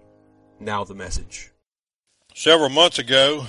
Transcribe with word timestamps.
Now 0.59 0.85
the 0.85 0.95
message. 0.95 1.53
Several 2.35 2.71
months 2.71 2.99
ago, 2.99 3.47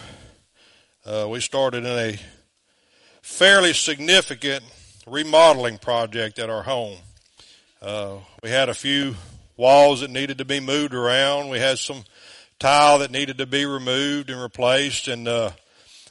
uh, 1.03 1.25
we 1.29 1.39
started 1.39 1.83
in 1.83 1.97
a 1.97 2.19
fairly 3.23 3.73
significant 3.73 4.63
remodeling 5.07 5.79
project 5.79 6.37
at 6.37 6.51
our 6.51 6.61
home. 6.61 6.99
Uh, 7.81 8.17
we 8.43 8.51
had 8.51 8.69
a 8.69 8.75
few 8.75 9.15
walls 9.55 10.01
that 10.01 10.11
needed 10.11 10.37
to 10.37 10.45
be 10.45 10.59
moved 10.59 10.93
around. 10.93 11.49
We 11.49 11.57
had 11.59 11.79
some 11.79 12.03
tile 12.59 12.99
that 12.99 13.09
needed 13.09 13.39
to 13.39 13.47
be 13.47 13.65
removed 13.65 14.29
and 14.29 14.39
replaced, 14.39 15.07
and 15.07 15.27
uh, 15.27 15.49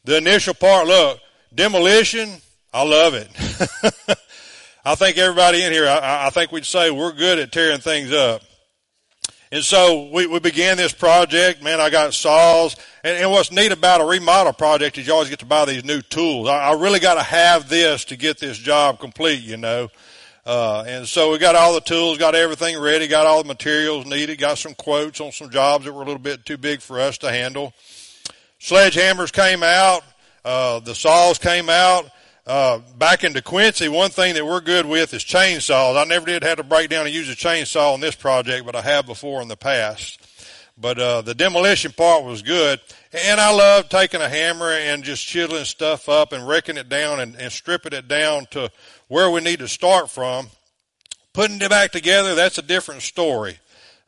the 0.06 0.16
initial 0.16 0.54
part, 0.54 0.86
look, 0.86 1.20
demolition, 1.54 2.30
I 2.72 2.84
love 2.84 3.14
it. 3.14 3.28
I 4.84 4.94
think 4.94 5.18
everybody 5.18 5.62
in 5.62 5.72
here, 5.72 5.88
I, 5.88 6.28
I, 6.28 6.30
think 6.30 6.52
we'd 6.52 6.64
say 6.64 6.92
we're 6.92 7.12
good 7.12 7.40
at 7.40 7.50
tearing 7.50 7.80
things 7.80 8.12
up. 8.12 8.42
And 9.50 9.64
so 9.64 10.08
we, 10.12 10.28
we 10.28 10.38
began 10.38 10.76
this 10.76 10.92
project. 10.92 11.60
Man, 11.60 11.80
I 11.80 11.90
got 11.90 12.14
saws. 12.14 12.76
And, 13.02 13.16
and 13.18 13.32
what's 13.32 13.50
neat 13.50 13.72
about 13.72 14.00
a 14.00 14.04
remodel 14.04 14.52
project 14.52 14.96
is 14.96 15.08
you 15.08 15.12
always 15.12 15.28
get 15.28 15.40
to 15.40 15.46
buy 15.46 15.64
these 15.64 15.84
new 15.84 16.02
tools. 16.02 16.48
I, 16.48 16.70
I 16.70 16.72
really 16.74 17.00
got 17.00 17.14
to 17.14 17.22
have 17.24 17.68
this 17.68 18.04
to 18.06 18.16
get 18.16 18.38
this 18.38 18.58
job 18.58 19.00
complete, 19.00 19.42
you 19.42 19.56
know. 19.56 19.88
Uh, 20.44 20.84
and 20.86 21.08
so 21.08 21.32
we 21.32 21.38
got 21.38 21.56
all 21.56 21.74
the 21.74 21.80
tools, 21.80 22.18
got 22.18 22.36
everything 22.36 22.80
ready, 22.80 23.08
got 23.08 23.26
all 23.26 23.42
the 23.42 23.48
materials 23.48 24.06
needed, 24.06 24.38
got 24.38 24.56
some 24.56 24.74
quotes 24.74 25.20
on 25.20 25.32
some 25.32 25.50
jobs 25.50 25.84
that 25.84 25.92
were 25.92 26.02
a 26.02 26.06
little 26.06 26.20
bit 26.20 26.46
too 26.46 26.56
big 26.56 26.80
for 26.80 27.00
us 27.00 27.18
to 27.18 27.28
handle. 27.32 27.74
Sledgehammers 28.60 29.32
came 29.32 29.62
out. 29.62 30.02
Uh, 30.44 30.80
the 30.80 30.94
saws 30.94 31.38
came 31.38 31.68
out. 31.68 32.10
Uh, 32.46 32.78
back 32.96 33.24
in 33.24 33.32
DeQuincy, 33.32 33.88
one 33.88 34.10
thing 34.10 34.34
that 34.34 34.46
we're 34.46 34.60
good 34.60 34.86
with 34.86 35.12
is 35.12 35.24
chainsaws. 35.24 36.00
I 36.00 36.04
never 36.04 36.26
did 36.26 36.44
have 36.44 36.58
to 36.58 36.62
break 36.62 36.88
down 36.88 37.04
and 37.04 37.14
use 37.14 37.28
a 37.28 37.34
chainsaw 37.34 37.94
on 37.94 38.00
this 38.00 38.14
project, 38.14 38.64
but 38.64 38.76
I 38.76 38.82
have 38.82 39.04
before 39.04 39.42
in 39.42 39.48
the 39.48 39.56
past. 39.56 40.20
But 40.78 40.98
uh, 40.98 41.22
the 41.22 41.34
demolition 41.34 41.90
part 41.90 42.24
was 42.24 42.42
good, 42.42 42.80
and 43.26 43.40
I 43.40 43.52
love 43.52 43.88
taking 43.88 44.20
a 44.20 44.28
hammer 44.28 44.70
and 44.70 45.02
just 45.02 45.26
chiseling 45.26 45.64
stuff 45.64 46.08
up 46.08 46.32
and 46.32 46.46
wrecking 46.46 46.76
it 46.76 46.88
down 46.88 47.18
and, 47.18 47.34
and 47.34 47.50
stripping 47.50 47.94
it 47.94 48.06
down 48.06 48.46
to 48.52 48.70
where 49.08 49.30
we 49.30 49.40
need 49.40 49.58
to 49.60 49.68
start 49.68 50.10
from. 50.10 50.48
Putting 51.32 51.60
it 51.60 51.70
back 51.70 51.90
together, 51.90 52.34
that's 52.34 52.58
a 52.58 52.62
different 52.62 53.02
story. 53.02 53.58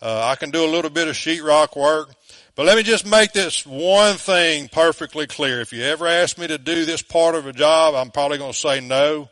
Uh, 0.01 0.23
I 0.25 0.37
can 0.37 0.51
do 0.51 0.65
a 0.65 0.71
little 0.71 0.91
bit 0.91 1.09
of 1.09 1.17
sheetrock 1.17 1.77
work. 1.77 2.11
But 2.59 2.67
let 2.67 2.77
me 2.77 2.83
just 2.83 3.07
make 3.07 3.33
this 3.33 3.65
one 3.65 4.17
thing 4.17 4.67
perfectly 4.67 5.29
clear. 5.29 5.61
If 5.61 5.73
you 5.73 5.85
ever 5.85 6.09
ask 6.09 6.37
me 6.37 6.49
to 6.49 6.59
do 6.59 6.85
this 6.85 7.03
part 7.03 7.37
of 7.37 7.47
a 7.47 7.53
job, 7.53 7.95
I'm 7.95 8.11
probably 8.11 8.37
going 8.37 8.51
to 8.51 8.59
say 8.59 8.81
no. 8.81 9.29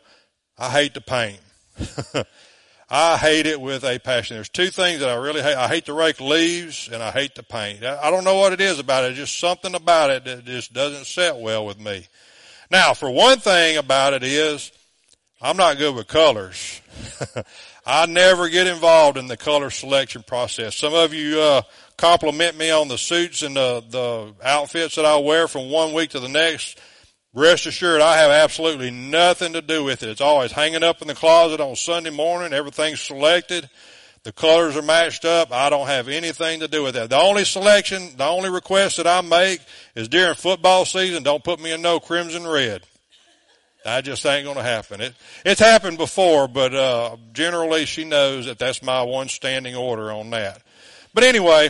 I 0.57 0.69
hate 0.69 0.93
the 0.93 1.01
paint. 1.01 1.41
I 2.89 3.17
hate 3.17 3.45
it 3.45 3.59
with 3.59 3.83
a 3.83 3.99
passion. 3.99 4.37
There's 4.37 4.47
two 4.47 4.69
things 4.69 5.01
that 5.01 5.09
I 5.09 5.15
really 5.15 5.41
hate. 5.41 5.57
I 5.57 5.67
hate 5.67 5.87
to 5.87 5.93
rake 5.93 6.21
leaves 6.21 6.87
and 6.89 7.03
I 7.03 7.11
hate 7.11 7.35
to 7.35 7.43
paint. 7.43 7.83
I 7.83 8.09
don't 8.11 8.23
know 8.23 8.37
what 8.37 8.53
it 8.53 8.61
is 8.61 8.79
about 8.79 9.03
it. 9.03 9.15
just 9.15 9.37
something 9.37 9.75
about 9.75 10.09
it 10.09 10.23
that 10.23 10.45
just 10.45 10.71
doesn't 10.71 11.05
set 11.05 11.35
well 11.35 11.65
with 11.65 11.81
me. 11.81 12.07
Now, 12.71 12.93
for 12.93 13.11
one 13.11 13.39
thing 13.39 13.75
about 13.75 14.13
it 14.13 14.23
is 14.23 14.71
I'm 15.41 15.57
not 15.57 15.77
good 15.77 15.95
with 15.95 16.07
colors. 16.07 16.81
I 17.85 18.05
never 18.07 18.49
get 18.49 18.67
involved 18.67 19.17
in 19.17 19.27
the 19.27 19.37
color 19.37 19.69
selection 19.69 20.23
process. 20.23 20.75
Some 20.75 20.93
of 20.93 21.13
you, 21.13 21.39
uh, 21.39 21.61
compliment 21.97 22.55
me 22.57 22.69
on 22.69 22.87
the 22.87 22.97
suits 22.97 23.41
and 23.41 23.55
the, 23.55 23.83
the 23.89 24.33
outfits 24.43 24.95
that 24.95 25.05
I 25.05 25.17
wear 25.17 25.47
from 25.47 25.69
one 25.69 25.93
week 25.93 26.11
to 26.11 26.19
the 26.19 26.29
next, 26.29 26.79
rest 27.33 27.65
assured 27.65 28.01
I 28.01 28.17
have 28.17 28.31
absolutely 28.31 28.91
nothing 28.91 29.53
to 29.53 29.61
do 29.61 29.83
with 29.83 30.03
it. 30.03 30.09
It's 30.09 30.21
always 30.21 30.51
hanging 30.51 30.83
up 30.83 31.01
in 31.01 31.07
the 31.07 31.15
closet 31.15 31.59
on 31.59 31.75
Sunday 31.75 32.11
morning. 32.11 32.53
Everything's 32.53 33.01
selected. 33.01 33.69
The 34.23 34.31
colors 34.31 34.75
are 34.75 34.81
matched 34.81 35.25
up. 35.25 35.51
I 35.51 35.69
don't 35.69 35.87
have 35.87 36.07
anything 36.07 36.59
to 36.59 36.67
do 36.67 36.83
with 36.83 36.95
that. 36.95 37.09
The 37.09 37.19
only 37.19 37.45
selection, 37.45 38.15
the 38.17 38.25
only 38.25 38.49
request 38.49 38.97
that 38.97 39.07
I 39.07 39.21
make 39.21 39.61
is 39.95 40.07
during 40.07 40.35
football 40.35 40.85
season, 40.85 41.23
don't 41.23 41.43
put 41.43 41.59
me 41.59 41.71
in 41.71 41.81
no 41.81 41.99
crimson 41.99 42.45
red. 42.45 42.83
That 43.87 44.03
just 44.03 44.25
ain't 44.25 44.43
going 44.43 44.57
to 44.57 44.63
happen. 44.63 44.99
It, 44.99 45.13
it's 45.45 45.61
happened 45.61 45.97
before, 45.97 46.49
but 46.49 46.75
uh, 46.75 47.15
generally 47.31 47.85
she 47.85 48.03
knows 48.03 48.45
that 48.47 48.59
that's 48.59 48.83
my 48.83 49.01
one 49.01 49.29
standing 49.29 49.77
order 49.77 50.11
on 50.11 50.29
that. 50.31 50.61
But 51.13 51.23
anyway, 51.23 51.69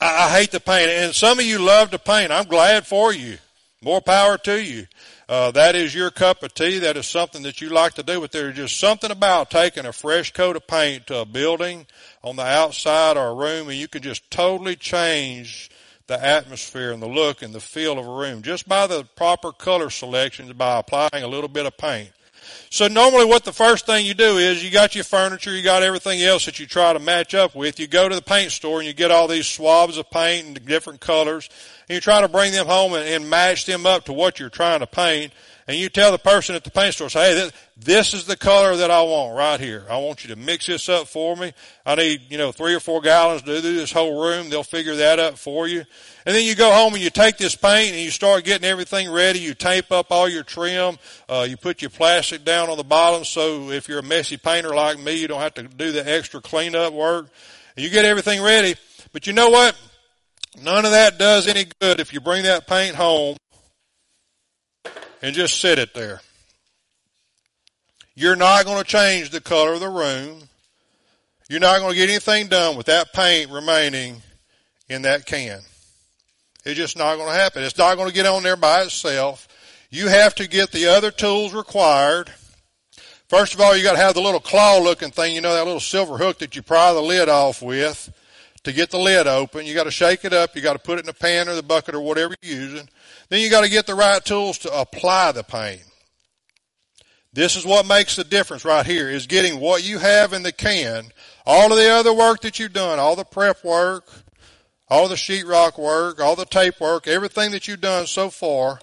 I, 0.00 0.24
I 0.24 0.30
hate 0.30 0.50
to 0.50 0.58
paint, 0.58 0.90
and 0.90 1.14
some 1.14 1.38
of 1.38 1.44
you 1.44 1.60
love 1.60 1.92
to 1.92 2.00
paint. 2.00 2.32
I'm 2.32 2.46
glad 2.46 2.88
for 2.88 3.14
you. 3.14 3.38
More 3.80 4.00
power 4.00 4.36
to 4.38 4.60
you. 4.60 4.88
Uh, 5.28 5.52
that 5.52 5.76
is 5.76 5.94
your 5.94 6.10
cup 6.10 6.42
of 6.42 6.54
tea. 6.54 6.80
That 6.80 6.96
is 6.96 7.06
something 7.06 7.44
that 7.44 7.60
you 7.60 7.68
like 7.68 7.94
to 7.94 8.02
do. 8.02 8.20
But 8.20 8.32
there's 8.32 8.56
just 8.56 8.80
something 8.80 9.12
about 9.12 9.48
taking 9.48 9.86
a 9.86 9.92
fresh 9.92 10.32
coat 10.32 10.56
of 10.56 10.66
paint 10.66 11.06
to 11.06 11.18
a 11.18 11.24
building 11.24 11.86
on 12.24 12.34
the 12.34 12.42
outside 12.42 13.16
or 13.16 13.28
a 13.28 13.34
room, 13.34 13.68
and 13.68 13.78
you 13.78 13.86
can 13.86 14.02
just 14.02 14.28
totally 14.28 14.74
change 14.74 15.70
the 16.06 16.24
atmosphere 16.24 16.92
and 16.92 17.02
the 17.02 17.08
look 17.08 17.42
and 17.42 17.54
the 17.54 17.60
feel 17.60 17.98
of 17.98 18.06
a 18.06 18.10
room 18.10 18.42
just 18.42 18.68
by 18.68 18.86
the 18.86 19.04
proper 19.16 19.52
color 19.52 19.90
selections 19.90 20.52
by 20.52 20.78
applying 20.78 21.22
a 21.22 21.26
little 21.26 21.48
bit 21.48 21.66
of 21.66 21.76
paint. 21.76 22.10
So 22.70 22.88
normally 22.88 23.24
what 23.24 23.44
the 23.44 23.52
first 23.52 23.86
thing 23.86 24.04
you 24.04 24.14
do 24.14 24.38
is 24.38 24.64
you 24.64 24.70
got 24.70 24.94
your 24.94 25.04
furniture, 25.04 25.54
you 25.54 25.62
got 25.62 25.82
everything 25.82 26.22
else 26.22 26.46
that 26.46 26.58
you 26.58 26.66
try 26.66 26.92
to 26.92 26.98
match 26.98 27.34
up 27.34 27.54
with. 27.54 27.78
You 27.78 27.86
go 27.86 28.08
to 28.08 28.14
the 28.14 28.22
paint 28.22 28.50
store 28.50 28.78
and 28.78 28.86
you 28.86 28.92
get 28.92 29.10
all 29.10 29.28
these 29.28 29.46
swabs 29.46 29.96
of 29.96 30.10
paint 30.10 30.46
and 30.46 30.66
different 30.66 31.00
colors 31.00 31.48
and 31.88 31.94
you 31.94 32.00
try 32.00 32.20
to 32.20 32.28
bring 32.28 32.52
them 32.52 32.66
home 32.66 32.94
and, 32.94 33.06
and 33.06 33.30
match 33.30 33.66
them 33.66 33.86
up 33.86 34.04
to 34.06 34.12
what 34.12 34.40
you're 34.40 34.50
trying 34.50 34.80
to 34.80 34.86
paint. 34.86 35.32
And 35.72 35.80
you 35.80 35.88
tell 35.88 36.12
the 36.12 36.18
person 36.18 36.54
at 36.54 36.64
the 36.64 36.70
paint 36.70 36.92
store, 36.92 37.08
say, 37.08 37.34
hey, 37.34 37.50
this, 37.78 38.12
is 38.12 38.26
the 38.26 38.36
color 38.36 38.76
that 38.76 38.90
I 38.90 39.00
want 39.00 39.34
right 39.34 39.58
here. 39.58 39.86
I 39.88 39.96
want 39.96 40.22
you 40.22 40.34
to 40.34 40.36
mix 40.38 40.66
this 40.66 40.86
up 40.90 41.08
for 41.08 41.34
me. 41.34 41.54
I 41.86 41.94
need, 41.94 42.20
you 42.28 42.36
know, 42.36 42.52
three 42.52 42.74
or 42.74 42.78
four 42.78 43.00
gallons 43.00 43.40
to 43.40 43.62
do 43.62 43.74
this 43.74 43.90
whole 43.90 44.22
room. 44.22 44.50
They'll 44.50 44.64
figure 44.64 44.96
that 44.96 45.18
up 45.18 45.38
for 45.38 45.66
you. 45.66 45.78
And 46.26 46.36
then 46.36 46.44
you 46.44 46.54
go 46.54 46.70
home 46.70 46.92
and 46.92 47.02
you 47.02 47.08
take 47.08 47.38
this 47.38 47.56
paint 47.56 47.92
and 47.92 48.00
you 48.00 48.10
start 48.10 48.44
getting 48.44 48.68
everything 48.68 49.10
ready. 49.10 49.38
You 49.38 49.54
tape 49.54 49.90
up 49.90 50.08
all 50.10 50.28
your 50.28 50.42
trim. 50.42 50.98
Uh, 51.26 51.46
you 51.48 51.56
put 51.56 51.80
your 51.80 51.88
plastic 51.88 52.44
down 52.44 52.68
on 52.68 52.76
the 52.76 52.84
bottom 52.84 53.24
so 53.24 53.70
if 53.70 53.88
you're 53.88 54.00
a 54.00 54.02
messy 54.02 54.36
painter 54.36 54.74
like 54.74 54.98
me, 54.98 55.14
you 55.14 55.26
don't 55.26 55.40
have 55.40 55.54
to 55.54 55.62
do 55.62 55.90
the 55.90 56.06
extra 56.06 56.42
cleanup 56.42 56.92
work. 56.92 57.30
And 57.76 57.82
you 57.82 57.88
get 57.88 58.04
everything 58.04 58.42
ready. 58.42 58.74
But 59.14 59.26
you 59.26 59.32
know 59.32 59.48
what? 59.48 59.74
None 60.62 60.84
of 60.84 60.90
that 60.90 61.18
does 61.18 61.48
any 61.48 61.64
good 61.80 61.98
if 61.98 62.12
you 62.12 62.20
bring 62.20 62.42
that 62.42 62.66
paint 62.66 62.94
home 62.94 63.38
and 65.22 65.34
just 65.34 65.60
sit 65.60 65.78
it 65.78 65.94
there. 65.94 66.20
You're 68.14 68.36
not 68.36 68.64
going 68.64 68.78
to 68.78 68.84
change 68.84 69.30
the 69.30 69.40
color 69.40 69.72
of 69.72 69.80
the 69.80 69.88
room. 69.88 70.42
You're 71.48 71.60
not 71.60 71.80
going 71.80 71.92
to 71.92 71.96
get 71.96 72.10
anything 72.10 72.48
done 72.48 72.76
with 72.76 72.86
that 72.86 73.12
paint 73.12 73.50
remaining 73.50 74.22
in 74.88 75.02
that 75.02 75.26
can. 75.26 75.60
It's 76.64 76.76
just 76.76 76.96
not 76.96 77.16
going 77.16 77.28
to 77.28 77.34
happen. 77.34 77.62
It's 77.62 77.78
not 77.78 77.96
going 77.96 78.08
to 78.08 78.14
get 78.14 78.26
on 78.26 78.42
there 78.42 78.56
by 78.56 78.82
itself. 78.82 79.48
You 79.90 80.08
have 80.08 80.34
to 80.36 80.48
get 80.48 80.70
the 80.72 80.86
other 80.86 81.10
tools 81.10 81.52
required. 81.52 82.30
First 83.28 83.54
of 83.54 83.60
all, 83.60 83.76
you 83.76 83.82
got 83.82 83.92
to 83.92 83.98
have 83.98 84.14
the 84.14 84.20
little 84.20 84.40
claw 84.40 84.78
looking 84.78 85.10
thing, 85.10 85.34
you 85.34 85.40
know, 85.40 85.54
that 85.54 85.64
little 85.64 85.80
silver 85.80 86.18
hook 86.18 86.38
that 86.38 86.54
you 86.54 86.62
pry 86.62 86.92
the 86.92 87.00
lid 87.00 87.28
off 87.28 87.62
with 87.62 88.12
to 88.64 88.72
get 88.72 88.90
the 88.90 88.98
lid 88.98 89.26
open. 89.26 89.66
You 89.66 89.74
got 89.74 89.84
to 89.84 89.90
shake 89.90 90.24
it 90.24 90.32
up. 90.32 90.54
You 90.54 90.62
got 90.62 90.74
to 90.74 90.78
put 90.78 90.98
it 90.98 91.04
in 91.04 91.08
a 91.08 91.14
pan 91.14 91.48
or 91.48 91.54
the 91.54 91.62
bucket 91.62 91.94
or 91.94 92.00
whatever 92.00 92.34
you're 92.42 92.60
using. 92.60 92.88
Then 93.32 93.40
you 93.40 93.48
got 93.48 93.62
to 93.62 93.70
get 93.70 93.86
the 93.86 93.94
right 93.94 94.22
tools 94.22 94.58
to 94.58 94.78
apply 94.78 95.32
the 95.32 95.42
paint. 95.42 95.80
This 97.32 97.56
is 97.56 97.64
what 97.64 97.86
makes 97.86 98.14
the 98.14 98.24
difference 98.24 98.62
right 98.62 98.84
here 98.84 99.08
is 99.08 99.26
getting 99.26 99.58
what 99.58 99.82
you 99.82 99.98
have 99.98 100.34
in 100.34 100.42
the 100.42 100.52
can, 100.52 101.06
all 101.46 101.72
of 101.72 101.78
the 101.78 101.88
other 101.88 102.12
work 102.12 102.42
that 102.42 102.58
you've 102.58 102.74
done, 102.74 102.98
all 102.98 103.16
the 103.16 103.24
prep 103.24 103.64
work, 103.64 104.06
all 104.90 105.08
the 105.08 105.14
sheetrock 105.14 105.78
work, 105.78 106.20
all 106.20 106.36
the 106.36 106.44
tape 106.44 106.78
work, 106.78 107.08
everything 107.08 107.52
that 107.52 107.66
you've 107.66 107.80
done 107.80 108.06
so 108.06 108.28
far 108.28 108.80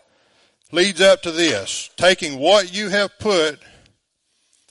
leads 0.72 1.00
up 1.00 1.22
to 1.22 1.32
this. 1.32 1.92
Taking 1.96 2.40
what 2.40 2.74
you 2.74 2.90
have 2.90 3.12
put, 3.20 3.60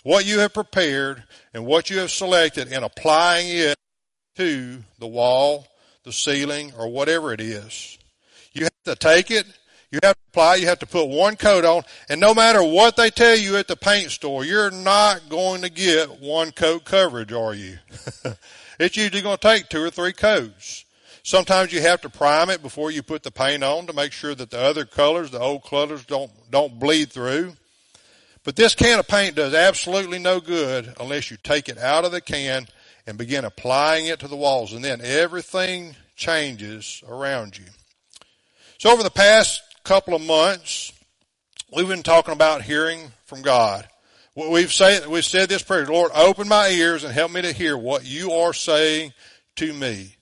what 0.02 0.26
you 0.26 0.40
have 0.40 0.54
prepared, 0.54 1.22
and 1.54 1.64
what 1.64 1.88
you 1.88 2.00
have 2.00 2.10
selected 2.10 2.72
and 2.72 2.84
applying 2.84 3.46
it 3.46 3.76
to 4.38 4.82
the 4.98 5.06
wall, 5.06 5.68
the 6.02 6.12
ceiling, 6.12 6.72
or 6.76 6.88
whatever 6.88 7.32
it 7.32 7.40
is. 7.40 7.96
You 8.52 8.64
have 8.64 8.72
to 8.86 8.96
take 8.96 9.30
it, 9.30 9.46
you 9.90 9.98
have 10.02 10.14
to 10.14 10.20
apply, 10.28 10.56
you 10.56 10.66
have 10.66 10.78
to 10.80 10.86
put 10.86 11.06
one 11.06 11.36
coat 11.36 11.64
on, 11.64 11.82
and 12.08 12.20
no 12.20 12.34
matter 12.34 12.62
what 12.62 12.96
they 12.96 13.10
tell 13.10 13.36
you 13.36 13.56
at 13.56 13.68
the 13.68 13.76
paint 13.76 14.10
store, 14.10 14.44
you're 14.44 14.70
not 14.70 15.28
going 15.28 15.62
to 15.62 15.70
get 15.70 16.20
one 16.20 16.52
coat 16.52 16.84
coverage, 16.84 17.32
are 17.32 17.54
you? 17.54 17.78
it's 18.78 18.96
usually 18.96 19.22
going 19.22 19.38
to 19.38 19.48
take 19.48 19.68
two 19.68 19.82
or 19.82 19.90
three 19.90 20.12
coats. 20.12 20.84
Sometimes 21.22 21.72
you 21.72 21.80
have 21.80 22.00
to 22.02 22.10
prime 22.10 22.50
it 22.50 22.62
before 22.62 22.90
you 22.90 23.02
put 23.02 23.22
the 23.22 23.30
paint 23.30 23.62
on 23.62 23.86
to 23.86 23.92
make 23.92 24.12
sure 24.12 24.34
that 24.34 24.50
the 24.50 24.60
other 24.60 24.84
colors, 24.84 25.30
the 25.30 25.40
old 25.40 25.64
colors 25.64 26.04
don't, 26.04 26.30
don't 26.50 26.78
bleed 26.78 27.10
through. 27.10 27.54
But 28.44 28.56
this 28.56 28.74
can 28.74 28.98
of 28.98 29.08
paint 29.08 29.34
does 29.34 29.52
absolutely 29.52 30.18
no 30.18 30.40
good 30.40 30.94
unless 31.00 31.30
you 31.30 31.36
take 31.42 31.68
it 31.68 31.76
out 31.76 32.04
of 32.04 32.12
the 32.12 32.20
can 32.20 32.66
and 33.06 33.18
begin 33.18 33.44
applying 33.44 34.06
it 34.06 34.20
to 34.20 34.28
the 34.28 34.36
walls 34.36 34.72
and 34.72 34.82
then 34.82 35.00
everything 35.02 35.96
changes 36.16 37.02
around 37.06 37.58
you. 37.58 37.66
So 38.78 38.90
over 38.90 39.02
the 39.02 39.10
past 39.10 39.60
couple 39.88 40.14
of 40.14 40.20
months, 40.20 40.92
we've 41.74 41.88
been 41.88 42.02
talking 42.02 42.34
about 42.34 42.60
hearing 42.60 43.10
from 43.24 43.40
God. 43.40 43.88
We've 44.36 44.70
said, 44.70 45.06
we've 45.06 45.24
said 45.24 45.48
this 45.48 45.62
prayer, 45.62 45.86
Lord, 45.86 46.12
open 46.14 46.46
my 46.46 46.68
ears 46.68 47.04
and 47.04 47.12
help 47.14 47.32
me 47.32 47.40
to 47.40 47.54
hear 47.54 47.74
what 47.74 48.04
you 48.04 48.32
are 48.32 48.52
saying 48.52 49.14
to 49.56 49.72
me. 49.72 50.14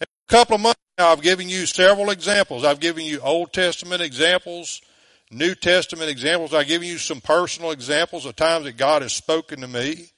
A 0.00 0.06
couple 0.26 0.56
of 0.56 0.60
months 0.60 0.80
now, 0.98 1.12
I've 1.12 1.22
given 1.22 1.48
you 1.48 1.66
several 1.66 2.10
examples. 2.10 2.64
I've 2.64 2.80
given 2.80 3.04
you 3.04 3.20
Old 3.20 3.52
Testament 3.52 4.02
examples, 4.02 4.82
New 5.30 5.54
Testament 5.54 6.10
examples. 6.10 6.52
I've 6.52 6.66
given 6.66 6.88
you 6.88 6.98
some 6.98 7.20
personal 7.20 7.70
examples 7.70 8.26
of 8.26 8.34
times 8.34 8.64
that 8.64 8.76
God 8.76 9.02
has 9.02 9.12
spoken 9.12 9.60
to 9.60 9.68
me, 9.68 10.08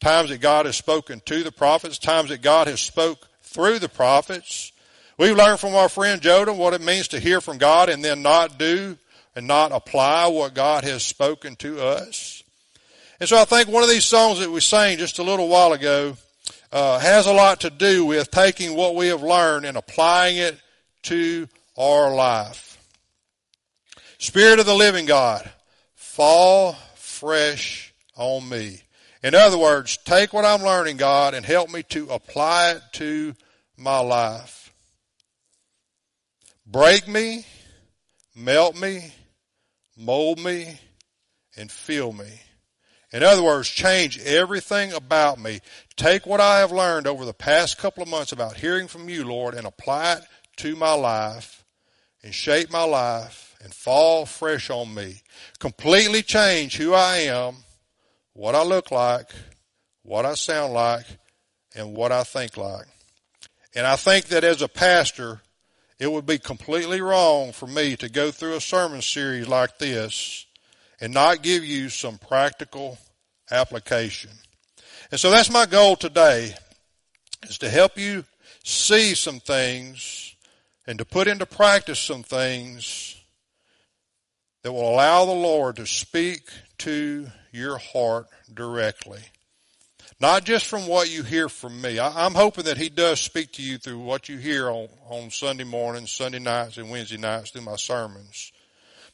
times 0.00 0.30
that 0.30 0.40
God 0.40 0.66
has 0.66 0.76
spoken 0.76 1.22
to 1.26 1.44
the 1.44 1.52
prophets, 1.52 1.96
times 1.96 2.30
that 2.30 2.42
God 2.42 2.66
has 2.66 2.80
spoke 2.80 3.28
through 3.42 3.78
the 3.78 3.88
prophets. 3.88 4.71
We've 5.22 5.36
learned 5.36 5.60
from 5.60 5.76
our 5.76 5.88
friend 5.88 6.20
Jonah 6.20 6.52
what 6.52 6.74
it 6.74 6.80
means 6.80 7.06
to 7.08 7.20
hear 7.20 7.40
from 7.40 7.56
God 7.56 7.88
and 7.88 8.04
then 8.04 8.22
not 8.22 8.58
do 8.58 8.98
and 9.36 9.46
not 9.46 9.70
apply 9.70 10.26
what 10.26 10.52
God 10.52 10.82
has 10.82 11.04
spoken 11.04 11.54
to 11.56 11.80
us. 11.80 12.42
And 13.20 13.28
so 13.28 13.40
I 13.40 13.44
think 13.44 13.68
one 13.68 13.84
of 13.84 13.88
these 13.88 14.04
songs 14.04 14.40
that 14.40 14.50
we 14.50 14.58
sang 14.58 14.98
just 14.98 15.20
a 15.20 15.22
little 15.22 15.46
while 15.46 15.74
ago 15.74 16.16
uh, 16.72 16.98
has 16.98 17.26
a 17.26 17.32
lot 17.32 17.60
to 17.60 17.70
do 17.70 18.04
with 18.04 18.32
taking 18.32 18.74
what 18.74 18.96
we 18.96 19.06
have 19.06 19.22
learned 19.22 19.64
and 19.64 19.76
applying 19.76 20.38
it 20.38 20.60
to 21.02 21.46
our 21.78 22.12
life. 22.12 22.76
Spirit 24.18 24.58
of 24.58 24.66
the 24.66 24.74
living 24.74 25.06
God, 25.06 25.48
fall 25.94 26.72
fresh 26.96 27.94
on 28.16 28.48
me. 28.48 28.80
In 29.22 29.36
other 29.36 29.56
words, 29.56 29.98
take 29.98 30.32
what 30.32 30.44
I'm 30.44 30.62
learning, 30.62 30.96
God, 30.96 31.34
and 31.34 31.46
help 31.46 31.70
me 31.70 31.84
to 31.90 32.10
apply 32.10 32.72
it 32.72 32.82
to 32.94 33.36
my 33.76 34.00
life. 34.00 34.61
Break 36.72 37.06
me, 37.06 37.44
melt 38.34 38.80
me, 38.80 39.12
mold 39.94 40.42
me, 40.42 40.80
and 41.54 41.70
fill 41.70 42.14
me. 42.14 42.40
In 43.12 43.22
other 43.22 43.42
words, 43.42 43.68
change 43.68 44.18
everything 44.20 44.94
about 44.94 45.38
me. 45.38 45.60
Take 45.96 46.24
what 46.24 46.40
I 46.40 46.60
have 46.60 46.72
learned 46.72 47.06
over 47.06 47.26
the 47.26 47.34
past 47.34 47.76
couple 47.76 48.02
of 48.02 48.08
months 48.08 48.32
about 48.32 48.56
hearing 48.56 48.88
from 48.88 49.10
you, 49.10 49.22
Lord, 49.22 49.52
and 49.52 49.66
apply 49.66 50.14
it 50.14 50.24
to 50.56 50.74
my 50.74 50.94
life 50.94 51.62
and 52.22 52.32
shape 52.32 52.70
my 52.70 52.84
life 52.84 53.54
and 53.62 53.74
fall 53.74 54.24
fresh 54.24 54.70
on 54.70 54.94
me. 54.94 55.20
Completely 55.58 56.22
change 56.22 56.78
who 56.78 56.94
I 56.94 57.18
am, 57.18 57.56
what 58.32 58.54
I 58.54 58.62
look 58.62 58.90
like, 58.90 59.28
what 60.04 60.24
I 60.24 60.32
sound 60.32 60.72
like, 60.72 61.04
and 61.76 61.94
what 61.94 62.12
I 62.12 62.24
think 62.24 62.56
like. 62.56 62.86
And 63.74 63.86
I 63.86 63.96
think 63.96 64.26
that 64.28 64.42
as 64.42 64.62
a 64.62 64.68
pastor, 64.68 65.42
it 66.02 66.10
would 66.10 66.26
be 66.26 66.36
completely 66.36 67.00
wrong 67.00 67.52
for 67.52 67.68
me 67.68 67.94
to 67.94 68.08
go 68.08 68.32
through 68.32 68.56
a 68.56 68.60
sermon 68.60 69.00
series 69.00 69.46
like 69.46 69.78
this 69.78 70.46
and 71.00 71.14
not 71.14 71.44
give 71.44 71.64
you 71.64 71.88
some 71.88 72.18
practical 72.18 72.98
application. 73.52 74.32
And 75.12 75.20
so 75.20 75.30
that's 75.30 75.48
my 75.48 75.64
goal 75.64 75.94
today 75.94 76.56
is 77.44 77.56
to 77.58 77.70
help 77.70 77.96
you 77.96 78.24
see 78.64 79.14
some 79.14 79.38
things 79.38 80.34
and 80.88 80.98
to 80.98 81.04
put 81.04 81.28
into 81.28 81.46
practice 81.46 82.00
some 82.00 82.24
things 82.24 83.14
that 84.64 84.72
will 84.72 84.90
allow 84.92 85.24
the 85.24 85.30
Lord 85.30 85.76
to 85.76 85.86
speak 85.86 86.50
to 86.78 87.28
your 87.52 87.78
heart 87.78 88.26
directly. 88.52 89.22
Not 90.22 90.44
just 90.44 90.66
from 90.66 90.86
what 90.86 91.12
you 91.12 91.24
hear 91.24 91.48
from 91.48 91.80
me. 91.80 91.98
I, 91.98 92.24
am 92.24 92.34
hoping 92.34 92.62
that 92.66 92.78
He 92.78 92.88
does 92.88 93.20
speak 93.20 93.50
to 93.54 93.62
you 93.62 93.76
through 93.76 93.98
what 93.98 94.28
you 94.28 94.38
hear 94.38 94.70
on, 94.70 94.86
on 95.08 95.32
Sunday 95.32 95.64
mornings, 95.64 96.12
Sunday 96.12 96.38
nights, 96.38 96.76
and 96.76 96.88
Wednesday 96.88 97.16
nights 97.16 97.50
through 97.50 97.62
my 97.62 97.74
sermons. 97.74 98.52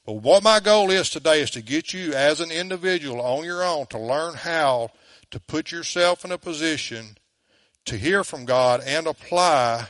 But 0.04 0.16
what 0.16 0.42
my 0.42 0.60
goal 0.60 0.90
is 0.90 1.08
today 1.08 1.40
is 1.40 1.50
to 1.52 1.62
get 1.62 1.94
you 1.94 2.12
as 2.12 2.40
an 2.40 2.50
individual 2.50 3.22
on 3.22 3.42
your 3.42 3.64
own 3.64 3.86
to 3.86 3.98
learn 3.98 4.34
how 4.34 4.90
to 5.30 5.40
put 5.40 5.72
yourself 5.72 6.26
in 6.26 6.30
a 6.32 6.36
position 6.36 7.16
to 7.86 7.96
hear 7.96 8.22
from 8.22 8.44
God 8.44 8.82
and 8.84 9.06
apply 9.06 9.86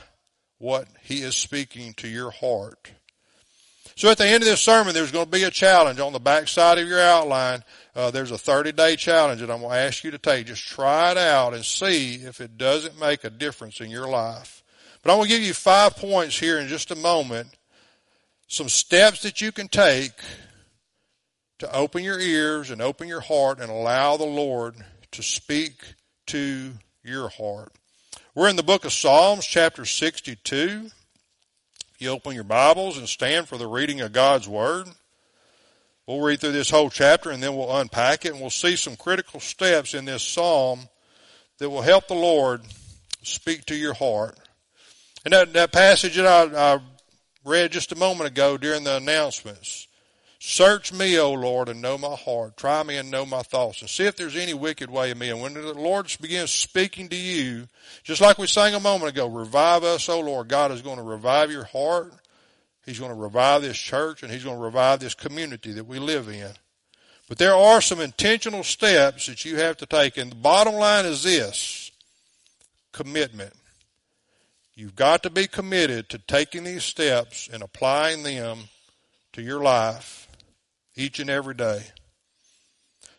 what 0.58 0.86
He 1.02 1.22
is 1.22 1.34
speaking 1.34 1.94
to 1.94 2.06
your 2.06 2.30
heart. 2.30 2.92
So 3.98 4.08
at 4.10 4.16
the 4.16 4.26
end 4.26 4.44
of 4.44 4.48
this 4.48 4.60
sermon, 4.60 4.94
there's 4.94 5.10
going 5.10 5.24
to 5.24 5.30
be 5.30 5.42
a 5.42 5.50
challenge 5.50 5.98
on 5.98 6.12
the 6.12 6.20
back 6.20 6.46
side 6.46 6.78
of 6.78 6.86
your 6.86 7.00
outline. 7.00 7.64
Uh, 7.96 8.12
there's 8.12 8.30
a 8.30 8.38
30 8.38 8.70
day 8.70 8.94
challenge 8.94 9.40
that 9.40 9.50
I'm 9.50 9.58
going 9.58 9.72
to 9.72 9.76
ask 9.76 10.04
you 10.04 10.12
to 10.12 10.18
take. 10.18 10.46
Just 10.46 10.68
try 10.68 11.10
it 11.10 11.16
out 11.16 11.52
and 11.52 11.64
see 11.64 12.14
if 12.14 12.40
it 12.40 12.56
doesn't 12.56 13.00
make 13.00 13.24
a 13.24 13.30
difference 13.30 13.80
in 13.80 13.90
your 13.90 14.06
life. 14.06 14.62
But 15.02 15.10
I'm 15.10 15.18
going 15.18 15.28
to 15.28 15.36
give 15.36 15.44
you 15.44 15.52
five 15.52 15.96
points 15.96 16.38
here 16.38 16.60
in 16.60 16.68
just 16.68 16.92
a 16.92 16.94
moment 16.94 17.48
some 18.46 18.68
steps 18.68 19.22
that 19.22 19.40
you 19.40 19.50
can 19.50 19.66
take 19.66 20.12
to 21.58 21.74
open 21.74 22.04
your 22.04 22.20
ears 22.20 22.70
and 22.70 22.80
open 22.80 23.08
your 23.08 23.22
heart 23.22 23.58
and 23.58 23.68
allow 23.68 24.16
the 24.16 24.24
Lord 24.24 24.76
to 25.10 25.24
speak 25.24 25.74
to 26.26 26.70
your 27.02 27.30
heart. 27.30 27.72
We're 28.36 28.48
in 28.48 28.54
the 28.54 28.62
book 28.62 28.84
of 28.84 28.92
Psalms, 28.92 29.44
chapter 29.44 29.84
62. 29.84 30.92
You 32.00 32.10
open 32.10 32.36
your 32.36 32.44
Bibles 32.44 32.96
and 32.96 33.08
stand 33.08 33.48
for 33.48 33.58
the 33.58 33.66
reading 33.66 34.00
of 34.02 34.12
God's 34.12 34.48
Word. 34.48 34.86
We'll 36.06 36.20
read 36.20 36.40
through 36.40 36.52
this 36.52 36.70
whole 36.70 36.90
chapter 36.90 37.30
and 37.30 37.42
then 37.42 37.56
we'll 37.56 37.76
unpack 37.76 38.24
it 38.24 38.30
and 38.30 38.40
we'll 38.40 38.50
see 38.50 38.76
some 38.76 38.94
critical 38.94 39.40
steps 39.40 39.94
in 39.94 40.04
this 40.04 40.22
psalm 40.22 40.88
that 41.58 41.68
will 41.68 41.82
help 41.82 42.06
the 42.06 42.14
Lord 42.14 42.60
speak 43.24 43.64
to 43.64 43.74
your 43.74 43.94
heart. 43.94 44.38
And 45.24 45.34
that, 45.34 45.52
that 45.54 45.72
passage 45.72 46.14
that 46.14 46.54
I, 46.54 46.74
I 46.74 46.80
read 47.44 47.72
just 47.72 47.90
a 47.90 47.96
moment 47.96 48.30
ago 48.30 48.56
during 48.56 48.84
the 48.84 48.98
announcements. 48.98 49.88
Search 50.40 50.93
me, 50.93 51.19
O 51.19 51.32
Lord, 51.32 51.69
and 51.69 51.82
know 51.82 51.99
my 51.99 52.14
heart. 52.14 52.56
Try 52.56 52.85
me 52.85 52.96
and 52.96 53.11
know 53.11 53.26
my 53.26 53.43
thoughts, 53.43 53.81
and 53.81 53.90
see 53.90 54.05
if 54.05 54.17
there's 54.17 54.37
any 54.37 54.55
wicked 54.55 54.88
way 54.88 55.11
in 55.11 55.19
me. 55.19 55.31
And 55.31 55.43
when 55.43 55.55
the 55.55 55.75
Lord 55.75 56.14
begins 56.20 56.52
speaking 56.52 57.08
to 57.08 57.17
you, 57.17 57.67
just 58.05 58.20
like 58.20 58.38
we 58.38 58.46
sang 58.46 58.75
a 58.75 58.81
moment 58.81 59.11
ago, 59.11 59.26
revive 59.26 59.82
us, 59.82 60.08
O 60.08 60.20
Lord. 60.20 60.49
God 60.49 60.70
is 60.70 60.81
going 60.81 60.99
to 60.99 61.02
revive 61.02 61.50
your 61.50 61.64
heart. 61.64 62.12
He's 62.87 63.00
going 63.00 63.11
to 63.11 63.20
revive 63.20 63.62
this 63.62 63.76
church, 63.76 64.23
and 64.23 64.31
He's 64.31 64.44
going 64.44 64.56
to 64.56 64.62
revive 64.62 65.00
this 65.00 65.14
community 65.14 65.73
that 65.73 65.87
we 65.87 65.99
live 65.99 66.29
in. 66.29 66.52
But 67.29 67.38
there 67.38 67.56
are 67.56 67.81
some 67.81 68.00
intentional 68.00 68.62
steps 68.62 69.26
that 69.26 69.44
you 69.44 69.56
have 69.56 69.76
to 69.79 69.87
take, 69.87 70.17
and 70.17 70.31
the 70.31 70.37
bottom 70.37 70.75
line 70.75 71.05
is 71.05 71.25
this 71.25 71.90
commitment. 72.93 73.55
You've 74.76 74.94
got 74.94 75.25
to 75.25 75.31
be 75.31 75.49
committed 75.49 76.08
to 76.11 76.19
taking 76.19 76.62
these 76.62 76.85
steps 76.85 77.49
and 77.52 77.61
applying 77.61 78.23
them 78.23 78.69
to 79.33 79.42
your 79.42 79.61
life 79.61 80.27
each 80.99 81.21
and 81.21 81.31
every 81.31 81.55
day. 81.55 81.83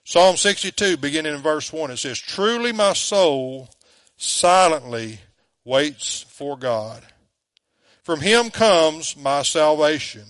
Psalm 0.04 0.38
62, 0.38 0.98
beginning 0.98 1.36
in 1.36 1.42
verse 1.42 1.72
1, 1.72 1.92
it 1.92 1.98
says, 1.98 2.20
Truly 2.20 2.72
my 2.72 2.94
soul 2.94 3.70
silently 4.18 5.20
waits 5.64 6.26
for 6.30 6.58
God. 6.58 7.04
From 8.04 8.20
him 8.22 8.50
comes 8.50 9.16
my 9.16 9.44
salvation. 9.44 10.24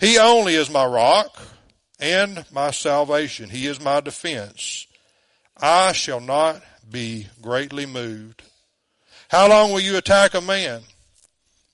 He 0.00 0.18
only 0.18 0.54
is 0.54 0.70
my 0.70 0.84
rock 0.84 1.40
and 1.98 2.44
my 2.52 2.70
salvation. 2.70 3.48
He 3.48 3.66
is 3.66 3.80
my 3.80 4.00
defense. 4.00 4.86
I 5.56 5.92
shall 5.92 6.20
not 6.20 6.62
be 6.88 7.28
greatly 7.40 7.86
moved. 7.86 8.42
How 9.28 9.48
long 9.48 9.72
will 9.72 9.80
you 9.80 9.96
attack 9.96 10.34
a 10.34 10.40
man? 10.40 10.82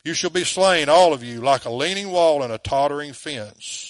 You 0.05 0.15
shall 0.15 0.31
be 0.31 0.45
slain, 0.45 0.89
all 0.89 1.13
of 1.13 1.25
you, 1.25 1.41
like 1.41 1.65
a 1.65 1.71
leaning 1.71 2.11
wall 2.11 2.43
and 2.43 2.53
a 2.53 2.59
tottering 2.59 3.13
fence. 3.13 3.90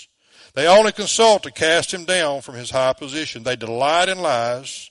They 0.55 0.67
only 0.67 0.93
consult 0.93 1.45
to 1.45 1.51
cast 1.51 1.93
him 1.93 2.05
down 2.05 2.41
from 2.43 2.57
his 2.57 2.71
high 2.71 2.93
position. 2.93 3.43
They 3.43 3.57
delight 3.57 4.09
in 4.09 4.21
lies. 4.21 4.91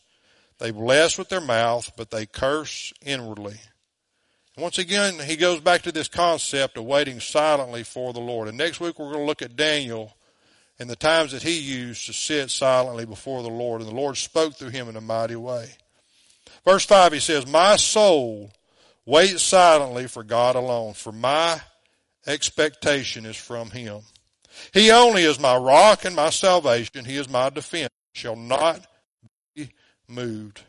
They 0.58 0.72
bless 0.72 1.18
with 1.18 1.30
their 1.30 1.42
mouth, 1.42 1.92
but 1.98 2.12
they 2.12 2.26
curse 2.26 2.94
inwardly. 3.02 3.60
Once 4.58 4.78
again, 4.78 5.20
he 5.20 5.38
goes 5.38 5.62
back 5.62 5.84
to 5.84 5.92
this 5.92 6.10
concept 6.10 6.78
of 6.78 6.84
waiting 6.84 7.20
silently 7.20 7.84
for 7.84 8.12
the 8.12 8.20
Lord. 8.20 8.50
And 8.50 8.58
next 8.58 8.80
week 8.82 9.00
we're 9.00 9.12
going 9.12 9.20
to 9.20 9.26
look 9.26 9.42
at 9.42 9.56
Daniel 9.56 10.14
and 10.78 10.90
the 10.90 10.98
times 10.98 11.32
that 11.32 11.44
he 11.44 11.60
used 11.60 12.06
to 12.08 12.14
sit 12.14 12.50
silently 12.50 13.06
before 13.06 13.42
the 13.42 13.50
Lord. 13.50 13.82
And 13.82 13.90
the 13.90 13.96
Lord 13.96 14.18
spoke 14.18 14.56
through 14.56 14.70
him 14.70 14.90
in 14.90 14.98
a 14.98 15.02
mighty 15.02 15.38
way. 15.38 15.70
Verse 16.66 16.86
5, 16.86 17.14
he 17.14 17.20
says, 17.20 17.48
My 17.48 17.78
soul 17.78 18.52
waits 19.06 19.44
silently 19.44 20.08
for 20.08 20.24
God 20.24 20.56
alone, 20.56 20.94
for 20.94 21.12
my 21.12 21.62
expectation 22.28 23.26
is 23.26 23.38
from 23.38 23.70
him. 23.72 24.02
He 24.74 24.92
only 24.92 25.24
is 25.24 25.40
my 25.40 25.56
rock 25.56 26.06
and 26.06 26.16
my 26.16 26.30
salvation. 26.30 27.06
He 27.06 27.18
is 27.18 27.30
my 27.30 27.50
defense. 27.50 27.90
Shall 28.14 28.36
not 28.36 28.86
be 29.56 29.70
moved. 30.08 30.62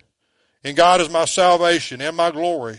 And 0.62 0.76
God 0.76 1.00
is 1.00 1.10
my 1.10 1.24
salvation 1.24 2.00
and 2.00 2.16
my 2.16 2.30
glory. 2.30 2.78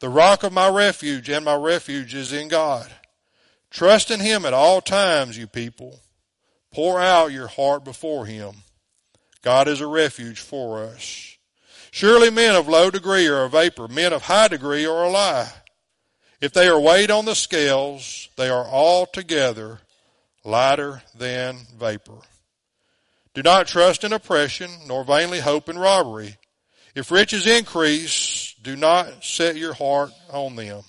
The 0.00 0.08
rock 0.08 0.42
of 0.42 0.52
my 0.52 0.68
refuge 0.68 1.28
and 1.28 1.44
my 1.44 1.54
refuge 1.54 2.14
is 2.14 2.32
in 2.32 2.48
God. 2.48 2.90
Trust 3.70 4.10
in 4.10 4.20
him 4.20 4.44
at 4.44 4.54
all 4.54 4.80
times, 4.80 5.36
you 5.36 5.46
people. 5.46 6.00
Pour 6.72 7.00
out 7.00 7.32
your 7.32 7.48
heart 7.48 7.84
before 7.84 8.26
him. 8.26 8.56
God 9.42 9.68
is 9.68 9.80
a 9.80 9.86
refuge 9.86 10.40
for 10.40 10.82
us. 10.82 11.36
Surely 11.90 12.30
men 12.30 12.56
of 12.56 12.68
low 12.68 12.90
degree 12.90 13.26
are 13.28 13.44
a 13.44 13.48
vapor, 13.48 13.86
men 13.86 14.12
of 14.12 14.22
high 14.22 14.48
degree 14.48 14.84
are 14.84 15.04
a 15.04 15.10
lie. 15.10 15.52
If 16.40 16.52
they 16.52 16.66
are 16.66 16.80
weighed 16.80 17.10
on 17.10 17.24
the 17.24 17.34
scales, 17.34 18.28
they 18.36 18.48
are 18.48 18.64
altogether 18.64 19.80
lighter 20.44 21.02
than 21.14 21.56
vapor. 21.76 22.18
Do 23.32 23.42
not 23.42 23.66
trust 23.66 24.04
in 24.04 24.12
oppression, 24.12 24.70
nor 24.86 25.02
vainly 25.02 25.40
hope 25.40 25.68
in 25.68 25.78
robbery. 25.78 26.36
If 26.94 27.10
riches 27.10 27.46
increase, 27.46 28.54
do 28.62 28.76
not 28.76 29.24
set 29.24 29.56
your 29.56 29.74
heart 29.74 30.12
on 30.30 30.54
them. 30.54 30.82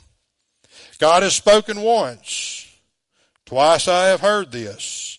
God 0.99 1.23
has 1.23 1.35
spoken 1.35 1.81
once. 1.81 2.67
Twice 3.45 3.87
I 3.87 4.07
have 4.07 4.21
heard 4.21 4.51
this. 4.51 5.17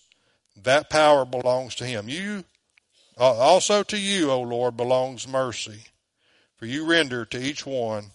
That 0.63 0.89
power 0.89 1.25
belongs 1.25 1.75
to 1.75 1.85
him. 1.85 2.07
You, 2.07 2.45
uh, 3.17 3.33
also 3.33 3.83
to 3.83 3.97
you, 3.97 4.31
O 4.31 4.41
Lord, 4.41 4.77
belongs 4.77 5.27
mercy. 5.27 5.79
For 6.57 6.65
you 6.65 6.85
render 6.85 7.25
to 7.25 7.37
each 7.37 7.65
one 7.65 8.11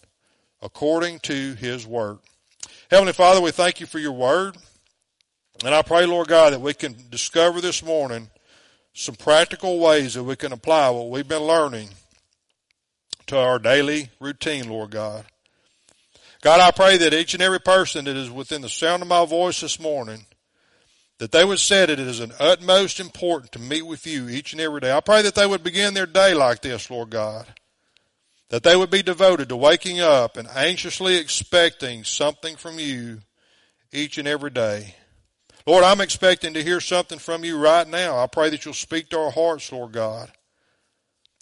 according 0.61 1.19
to 1.19 1.53
his 1.55 1.85
work. 1.85 2.21
Heavenly 2.89 3.13
Father, 3.13 3.41
we 3.41 3.51
thank 3.51 3.79
you 3.79 3.85
for 3.85 3.99
your 3.99 4.11
word. 4.11 4.57
And 5.65 5.73
I 5.73 5.81
pray, 5.81 6.05
Lord 6.05 6.27
God, 6.27 6.51
that 6.51 6.59
we 6.59 6.73
can 6.73 6.95
discover 7.09 7.61
this 7.61 7.81
morning 7.83 8.29
some 8.93 9.15
practical 9.15 9.79
ways 9.79 10.13
that 10.13 10.23
we 10.23 10.35
can 10.35 10.51
apply 10.51 10.89
what 10.89 11.09
we've 11.09 11.27
been 11.27 11.43
learning 11.43 11.89
to 13.27 13.37
our 13.37 13.59
daily 13.59 14.09
routine, 14.19 14.69
Lord 14.69 14.91
God. 14.91 15.25
God, 16.41 16.59
I 16.59 16.71
pray 16.71 16.97
that 16.97 17.13
each 17.13 17.33
and 17.33 17.41
every 17.41 17.61
person 17.61 18.03
that 18.05 18.17
is 18.17 18.29
within 18.29 18.61
the 18.61 18.67
sound 18.67 19.01
of 19.01 19.07
my 19.07 19.25
voice 19.25 19.61
this 19.61 19.79
morning, 19.79 20.25
that 21.19 21.31
they 21.31 21.45
would 21.45 21.59
say 21.59 21.83
it 21.83 21.89
as 21.91 22.19
an 22.19 22.33
utmost 22.39 22.99
important 22.99 23.53
to 23.53 23.59
meet 23.59 23.83
with 23.83 24.05
you 24.05 24.27
each 24.27 24.51
and 24.51 24.61
every 24.61 24.81
day. 24.81 24.91
I 24.91 24.99
pray 24.99 25.21
that 25.21 25.35
they 25.35 25.47
would 25.47 25.63
begin 25.63 25.93
their 25.93 26.05
day 26.05 26.33
like 26.33 26.61
this, 26.61 26.91
Lord 26.91 27.11
God. 27.11 27.47
That 28.49 28.63
they 28.63 28.75
would 28.75 28.91
be 28.91 29.01
devoted 29.01 29.47
to 29.47 29.55
waking 29.55 30.01
up 30.01 30.35
and 30.35 30.49
anxiously 30.49 31.15
expecting 31.15 32.03
something 32.03 32.57
from 32.57 32.77
you 32.77 33.21
each 33.93 34.17
and 34.17 34.27
every 34.27 34.51
day. 34.51 34.95
Lord, 35.65 35.83
I'm 35.83 36.01
expecting 36.01 36.53
to 36.55 36.63
hear 36.63 36.81
something 36.81 37.19
from 37.19 37.43
you 37.43 37.57
right 37.57 37.87
now. 37.87 38.17
I 38.17 38.27
pray 38.27 38.49
that 38.49 38.65
you'll 38.65 38.73
speak 38.73 39.09
to 39.09 39.19
our 39.19 39.31
hearts, 39.31 39.71
Lord 39.71 39.93
God. 39.93 40.31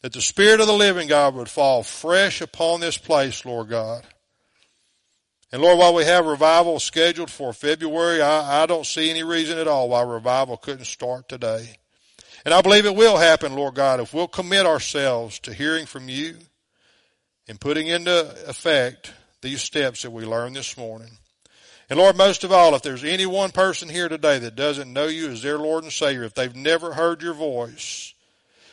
That 0.04 0.14
the 0.14 0.22
Spirit 0.22 0.60
of 0.60 0.68
the 0.68 0.74
living 0.74 1.08
God 1.08 1.36
would 1.36 1.50
fall 1.50 1.84
fresh 1.84 2.42
upon 2.42 2.80
this 2.80 2.98
place, 2.98 3.46
Lord 3.46 3.70
God. 3.70 4.06
And 5.52 5.62
Lord, 5.62 5.80
while 5.80 5.94
we 5.94 6.06
have 6.06 6.26
revival 6.26 6.80
scheduled 6.80 7.30
for 7.30 7.52
February, 7.52 8.22
I, 8.22 8.64
I 8.64 8.66
don't 8.68 8.86
see 8.86 9.10
any 9.10 9.24
reason 9.24 9.58
at 9.58 9.68
all 9.68 9.90
why 9.90 10.02
revival 10.04 10.56
couldn't 10.56 10.86
start 10.86 11.28
today. 11.28 11.78
And 12.46 12.54
I 12.54 12.62
believe 12.62 12.86
it 12.86 12.96
will 12.96 13.18
happen, 13.18 13.54
Lord 13.54 13.76
God, 13.76 14.00
if 14.00 14.14
we'll 14.14 14.28
commit 14.28 14.66
ourselves 14.66 15.40
to 15.40 15.54
hearing 15.54 15.86
from 15.86 16.10
you 16.10 16.38
and 17.48 17.60
putting 17.60 17.88
into 17.88 18.34
effect 18.48 19.14
these 19.42 19.62
steps 19.62 20.04
that 20.04 20.12
we 20.12 20.26
learned 20.26 20.56
this 20.56 20.78
morning. 20.78 21.18
And 21.92 22.00
Lord, 22.00 22.16
most 22.16 22.46
of 22.46 22.54
all, 22.54 22.74
if 22.74 22.84
there's 22.84 23.04
any 23.04 23.26
one 23.26 23.52
person 23.52 23.90
here 23.90 24.08
today 24.08 24.40
that 24.40 24.56
doesn't 24.56 24.94
know 24.94 25.08
you 25.08 25.30
as 25.30 25.42
their 25.42 25.58
Lord 25.58 25.84
and 25.84 25.92
Savior, 25.92 26.24
if 26.24 26.34
they've 26.34 26.56
never 26.56 26.94
heard 26.94 27.22
your 27.22 27.34
voice, 27.34 28.14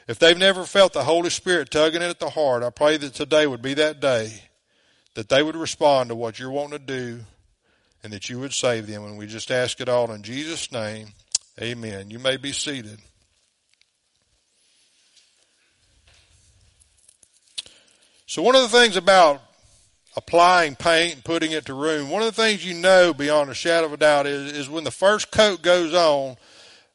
if 0.07 0.21
they've 0.21 0.39
never 0.39 0.63
felt 0.63 0.93
the 0.93 1.03
Holy 1.03 1.29
Spirit 1.29 1.73
tugging 1.73 2.01
at 2.01 2.21
the 2.21 2.31
heart, 2.31 2.63
I 2.63 2.71
pray 2.71 2.97
that 2.97 3.15
today 3.15 3.49
would 3.49 3.61
be 3.61 3.75
that 3.75 3.99
day 3.99 4.45
that 5.15 5.29
they 5.29 5.43
would 5.43 5.57
respond 5.57 6.11
to 6.11 6.15
what 6.15 6.39
you're 6.39 6.53
wanting 6.53 6.79
to 6.79 6.85
do 6.87 7.21
and 8.05 8.13
that 8.13 8.31
you 8.31 8.39
would 8.39 8.53
save 8.53 8.87
them. 8.87 9.05
And 9.05 9.19
we 9.19 9.27
just 9.27 9.51
ask 9.51 9.81
it 9.81 9.89
all 9.89 10.13
in 10.13 10.23
Jesus' 10.23 10.71
name. 10.71 11.09
Amen. 11.61 12.13
You 12.13 12.21
may 12.21 12.37
be 12.37 12.53
seated. 12.53 13.01
So 18.27 18.43
one 18.43 18.55
of 18.55 18.63
the 18.63 18.69
things 18.79 18.97
about 18.97 19.43
applying 20.19 20.75
paint 20.75 21.15
and 21.15 21.25
putting 21.25 21.53
it 21.53 21.65
to 21.67 21.75
room, 21.75 22.11
one 22.11 22.23
of 22.23 22.27
the 22.27 22.43
things 22.43 22.67
you 22.67 22.75
know 22.75 23.15
beyond 23.15 23.49
a 23.49 23.55
shadow 23.55 23.87
of 23.87 23.93
a 23.93 23.97
doubt 23.97 24.27
is, 24.27 24.53
is 24.53 24.69
when 24.69 24.83
the 24.83 24.91
first 24.91 25.31
coat 25.31 25.63
goes 25.63 25.95
on, 25.95 26.37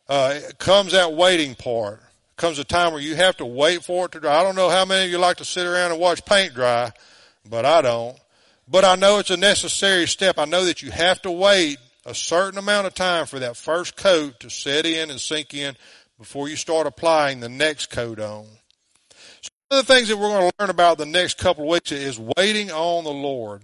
uh, 0.09 0.39
comes 0.59 0.91
that 0.91 1.13
waiting 1.13 1.55
part. 1.55 2.03
Comes 2.35 2.59
a 2.59 2.65
time 2.65 2.91
where 2.91 3.01
you 3.01 3.15
have 3.15 3.37
to 3.37 3.45
wait 3.45 3.83
for 3.83 4.05
it 4.05 4.11
to 4.11 4.19
dry. 4.19 4.39
I 4.39 4.43
don't 4.43 4.57
know 4.57 4.69
how 4.69 4.83
many 4.83 5.05
of 5.05 5.11
you 5.11 5.17
like 5.19 5.37
to 5.37 5.45
sit 5.45 5.65
around 5.65 5.91
and 5.91 6.01
watch 6.01 6.25
paint 6.25 6.53
dry, 6.53 6.91
but 7.49 7.63
I 7.63 7.81
don't. 7.81 8.17
But 8.67 8.83
I 8.83 8.95
know 8.95 9.19
it's 9.19 9.29
a 9.29 9.37
necessary 9.37 10.05
step. 10.07 10.37
I 10.37 10.45
know 10.45 10.65
that 10.65 10.81
you 10.81 10.91
have 10.91 11.21
to 11.21 11.31
wait 11.31 11.77
a 12.05 12.13
certain 12.13 12.59
amount 12.59 12.87
of 12.87 12.93
time 12.93 13.25
for 13.25 13.39
that 13.39 13.55
first 13.55 13.95
coat 13.95 14.41
to 14.41 14.49
set 14.49 14.85
in 14.85 15.09
and 15.09 15.21
sink 15.21 15.53
in 15.53 15.77
before 16.17 16.49
you 16.49 16.57
start 16.57 16.87
applying 16.87 17.39
the 17.39 17.49
next 17.49 17.85
coat 17.89 18.19
on. 18.19 18.47
Of 19.73 19.87
the 19.87 19.93
things 19.95 20.07
that 20.09 20.17
we're 20.17 20.27
going 20.27 20.51
to 20.51 20.55
learn 20.59 20.69
about 20.69 20.99
the 20.99 21.05
next 21.07 21.39
couple 21.39 21.63
of 21.63 21.69
weeks 21.71 21.91
is 21.91 22.19
waiting 22.37 22.69
on 22.69 23.03
the 23.03 23.09
Lord. 23.09 23.63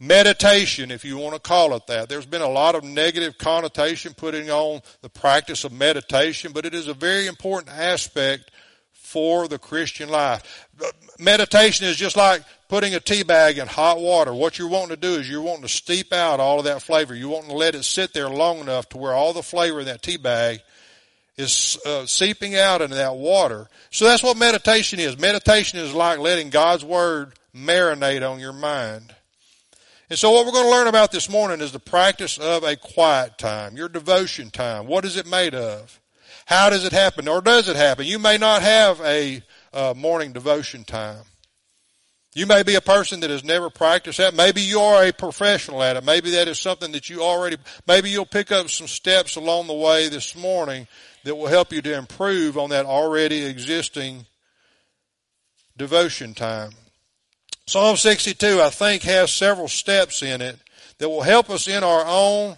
Meditation, 0.00 0.90
if 0.90 1.04
you 1.04 1.18
want 1.18 1.34
to 1.34 1.40
call 1.40 1.74
it 1.74 1.86
that. 1.88 2.08
There's 2.08 2.24
been 2.24 2.40
a 2.40 2.48
lot 2.48 2.74
of 2.74 2.82
negative 2.82 3.36
connotation 3.36 4.14
putting 4.14 4.48
on 4.48 4.80
the 5.02 5.10
practice 5.10 5.64
of 5.64 5.72
meditation, 5.72 6.52
but 6.54 6.64
it 6.64 6.72
is 6.72 6.88
a 6.88 6.94
very 6.94 7.26
important 7.26 7.76
aspect 7.76 8.50
for 8.94 9.46
the 9.46 9.58
Christian 9.58 10.08
life. 10.08 10.66
Meditation 11.18 11.86
is 11.86 11.96
just 11.96 12.16
like 12.16 12.42
putting 12.68 12.94
a 12.94 13.00
tea 13.00 13.22
bag 13.22 13.58
in 13.58 13.66
hot 13.66 14.00
water. 14.00 14.32
What 14.32 14.58
you're 14.58 14.68
wanting 14.68 14.96
to 14.96 14.96
do 14.96 15.20
is 15.20 15.28
you're 15.28 15.42
wanting 15.42 15.64
to 15.64 15.68
steep 15.68 16.14
out 16.14 16.40
all 16.40 16.60
of 16.60 16.64
that 16.64 16.80
flavor. 16.80 17.14
You're 17.14 17.28
wanting 17.28 17.50
to 17.50 17.56
let 17.56 17.74
it 17.74 17.84
sit 17.84 18.14
there 18.14 18.30
long 18.30 18.60
enough 18.60 18.88
to 18.88 18.96
where 18.96 19.12
all 19.12 19.34
the 19.34 19.42
flavor 19.42 19.80
in 19.80 19.86
that 19.86 20.00
tea 20.00 20.16
bag 20.16 20.60
is 21.36 21.78
uh, 21.84 22.06
seeping 22.06 22.56
out 22.56 22.80
into 22.80 22.96
that 22.96 23.16
water. 23.16 23.68
So 23.90 24.06
that's 24.06 24.22
what 24.22 24.36
meditation 24.36 24.98
is. 24.98 25.18
Meditation 25.18 25.78
is 25.78 25.92
like 25.92 26.18
letting 26.18 26.50
God's 26.50 26.84
Word 26.84 27.34
marinate 27.54 28.28
on 28.28 28.40
your 28.40 28.52
mind. 28.52 29.14
And 30.08 30.18
so 30.18 30.30
what 30.30 30.46
we're 30.46 30.52
going 30.52 30.66
to 30.66 30.70
learn 30.70 30.86
about 30.86 31.10
this 31.10 31.28
morning 31.28 31.60
is 31.60 31.72
the 31.72 31.80
practice 31.80 32.38
of 32.38 32.62
a 32.62 32.76
quiet 32.76 33.38
time, 33.38 33.76
your 33.76 33.88
devotion 33.88 34.50
time. 34.50 34.86
What 34.86 35.04
is 35.04 35.16
it 35.16 35.26
made 35.26 35.54
of? 35.54 36.00
How 36.46 36.70
does 36.70 36.84
it 36.84 36.92
happen? 36.92 37.26
Or 37.26 37.40
does 37.40 37.68
it 37.68 37.74
happen? 37.74 38.06
You 38.06 38.20
may 38.20 38.38
not 38.38 38.62
have 38.62 39.00
a 39.00 39.42
uh, 39.72 39.94
morning 39.96 40.32
devotion 40.32 40.84
time. 40.84 41.24
You 42.36 42.46
may 42.46 42.62
be 42.62 42.74
a 42.74 42.80
person 42.80 43.20
that 43.20 43.30
has 43.30 43.42
never 43.42 43.70
practiced 43.70 44.18
that. 44.18 44.34
Maybe 44.34 44.60
you 44.60 44.78
are 44.78 45.06
a 45.06 45.12
professional 45.12 45.82
at 45.82 45.96
it. 45.96 46.04
Maybe 46.04 46.30
that 46.32 46.48
is 46.48 46.58
something 46.58 46.92
that 46.92 47.08
you 47.08 47.22
already, 47.22 47.56
maybe 47.88 48.10
you'll 48.10 48.26
pick 48.26 48.52
up 48.52 48.68
some 48.68 48.86
steps 48.86 49.36
along 49.36 49.66
the 49.66 49.74
way 49.74 50.08
this 50.08 50.36
morning 50.36 50.86
that 51.26 51.34
will 51.34 51.48
help 51.48 51.72
you 51.72 51.82
to 51.82 51.92
improve 51.92 52.56
on 52.56 52.70
that 52.70 52.86
already 52.86 53.44
existing 53.44 54.24
devotion 55.76 56.34
time. 56.34 56.70
Psalm 57.66 57.96
62, 57.96 58.62
I 58.62 58.70
think, 58.70 59.02
has 59.02 59.32
several 59.32 59.66
steps 59.66 60.22
in 60.22 60.40
it 60.40 60.56
that 60.98 61.08
will 61.08 61.22
help 61.22 61.50
us 61.50 61.66
in 61.66 61.82
our 61.82 62.04
own 62.06 62.56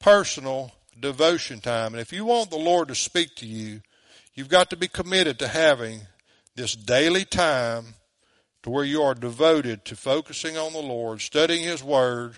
personal 0.00 0.70
devotion 1.00 1.60
time. 1.60 1.94
And 1.94 2.00
if 2.02 2.12
you 2.12 2.26
want 2.26 2.50
the 2.50 2.58
Lord 2.58 2.88
to 2.88 2.94
speak 2.94 3.36
to 3.36 3.46
you, 3.46 3.80
you've 4.34 4.50
got 4.50 4.68
to 4.68 4.76
be 4.76 4.86
committed 4.86 5.38
to 5.38 5.48
having 5.48 6.02
this 6.56 6.76
daily 6.76 7.24
time 7.24 7.94
to 8.64 8.68
where 8.68 8.84
you 8.84 9.00
are 9.00 9.14
devoted 9.14 9.86
to 9.86 9.96
focusing 9.96 10.58
on 10.58 10.74
the 10.74 10.82
Lord, 10.82 11.22
studying 11.22 11.64
His 11.64 11.82
Word, 11.82 12.34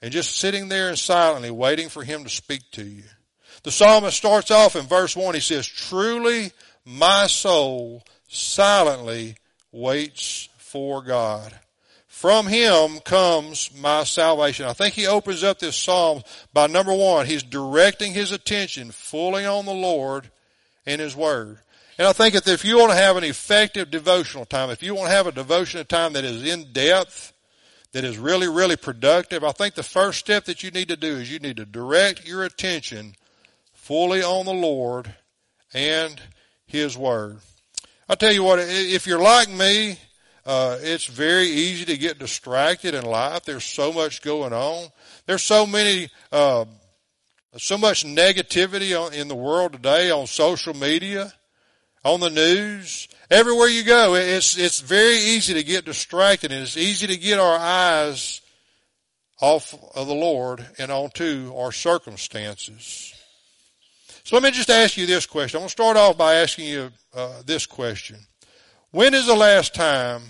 and 0.00 0.10
just 0.10 0.36
sitting 0.36 0.70
there 0.70 0.88
and 0.88 0.98
silently 0.98 1.50
waiting 1.50 1.90
for 1.90 2.02
Him 2.02 2.24
to 2.24 2.30
speak 2.30 2.62
to 2.70 2.82
you. 2.82 3.02
The 3.62 3.70
psalmist 3.70 4.16
starts 4.16 4.50
off 4.50 4.76
in 4.76 4.86
verse 4.86 5.16
1. 5.16 5.34
He 5.34 5.40
says, 5.40 5.66
Truly 5.66 6.52
my 6.84 7.26
soul 7.26 8.04
silently 8.28 9.36
waits 9.72 10.48
for 10.58 11.02
God. 11.02 11.58
From 12.06 12.46
him 12.46 13.00
comes 13.00 13.70
my 13.78 14.04
salvation. 14.04 14.66
I 14.66 14.72
think 14.72 14.94
he 14.94 15.06
opens 15.06 15.42
up 15.42 15.58
this 15.58 15.76
psalm 15.76 16.22
by 16.52 16.66
number 16.66 16.92
one. 16.92 17.24
He's 17.26 17.42
directing 17.42 18.12
his 18.12 18.30
attention 18.30 18.90
fully 18.90 19.46
on 19.46 19.64
the 19.64 19.72
Lord 19.72 20.30
and 20.84 21.00
his 21.00 21.16
word. 21.16 21.60
And 21.98 22.06
I 22.06 22.12
think 22.12 22.34
that 22.34 22.46
if 22.46 22.64
you 22.64 22.78
want 22.78 22.90
to 22.90 22.96
have 22.96 23.16
an 23.16 23.24
effective 23.24 23.90
devotional 23.90 24.44
time, 24.44 24.70
if 24.70 24.82
you 24.82 24.94
want 24.94 25.08
to 25.08 25.14
have 25.14 25.26
a 25.26 25.32
devotional 25.32 25.84
time 25.84 26.12
that 26.14 26.24
is 26.24 26.44
in 26.44 26.72
depth, 26.72 27.32
that 27.92 28.04
is 28.04 28.18
really, 28.18 28.48
really 28.48 28.76
productive, 28.76 29.42
I 29.42 29.52
think 29.52 29.74
the 29.74 29.82
first 29.82 30.18
step 30.18 30.44
that 30.44 30.62
you 30.62 30.70
need 30.70 30.88
to 30.88 30.96
do 30.96 31.16
is 31.16 31.32
you 31.32 31.38
need 31.38 31.56
to 31.56 31.66
direct 31.66 32.26
your 32.26 32.44
attention 32.44 33.16
fully 33.90 34.22
on 34.22 34.46
the 34.46 34.54
Lord 34.54 35.12
and 35.74 36.22
His 36.64 36.96
Word. 36.96 37.38
I 38.08 38.14
tell 38.14 38.30
you 38.32 38.44
what, 38.44 38.60
if 38.60 39.04
you're 39.04 39.20
like 39.20 39.50
me, 39.50 39.98
uh, 40.46 40.78
it's 40.80 41.06
very 41.06 41.48
easy 41.48 41.86
to 41.86 41.96
get 41.96 42.20
distracted 42.20 42.94
in 42.94 43.04
life. 43.04 43.44
There's 43.44 43.64
so 43.64 43.92
much 43.92 44.22
going 44.22 44.52
on. 44.52 44.90
There's 45.26 45.42
so 45.42 45.66
many, 45.66 46.08
uh, 46.30 46.66
so 47.56 47.76
much 47.76 48.04
negativity 48.04 49.12
in 49.12 49.26
the 49.26 49.34
world 49.34 49.72
today 49.72 50.12
on 50.12 50.28
social 50.28 50.72
media, 50.72 51.32
on 52.04 52.20
the 52.20 52.30
news, 52.30 53.08
everywhere 53.28 53.66
you 53.66 53.82
go. 53.82 54.14
It's 54.14 54.56
it's 54.56 54.78
very 54.78 55.16
easy 55.16 55.54
to 55.54 55.64
get 55.64 55.84
distracted, 55.84 56.52
and 56.52 56.62
it's 56.62 56.76
easy 56.76 57.08
to 57.08 57.16
get 57.16 57.40
our 57.40 57.58
eyes 57.58 58.40
off 59.40 59.74
of 59.96 60.06
the 60.06 60.14
Lord 60.14 60.64
and 60.78 60.92
onto 60.92 61.52
our 61.56 61.72
circumstances. 61.72 63.16
So 64.30 64.36
let 64.36 64.44
me 64.44 64.52
just 64.52 64.70
ask 64.70 64.96
you 64.96 65.06
this 65.06 65.26
question. 65.26 65.56
I'm 65.56 65.62
going 65.62 65.70
to 65.70 65.72
start 65.72 65.96
off 65.96 66.16
by 66.16 66.34
asking 66.34 66.66
you 66.66 66.92
uh, 67.12 67.42
this 67.46 67.66
question. 67.66 68.16
When 68.92 69.12
is 69.12 69.26
the 69.26 69.34
last 69.34 69.74
time 69.74 70.22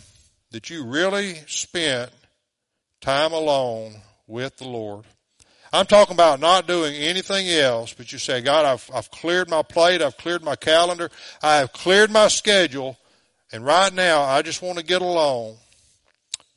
that 0.53 0.71
you 0.71 0.87
really 0.87 1.35
spent 1.47 2.11
time 3.03 3.35
alone 3.35 3.97
with 4.27 4.57
the 4.57 4.67
Lord? 4.67 5.05
I'm 5.71 5.85
talking 5.85 6.15
about 6.15 6.41
not 6.41 6.67
doing 6.67 6.95
anything 6.95 7.47
else, 7.51 7.93
but 7.93 8.11
you 8.11 8.19
say, 8.19 8.41
God, 8.41 8.65
I've, 8.65 8.91
I've 8.95 9.11
cleared 9.11 9.51
my 9.51 9.61
plate, 9.61 10.01
I've 10.01 10.17
cleared 10.17 10.43
my 10.43 10.57
calendar, 10.57 11.11
I 11.43 11.57
have 11.57 11.75
cleared 11.75 12.11
my 12.11 12.29
schedule, 12.29 12.97
and 13.53 13.67
right 13.67 13.93
now 13.93 14.23
I 14.23 14.41
just 14.41 14.63
want 14.63 14.79
to 14.79 14.83
get 14.83 15.03
along. 15.03 15.59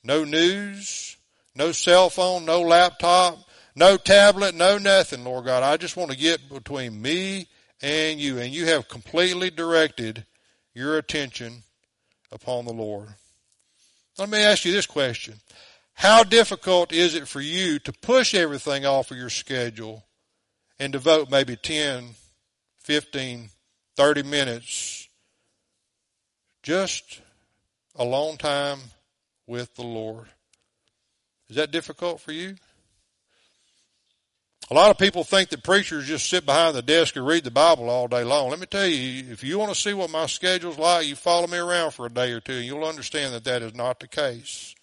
No 0.01 0.23
news, 0.23 1.17
no 1.57 1.73
cell 1.73 2.09
phone, 2.09 2.45
no 2.45 2.62
laptop, 2.62 3.38
no 3.75 3.98
tablet, 3.98 4.56
no 4.56 4.77
nothing, 4.77 5.24
Lord 5.24 5.46
God. 5.46 5.63
I 5.63 5.77
just 5.77 5.98
want 5.98 6.12
to 6.12 6.18
get 6.18 6.50
between 6.50 7.01
me 7.01 7.48
and 7.82 8.20
you, 8.20 8.39
and 8.39 8.53
you 8.53 8.65
have 8.68 8.88
completely 8.88 9.50
directed 9.50 10.25
your 10.74 10.98
attention 10.98 11.63
upon 12.32 12.65
the 12.65 12.74
Lord. 12.74 13.08
Let 14.18 14.30
me 14.30 14.44
ask 14.44 14.65
you 14.65 14.72
this 14.72 14.86
question. 14.86 15.36
How 15.94 16.24
difficult 16.24 16.92
is 16.92 17.15
it 17.15 17.27
for 17.27 17.42
you 17.42 17.80
to 17.80 17.94
push 17.94 18.34
everything 18.34 18.86
off 18.86 19.12
of 19.12 19.18
your 19.18 19.30
schedule 19.30 20.03
and 20.80 20.92
devote 20.92 21.30
maybe 21.30 21.56
10, 21.56 22.10
15, 22.80 23.50
30 23.96 24.24
minutes 24.24 25.08
just 26.63 27.22
a 27.96 28.03
long 28.03 28.38
time 28.38 28.80
with 29.46 29.75
the 29.75 29.84
Lord? 29.84 30.27
Is 31.50 31.56
that 31.58 31.72
difficult 31.72 32.22
for 32.22 32.32
you? 32.32 32.56
A 34.72 34.74
lot 34.74 34.91
of 34.91 34.98
people 34.98 35.24
think 35.24 35.50
that 35.50 35.63
preachers 35.63 36.08
just 36.08 36.29
sit 36.29 36.46
behind 36.46 36.75
the 36.75 36.82
desk 36.82 37.15
and 37.15 37.27
read 37.27 37.43
the 37.43 37.51
Bible 37.51 37.89
all 37.89 38.08
day 38.08 38.24
long. 38.24 38.50
Let 38.50 38.60
me 38.60 38.65
tell 38.65 38.88
you, 38.88 39.32
if 39.32 39.43
you 39.43 39.60
want 39.60 39.74
to 39.74 39.79
see 39.79 39.93
what 39.93 40.10
my 40.10 40.25
schedule's 40.25 40.77
like, 40.77 41.05
you 41.05 41.15
follow 41.15 41.48
me 41.48 41.58
around 41.58 41.91
for 41.91 42.05
a 42.05 42.10
day 42.10 42.32
or 42.32 42.39
two 42.39 42.53
and 42.53 42.65
you'll 42.65 42.86
understand 42.86 43.34
that 43.34 43.43
that 43.43 43.62
is 43.62 43.75
not 43.75 44.00
the 44.00 44.08
case. 44.08 44.74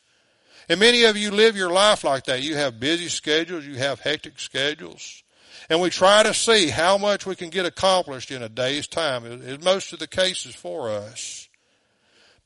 And 0.69 0.79
many 0.79 1.05
of 1.05 1.17
you 1.17 1.31
live 1.31 1.57
your 1.57 1.71
life 1.71 2.05
like 2.05 2.25
that. 2.25 2.43
You 2.43 2.57
have 2.57 2.79
busy 2.79 3.09
schedules, 3.09 3.67
you 3.67 3.77
have 3.77 4.01
hectic 4.01 4.39
schedules. 4.39 5.23
And 5.69 5.81
we 5.81 5.89
try 5.91 6.23
to 6.23 6.35
see 6.35 6.69
how 6.69 6.99
much 6.99 7.27
we 7.27 7.35
can 7.35 7.49
get 7.49 7.67
accomplished 7.67 8.31
in 8.31 8.43
a 8.43 8.49
day's 8.49 8.87
time. 8.87 9.25
It's 9.25 9.65
most 9.65 9.93
of 9.93 9.99
the 9.99 10.07
cases 10.07 10.55
for 10.55 10.91
us. 10.91 11.49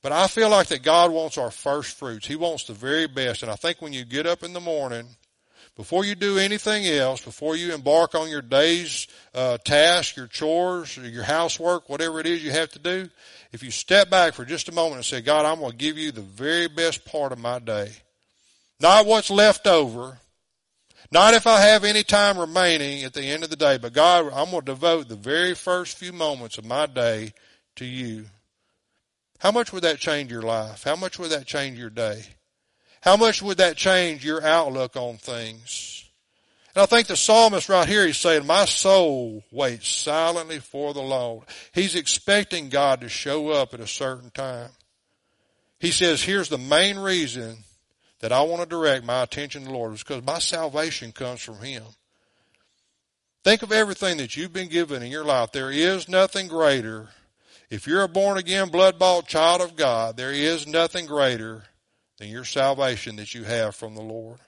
But 0.03 0.13
I 0.13 0.27
feel 0.27 0.51
like 0.51 0.69
that 0.69 0.83
God 0.83 1.11
wants 1.11 1.37
our 1.37 1.51
first 1.51 1.97
fruits. 1.97 2.27
He 2.27 2.37
wants 2.37 2.65
the 2.65 2.75
very 2.75 3.07
best. 3.07 3.43
And 3.43 3.51
I 3.51 3.57
think 3.57 3.83
when 3.83 3.93
you 3.93 4.05
get 4.05 4.27
up 4.27 4.43
in 4.43 4.53
the 4.53 4.61
morning, 4.61 5.07
before 5.77 6.05
you 6.05 6.15
do 6.15 6.39
anything 6.39 6.87
else, 6.87 7.21
before 7.21 7.57
you 7.57 7.75
embark 7.75 8.15
on 8.15 8.29
your 8.29 8.43
day's 8.43 9.09
uh, 9.35 9.59
task, 9.59 10.17
your 10.17 10.29
chores, 10.29 10.97
your 10.97 11.25
housework, 11.25 11.89
whatever 11.89 12.21
it 12.21 12.27
is 12.27 12.45
you 12.45 12.53
have 12.53 12.71
to 12.71 12.79
do, 12.79 13.09
if 13.53 13.63
you 13.63 13.71
step 13.71 14.09
back 14.09 14.35
for 14.35 14.45
just 14.45 14.69
a 14.69 14.73
moment 14.73 14.97
and 14.97 15.05
say, 15.05 15.21
God, 15.21 15.45
I'm 15.45 15.59
going 15.59 15.73
to 15.73 15.77
give 15.77 15.99
you 15.99 16.13
the 16.13 16.21
very 16.21 16.69
best 16.69 17.05
part 17.05 17.33
of 17.33 17.39
my 17.39 17.59
day. 17.59 17.91
Not 18.81 19.07
what's 19.07 19.31
left 19.31 19.67
over. 19.67 20.19
Not 21.11 21.35
if 21.35 21.47
I 21.47 21.61
have 21.61 21.85
any 21.85 22.03
time 22.03 22.39
remaining 22.39 23.05
at 23.05 23.13
the 23.13 23.23
end 23.23 23.45
of 23.45 23.51
the 23.51 23.57
day, 23.57 23.79
but 23.79 23.93
God, 23.93 24.27
I'm 24.33 24.51
going 24.51 24.65
to 24.65 24.73
devote 24.73 25.09
the 25.09 25.17
very 25.17 25.55
first 25.55 25.97
few 25.97 26.13
moments 26.13 26.59
of 26.59 26.65
my 26.65 26.87
day 26.87 27.33
to 27.77 27.85
you. 27.85 28.27
How 29.39 29.51
much 29.51 29.73
would 29.73 29.83
that 29.83 29.99
change 29.99 30.31
your 30.31 30.43
life? 30.43 30.85
How 30.85 30.97
much 30.97 31.19
would 31.19 31.31
that 31.31 31.47
change 31.47 31.79
your 31.79 31.91
day? 31.91 32.25
How 33.05 33.19
much 33.19 33.43
would 33.43 33.59
that 33.59 33.77
change 33.77 34.25
your 34.25 34.43
outlook 34.43 34.97
on 34.97 35.19
things? 35.19 36.07
And 36.75 36.83
I 36.83 36.87
think 36.87 37.07
the 37.07 37.19
psalmist 37.19 37.69
right 37.69 37.87
here 37.87 38.07
is 38.07 38.17
saying, 38.17 38.47
my 38.47 38.65
soul 38.65 39.45
waits 39.51 39.91
silently 39.91 40.59
for 40.59 40.95
the 40.95 41.03
Lord. 41.03 41.45
He's 41.75 41.97
expecting 41.97 42.71
God 42.71 43.03
to 43.03 43.11
show 43.11 43.51
up 43.51 43.75
at 43.75 43.81
a 43.81 43.87
certain 43.87 44.31
time. 44.31 44.71
He 45.79 45.91
says, 45.91 46.23
here's 46.23 46.49
the 46.49 46.57
main 46.57 46.99
reason 46.99 47.59
that 48.21 48.33
I 48.33 48.41
want 48.41 48.63
to 48.63 48.67
direct 48.67 49.05
my 49.05 49.23
attention 49.23 49.65
to 49.65 49.69
the 49.69 49.75
Lord 49.75 49.93
is 49.93 50.03
because 50.03 50.25
my 50.25 50.39
salvation 50.39 51.13
comes 51.13 51.43
from 51.43 51.59
Him. 51.59 51.85
Think 53.45 53.63
of 53.63 53.71
everything 53.71 54.17
that 54.17 54.35
you've 54.35 54.55
been 54.55 54.71
given 54.71 55.03
in 55.03 55.13
your 55.13 55.27
life. 55.27 55.53
There 55.53 55.71
is 55.71 56.09
nothing 56.09 56.49
greater. 56.49 57.11
If 57.69 57.87
you're 57.87 58.05
a 58.05 58.09
born 58.09 58.39
again, 58.39 58.71
blood 58.71 58.99
bought 58.99 59.29
child 59.29 59.61
of 59.61 59.77
God, 59.77 60.17
there 60.17 60.33
is 60.33 60.67
nothing 60.67 61.05
greater 61.05 61.65
than 62.19 62.29
your 62.29 62.45
salvation 62.45 63.17
that 63.17 63.35
you 63.35 63.45
have 63.45 63.75
from 63.75 63.95
the 63.95 64.03
Lord. 64.03 64.39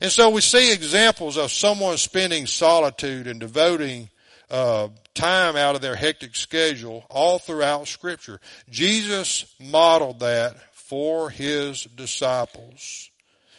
And 0.00 0.10
so 0.10 0.30
we 0.30 0.40
see 0.40 0.72
examples 0.72 1.36
of 1.36 1.50
someone 1.50 1.96
spending 1.96 2.46
solitude 2.46 3.26
and 3.26 3.40
devoting 3.40 4.10
uh, 4.50 4.88
time 5.14 5.56
out 5.56 5.74
of 5.74 5.80
their 5.80 5.96
hectic 5.96 6.36
schedule 6.36 7.04
all 7.10 7.38
throughout 7.38 7.88
Scripture. 7.88 8.40
Jesus 8.70 9.54
modeled 9.60 10.20
that 10.20 10.56
for 10.72 11.30
his 11.30 11.84
disciples. 11.84 13.10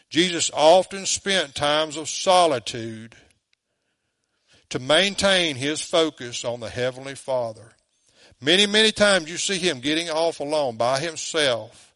Jesus 0.09 0.49
often 0.53 1.05
spent 1.05 1.53
times 1.53 1.97
of 1.97 2.09
solitude 2.09 3.15
to 4.69 4.79
maintain 4.79 5.55
his 5.55 5.81
focus 5.81 6.45
on 6.45 6.59
the 6.59 6.69
Heavenly 6.69 7.15
Father. 7.15 7.73
Many, 8.41 8.65
many 8.65 8.91
times 8.91 9.29
you 9.29 9.37
see 9.37 9.57
him 9.57 9.79
getting 9.79 10.09
off 10.09 10.39
alone 10.39 10.77
by 10.77 10.99
himself 10.99 11.88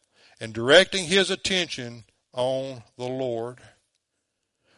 and 0.44 0.54
directing 0.54 1.06
his 1.06 1.30
attention 1.30 2.04
on 2.34 2.84
the 2.98 3.08
Lord. 3.08 3.60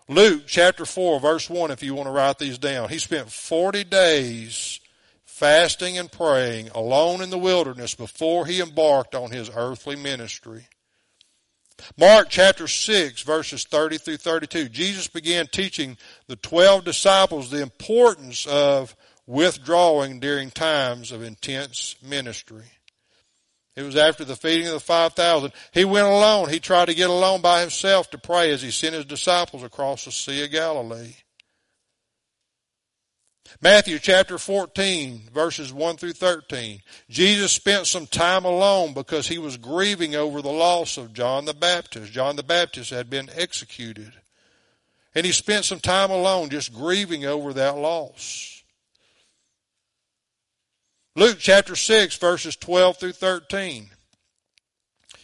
Luke 0.08 0.43
chapter 0.45 0.86
4 0.86 1.19
verse 1.19 1.49
1 1.49 1.71
if 1.71 1.82
you 1.82 1.95
want 1.95 2.06
to 2.06 2.12
write 2.12 2.38
these 2.38 2.60
down. 2.60 2.89
He 2.89 2.99
spent 2.99 3.32
40 3.32 3.84
days 3.86 4.80
fasting 5.25 5.97
and 5.97 6.12
praying 6.12 6.69
alone 6.69 7.23
in 7.23 7.32
the 7.32 7.39
wilderness 7.39 7.95
before 7.95 8.45
he 8.45 8.62
embarked 8.62 9.15
on 9.15 9.32
his 9.32 9.49
earthly 9.56 9.95
ministry. 9.95 10.67
Mark 11.97 12.28
chapter 12.30 12.67
6 12.67 13.23
verses 13.23 13.63
30 13.63 13.97
through 13.97 14.17
32. 14.17 14.69
Jesus 14.69 15.08
began 15.08 15.47
teaching 15.47 15.97
the 16.28 16.36
12 16.36 16.86
disciples 16.86 17.49
the 17.49 17.63
importance 17.63 18.45
of 18.45 18.95
withdrawing 19.25 20.19
during 20.19 20.51
times 20.51 21.12
of 21.12 21.23
intense 21.23 21.95
ministry. 22.04 22.65
It 23.76 23.84
was 23.84 23.98
after 23.98 24.24
the 24.24 24.38
feeding 24.38 24.68
of 24.68 24.74
the 24.74 24.80
5,000. 24.80 25.52
He 25.74 25.84
went 25.84 26.08
alone. 26.08 26.50
He 26.50 26.60
tried 26.60 26.86
to 26.86 26.94
get 26.94 27.10
alone 27.10 27.42
by 27.42 27.60
himself 27.60 28.10
to 28.12 28.18
pray 28.18 28.52
as 28.52 28.62
he 28.62 28.72
sent 28.72 28.96
his 28.96 29.06
disciples 29.06 29.64
across 29.64 30.06
the 30.06 30.12
Sea 30.12 30.46
of 30.46 30.52
Galilee. 30.52 31.16
Matthew 33.62 34.00
chapter 34.00 34.38
14 34.38 35.30
verses 35.34 35.72
1 35.72 35.98
through 35.98 36.14
13. 36.14 36.82
Jesus 37.10 37.52
spent 37.52 37.88
some 37.88 38.08
time 38.08 38.44
alone 38.46 38.94
because 38.94 39.28
he 39.28 39.38
was 39.38 39.58
grieving 39.58 40.16
over 40.16 40.42
the 40.42 40.52
loss 40.52 40.98
of 40.98 41.14
John 41.14 41.46
the 41.46 41.54
Baptist. 41.54 42.12
John 42.12 42.36
the 42.36 42.44
Baptist 42.44 42.90
had 42.90 43.10
been 43.10 43.30
executed. 43.36 44.14
And 45.14 45.26
he 45.26 45.32
spent 45.32 45.66
some 45.66 45.80
time 45.80 46.12
alone 46.12 46.50
just 46.50 46.74
grieving 46.74 47.26
over 47.26 47.54
that 47.54 47.78
loss. 47.78 48.55
Luke 51.15 51.38
chapter 51.39 51.75
6 51.75 52.17
verses 52.17 52.56
12 52.58 52.97
through 52.97 53.12
13. 53.13 53.89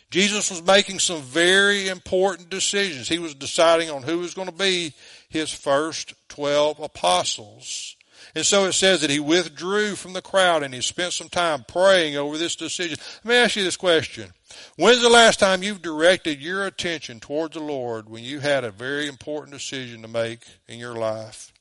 Jesus 0.09 0.49
was 0.49 0.61
making 0.61 0.99
some 0.99 1.21
very 1.21 1.87
important 1.87 2.49
decisions. 2.49 3.07
He 3.07 3.19
was 3.19 3.33
deciding 3.33 3.89
on 3.89 4.03
who 4.03 4.19
was 4.19 4.33
going 4.33 4.49
to 4.49 4.53
be 4.53 4.93
his 5.29 5.53
first 5.53 6.13
12 6.29 6.81
apostles. 6.81 7.95
And 8.35 8.45
so 8.45 8.65
it 8.65 8.73
says 8.73 9.01
that 9.01 9.09
he 9.09 9.19
withdrew 9.19 9.95
from 9.95 10.13
the 10.13 10.21
crowd 10.21 10.63
and 10.63 10.73
he 10.73 10.81
spent 10.81 11.13
some 11.13 11.29
time 11.29 11.65
praying 11.67 12.17
over 12.17 12.37
this 12.37 12.55
decision. 12.55 12.97
Let 13.23 13.29
me 13.29 13.35
ask 13.35 13.55
you 13.55 13.63
this 13.63 13.77
question. 13.77 14.31
When's 14.77 15.01
the 15.01 15.09
last 15.09 15.39
time 15.39 15.63
you've 15.63 15.81
directed 15.81 16.41
your 16.41 16.65
attention 16.65 17.19
towards 17.19 17.55
the 17.55 17.63
Lord 17.63 18.09
when 18.09 18.23
you 18.23 18.39
had 18.39 18.63
a 18.63 18.71
very 18.71 19.07
important 19.07 19.53
decision 19.53 20.01
to 20.01 20.07
make 20.07 20.41
in 20.67 20.77
your 20.77 20.95
life? 20.95 21.51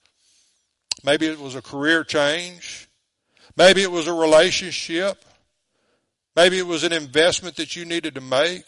Maybe 1.05 1.27
it 1.27 1.41
was 1.41 1.55
a 1.55 1.63
career 1.63 2.05
change. 2.05 2.90
Maybe 3.61 3.83
it 3.83 3.91
was 3.91 4.07
a 4.07 4.15
relationship. 4.15 5.23
Maybe 6.35 6.59
it 6.59 6.67
was 6.67 6.83
an 6.83 6.95
investment 6.95 7.57
that 7.57 7.77
you 7.77 7.85
needed 7.85 8.15
to 8.15 8.23
make. 8.23 8.65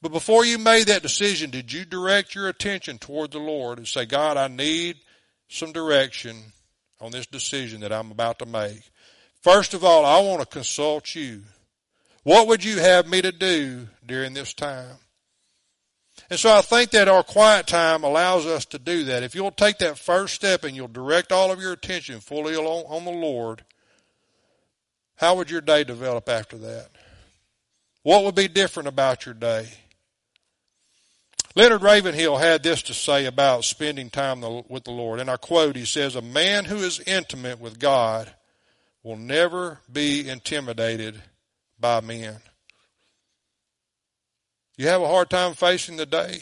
But 0.00 0.10
before 0.10 0.44
you 0.44 0.58
made 0.58 0.88
that 0.88 1.02
decision, 1.02 1.50
did 1.50 1.72
you 1.72 1.84
direct 1.84 2.34
your 2.34 2.48
attention 2.48 2.98
toward 2.98 3.30
the 3.30 3.38
Lord 3.38 3.78
and 3.78 3.86
say, 3.86 4.04
God, 4.04 4.36
I 4.36 4.48
need 4.48 4.96
some 5.48 5.70
direction 5.70 6.36
on 7.00 7.12
this 7.12 7.28
decision 7.28 7.82
that 7.82 7.92
I'm 7.92 8.10
about 8.10 8.40
to 8.40 8.46
make. 8.46 8.90
First 9.40 9.72
of 9.72 9.84
all, 9.84 10.04
I 10.04 10.20
want 10.20 10.40
to 10.40 10.46
consult 10.46 11.14
you. 11.14 11.42
What 12.24 12.48
would 12.48 12.64
you 12.64 12.78
have 12.78 13.06
me 13.06 13.22
to 13.22 13.30
do 13.30 13.86
during 14.04 14.34
this 14.34 14.52
time? 14.52 14.96
And 16.28 16.40
so 16.40 16.52
I 16.52 16.62
think 16.62 16.90
that 16.90 17.06
our 17.06 17.22
quiet 17.22 17.68
time 17.68 18.02
allows 18.02 18.46
us 18.46 18.64
to 18.66 18.80
do 18.80 19.04
that. 19.04 19.22
If 19.22 19.36
you'll 19.36 19.52
take 19.52 19.78
that 19.78 19.96
first 19.96 20.34
step 20.34 20.64
and 20.64 20.74
you'll 20.74 20.88
direct 20.88 21.30
all 21.30 21.52
of 21.52 21.60
your 21.60 21.72
attention 21.72 22.18
fully 22.18 22.56
on 22.56 23.04
the 23.04 23.12
Lord, 23.12 23.64
how 25.22 25.36
would 25.36 25.48
your 25.48 25.60
day 25.60 25.84
develop 25.84 26.28
after 26.28 26.58
that? 26.58 26.88
What 28.02 28.24
would 28.24 28.34
be 28.34 28.48
different 28.48 28.88
about 28.88 29.24
your 29.24 29.36
day? 29.36 29.68
Leonard 31.54 31.82
Ravenhill 31.82 32.38
had 32.38 32.64
this 32.64 32.82
to 32.82 32.92
say 32.92 33.26
about 33.26 33.62
spending 33.62 34.10
time 34.10 34.40
with 34.68 34.82
the 34.82 34.90
Lord. 34.90 35.20
And 35.20 35.30
I 35.30 35.36
quote, 35.36 35.76
he 35.76 35.84
says, 35.84 36.16
A 36.16 36.22
man 36.22 36.64
who 36.64 36.78
is 36.78 36.98
intimate 37.06 37.60
with 37.60 37.78
God 37.78 38.34
will 39.04 39.16
never 39.16 39.78
be 39.90 40.28
intimidated 40.28 41.22
by 41.78 42.00
men. 42.00 42.38
You 44.76 44.88
have 44.88 45.02
a 45.02 45.08
hard 45.08 45.30
time 45.30 45.54
facing 45.54 45.98
the 45.98 46.06
day? 46.06 46.40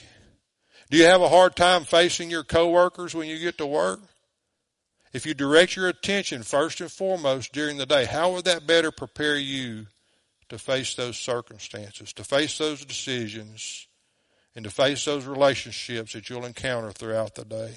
Do 0.88 0.96
you 0.96 1.04
have 1.04 1.20
a 1.20 1.28
hard 1.28 1.54
time 1.54 1.84
facing 1.84 2.30
your 2.30 2.44
coworkers 2.44 3.14
when 3.14 3.28
you 3.28 3.38
get 3.40 3.58
to 3.58 3.66
work? 3.66 4.00
If 5.12 5.26
you 5.26 5.34
direct 5.34 5.74
your 5.74 5.88
attention 5.88 6.42
first 6.44 6.80
and 6.80 6.90
foremost 6.90 7.52
during 7.52 7.78
the 7.78 7.86
day, 7.86 8.04
how 8.04 8.32
would 8.32 8.44
that 8.44 8.66
better 8.66 8.92
prepare 8.92 9.36
you 9.36 9.86
to 10.48 10.58
face 10.58 10.94
those 10.94 11.16
circumstances, 11.16 12.12
to 12.12 12.24
face 12.24 12.58
those 12.58 12.84
decisions, 12.84 13.88
and 14.54 14.64
to 14.64 14.70
face 14.70 15.04
those 15.04 15.26
relationships 15.26 16.12
that 16.12 16.30
you'll 16.30 16.44
encounter 16.44 16.92
throughout 16.92 17.34
the 17.34 17.44
day? 17.44 17.74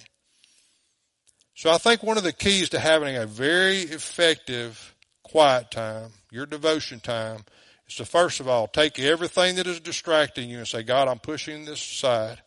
So 1.56 1.72
I 1.72 1.78
think 1.78 2.04
one 2.04 2.18
of 2.18 2.24
the 2.24 2.34
keys 2.34 2.70
to 2.70 2.80
having 2.80 3.16
a 3.16 3.26
very 3.26 3.80
effective 3.80 4.96
quiet 5.24 5.72
time, 5.72 6.12
your 6.32 6.46
devotion 6.46 7.00
time, 7.00 7.46
is 7.88 7.96
to 7.96 8.06
first 8.06 8.40
of 8.40 8.48
all 8.48 8.68
take 8.68 9.00
everything 9.00 9.56
that 9.56 9.68
is 9.68 9.80
distracting 9.80 10.50
you 10.50 10.60
and 10.60 10.68
say, 10.68 10.84
God, 10.84 11.08
I'm 11.08 11.20
pushing 11.20 11.66
this 11.66 11.80
aside. 11.80 12.42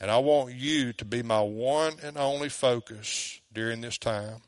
And 0.00 0.10
I 0.10 0.18
want 0.18 0.54
you 0.54 0.92
to 0.94 1.04
be 1.04 1.22
my 1.22 1.40
one 1.40 1.94
and 2.02 2.16
only 2.16 2.48
focus 2.48 3.37
during 3.52 3.80
this 3.80 3.98
time. 3.98 4.40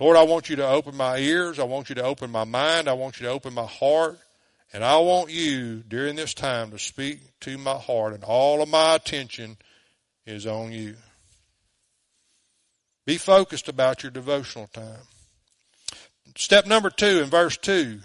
Lord, 0.00 0.16
I 0.16 0.22
want 0.24 0.50
you 0.50 0.56
to 0.56 0.66
open 0.66 0.96
my 0.96 1.18
ears. 1.18 1.58
I 1.58 1.64
want 1.64 1.88
you 1.88 1.94
to 1.96 2.02
open 2.02 2.30
my 2.30 2.44
mind. 2.44 2.88
I 2.88 2.94
want 2.94 3.20
you 3.20 3.26
to 3.26 3.32
open 3.32 3.54
my 3.54 3.66
heart. 3.66 4.18
And 4.72 4.84
I 4.84 4.98
want 4.98 5.30
you 5.30 5.84
during 5.86 6.16
this 6.16 6.34
time 6.34 6.72
to 6.72 6.78
speak 6.78 7.20
to 7.40 7.56
my 7.58 7.76
heart. 7.78 8.12
And 8.12 8.24
all 8.24 8.60
of 8.60 8.68
my 8.68 8.96
attention 8.96 9.56
is 10.26 10.46
on 10.46 10.72
you. 10.72 10.96
Be 13.06 13.18
focused 13.18 13.68
about 13.68 14.02
your 14.02 14.10
devotional 14.10 14.66
time. 14.68 15.02
Step 16.36 16.66
number 16.66 16.90
two 16.90 17.22
in 17.22 17.30
verse 17.30 17.56
two. 17.56 18.00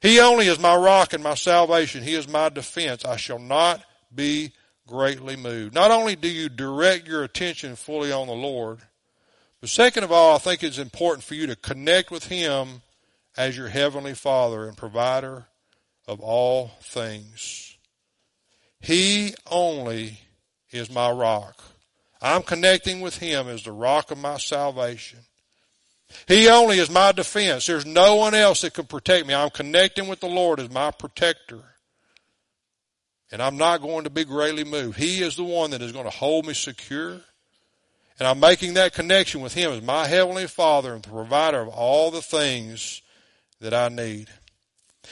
He 0.00 0.20
only 0.20 0.46
is 0.46 0.60
my 0.60 0.76
rock 0.76 1.12
and 1.12 1.24
my 1.24 1.34
salvation. 1.34 2.04
He 2.04 2.14
is 2.14 2.28
my 2.28 2.48
defense. 2.48 3.04
I 3.04 3.16
shall 3.16 3.40
not 3.40 3.82
be 4.14 4.52
greatly 4.88 5.36
moved. 5.36 5.74
Not 5.74 5.90
only 5.90 6.16
do 6.16 6.28
you 6.28 6.48
direct 6.48 7.06
your 7.06 7.22
attention 7.22 7.76
fully 7.76 8.10
on 8.10 8.26
the 8.26 8.32
Lord, 8.32 8.80
but 9.60 9.70
second 9.70 10.04
of 10.04 10.10
all, 10.10 10.34
I 10.34 10.38
think 10.38 10.62
it's 10.62 10.78
important 10.78 11.24
for 11.24 11.34
you 11.34 11.46
to 11.46 11.56
connect 11.56 12.10
with 12.10 12.24
Him 12.24 12.82
as 13.36 13.56
your 13.56 13.68
Heavenly 13.68 14.14
Father 14.14 14.66
and 14.66 14.76
provider 14.76 15.46
of 16.06 16.20
all 16.20 16.72
things. 16.80 17.76
He 18.80 19.34
only 19.50 20.20
is 20.70 20.90
my 20.90 21.10
rock. 21.10 21.62
I'm 22.20 22.42
connecting 22.42 23.00
with 23.00 23.18
Him 23.18 23.48
as 23.48 23.62
the 23.62 23.72
rock 23.72 24.10
of 24.10 24.18
my 24.18 24.38
salvation. 24.38 25.20
He 26.26 26.48
only 26.48 26.78
is 26.78 26.90
my 26.90 27.12
defense. 27.12 27.66
There's 27.66 27.84
no 27.84 28.16
one 28.16 28.34
else 28.34 28.62
that 28.62 28.74
can 28.74 28.86
protect 28.86 29.26
me. 29.26 29.34
I'm 29.34 29.50
connecting 29.50 30.08
with 30.08 30.20
the 30.20 30.28
Lord 30.28 30.58
as 30.58 30.70
my 30.70 30.90
protector. 30.90 31.62
And 33.30 33.42
I'm 33.42 33.56
not 33.56 33.82
going 33.82 34.04
to 34.04 34.10
be 34.10 34.24
greatly 34.24 34.64
moved. 34.64 34.98
He 34.98 35.22
is 35.22 35.36
the 35.36 35.44
one 35.44 35.70
that 35.70 35.82
is 35.82 35.92
going 35.92 36.04
to 36.06 36.10
hold 36.10 36.46
me 36.46 36.54
secure. 36.54 37.20
And 38.18 38.26
I'm 38.26 38.40
making 38.40 38.74
that 38.74 38.94
connection 38.94 39.40
with 39.40 39.54
Him 39.54 39.70
as 39.70 39.82
my 39.82 40.06
Heavenly 40.06 40.46
Father 40.46 40.94
and 40.94 41.02
the 41.02 41.10
provider 41.10 41.60
of 41.60 41.68
all 41.68 42.10
the 42.10 42.22
things 42.22 43.02
that 43.60 43.74
I 43.74 43.88
need. 43.88 44.28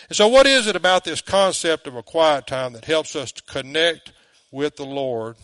And 0.09 0.17
so 0.17 0.29
what 0.29 0.47
is 0.47 0.67
it 0.67 0.77
about 0.77 1.05
this 1.05 1.21
concept 1.21 1.87
of 1.87 1.95
a 1.95 2.03
quiet 2.03 2.47
time 2.47 2.73
that 2.73 2.85
helps 2.85 3.15
us 3.15 3.33
to 3.33 3.43
connect 3.43 4.13
with 4.51 4.77
the 4.77 4.85
Lord 4.85 5.37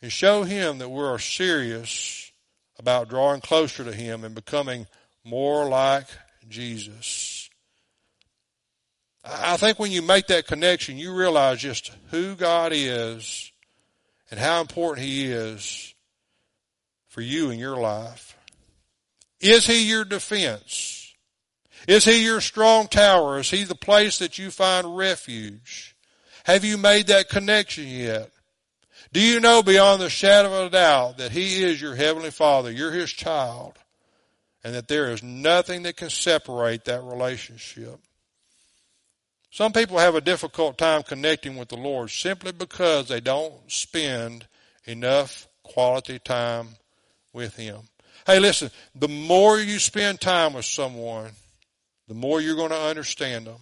and 0.00 0.12
show 0.12 0.42
Him 0.42 0.78
that 0.78 0.88
we're 0.88 1.18
serious 1.18 2.32
about 2.78 3.08
drawing 3.08 3.40
closer 3.40 3.84
to 3.84 3.92
Him 3.92 4.24
and 4.24 4.34
becoming 4.34 4.86
more 5.24 5.68
like 5.68 6.06
Jesus? 6.48 7.41
I 9.24 9.56
think 9.56 9.78
when 9.78 9.92
you 9.92 10.02
make 10.02 10.26
that 10.28 10.46
connection, 10.46 10.98
you 10.98 11.14
realize 11.14 11.60
just 11.60 11.92
who 12.10 12.34
God 12.34 12.72
is 12.74 13.52
and 14.30 14.40
how 14.40 14.60
important 14.60 15.06
He 15.06 15.26
is 15.26 15.94
for 17.06 17.20
you 17.20 17.50
in 17.50 17.58
your 17.58 17.76
life. 17.76 18.36
Is 19.40 19.66
He 19.66 19.88
your 19.88 20.04
defense? 20.04 21.14
Is 21.86 22.04
He 22.04 22.24
your 22.24 22.40
strong 22.40 22.88
tower? 22.88 23.38
Is 23.38 23.50
He 23.50 23.64
the 23.64 23.74
place 23.74 24.18
that 24.18 24.38
you 24.38 24.50
find 24.50 24.96
refuge? 24.96 25.94
Have 26.44 26.64
you 26.64 26.76
made 26.76 27.06
that 27.06 27.28
connection 27.28 27.86
yet? 27.86 28.30
Do 29.12 29.20
you 29.20 29.40
know 29.40 29.62
beyond 29.62 30.00
the 30.00 30.10
shadow 30.10 30.62
of 30.62 30.66
a 30.68 30.70
doubt 30.70 31.18
that 31.18 31.32
He 31.32 31.62
is 31.62 31.80
your 31.80 31.94
Heavenly 31.94 32.30
Father? 32.30 32.72
You're 32.72 32.92
His 32.92 33.12
child. 33.12 33.78
And 34.64 34.74
that 34.74 34.88
there 34.88 35.10
is 35.10 35.22
nothing 35.22 35.82
that 35.82 35.96
can 35.96 36.08
separate 36.08 36.84
that 36.84 37.02
relationship. 37.02 38.00
Some 39.52 39.72
people 39.72 39.98
have 39.98 40.14
a 40.14 40.22
difficult 40.22 40.78
time 40.78 41.02
connecting 41.02 41.58
with 41.58 41.68
the 41.68 41.76
Lord 41.76 42.10
simply 42.10 42.52
because 42.52 43.08
they 43.08 43.20
don't 43.20 43.52
spend 43.70 44.46
enough 44.86 45.46
quality 45.62 46.18
time 46.18 46.68
with 47.34 47.54
Him. 47.56 47.80
Hey, 48.26 48.38
listen, 48.38 48.70
the 48.94 49.08
more 49.08 49.58
you 49.58 49.78
spend 49.78 50.22
time 50.22 50.54
with 50.54 50.64
someone, 50.64 51.32
the 52.08 52.14
more 52.14 52.40
you're 52.40 52.56
going 52.56 52.70
to 52.70 52.80
understand 52.80 53.46
them. 53.46 53.58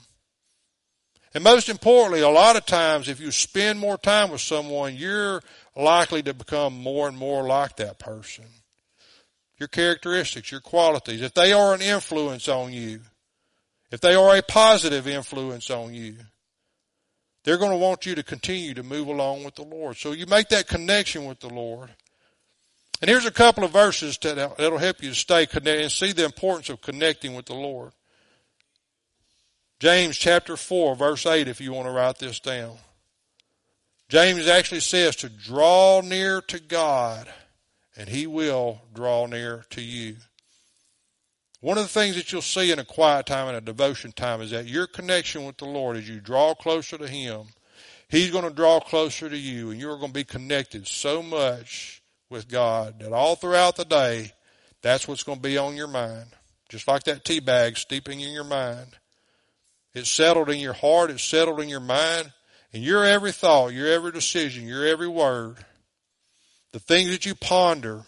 And 1.34 1.42
most 1.42 1.68
importantly, 1.68 2.20
a 2.20 2.28
lot 2.28 2.54
of 2.54 2.66
times 2.66 3.08
if 3.08 3.18
you 3.18 3.32
spend 3.32 3.80
more 3.80 3.98
time 3.98 4.30
with 4.30 4.42
someone, 4.42 4.94
you're 4.94 5.42
likely 5.74 6.22
to 6.22 6.32
become 6.32 6.72
more 6.72 7.08
and 7.08 7.18
more 7.18 7.42
like 7.42 7.74
that 7.76 7.98
person. 7.98 8.44
Your 9.58 9.68
characteristics, 9.68 10.52
your 10.52 10.60
qualities, 10.60 11.20
if 11.20 11.34
they 11.34 11.52
are 11.52 11.74
an 11.74 11.82
influence 11.82 12.46
on 12.46 12.72
you, 12.72 13.00
if 13.90 14.00
they 14.00 14.14
are 14.14 14.36
a 14.36 14.42
positive 14.42 15.08
influence 15.08 15.70
on 15.70 15.94
you, 15.94 16.16
they're 17.44 17.58
going 17.58 17.70
to 17.70 17.76
want 17.76 18.06
you 18.06 18.14
to 18.14 18.22
continue 18.22 18.74
to 18.74 18.82
move 18.82 19.08
along 19.08 19.44
with 19.44 19.54
the 19.54 19.62
Lord. 19.62 19.96
So 19.96 20.12
you 20.12 20.26
make 20.26 20.48
that 20.50 20.68
connection 20.68 21.24
with 21.24 21.40
the 21.40 21.48
Lord. 21.48 21.90
And 23.00 23.08
here's 23.08 23.24
a 23.24 23.30
couple 23.30 23.64
of 23.64 23.70
verses 23.70 24.18
that, 24.18 24.36
that'll 24.58 24.78
help 24.78 25.02
you 25.02 25.08
to 25.08 25.14
stay 25.14 25.46
connected 25.46 25.82
and 25.82 25.92
see 25.92 26.12
the 26.12 26.26
importance 26.26 26.68
of 26.68 26.82
connecting 26.82 27.34
with 27.34 27.46
the 27.46 27.54
Lord. 27.54 27.92
James 29.78 30.18
chapter 30.18 30.58
4 30.58 30.94
verse 30.94 31.24
8 31.24 31.48
if 31.48 31.60
you 31.60 31.72
want 31.72 31.86
to 31.86 31.92
write 31.92 32.18
this 32.18 32.38
down. 32.38 32.76
James 34.10 34.46
actually 34.46 34.80
says 34.80 35.16
to 35.16 35.30
draw 35.30 36.02
near 36.02 36.42
to 36.42 36.60
God 36.60 37.32
and 37.96 38.08
he 38.08 38.26
will 38.26 38.82
draw 38.92 39.24
near 39.26 39.64
to 39.70 39.80
you. 39.80 40.16
One 41.60 41.76
of 41.76 41.84
the 41.84 41.88
things 41.88 42.16
that 42.16 42.32
you'll 42.32 42.40
see 42.40 42.72
in 42.72 42.78
a 42.78 42.84
quiet 42.84 43.26
time 43.26 43.48
and 43.48 43.56
a 43.56 43.60
devotion 43.60 44.12
time 44.12 44.40
is 44.40 44.50
that 44.50 44.66
your 44.66 44.86
connection 44.86 45.44
with 45.44 45.58
the 45.58 45.66
Lord 45.66 45.98
as 45.98 46.08
you 46.08 46.20
draw 46.20 46.54
closer 46.54 46.96
to 46.96 47.06
Him, 47.06 47.48
He's 48.08 48.30
going 48.30 48.44
to 48.44 48.54
draw 48.54 48.80
closer 48.80 49.28
to 49.28 49.36
you 49.36 49.70
and 49.70 49.80
you're 49.80 49.98
going 49.98 50.08
to 50.08 50.14
be 50.14 50.24
connected 50.24 50.86
so 50.86 51.22
much 51.22 52.02
with 52.30 52.48
God 52.48 53.00
that 53.00 53.12
all 53.12 53.36
throughout 53.36 53.76
the 53.76 53.84
day, 53.84 54.32
that's 54.82 55.06
what's 55.06 55.22
going 55.22 55.38
to 55.38 55.42
be 55.42 55.58
on 55.58 55.76
your 55.76 55.88
mind. 55.88 56.26
Just 56.70 56.88
like 56.88 57.02
that 57.04 57.24
tea 57.24 57.40
bag 57.40 57.76
steeping 57.76 58.20
in 58.20 58.32
your 58.32 58.44
mind. 58.44 58.96
It's 59.92 60.10
settled 60.10 60.48
in 60.48 60.60
your 60.60 60.72
heart, 60.72 61.10
it's 61.10 61.24
settled 61.24 61.60
in 61.60 61.68
your 61.68 61.80
mind, 61.80 62.32
and 62.72 62.82
your 62.82 63.04
every 63.04 63.32
thought, 63.32 63.72
your 63.72 63.88
every 63.88 64.12
decision, 64.12 64.66
your 64.66 64.86
every 64.86 65.08
word, 65.08 65.56
the 66.72 66.78
things 66.78 67.10
that 67.10 67.26
you 67.26 67.34
ponder, 67.34 68.02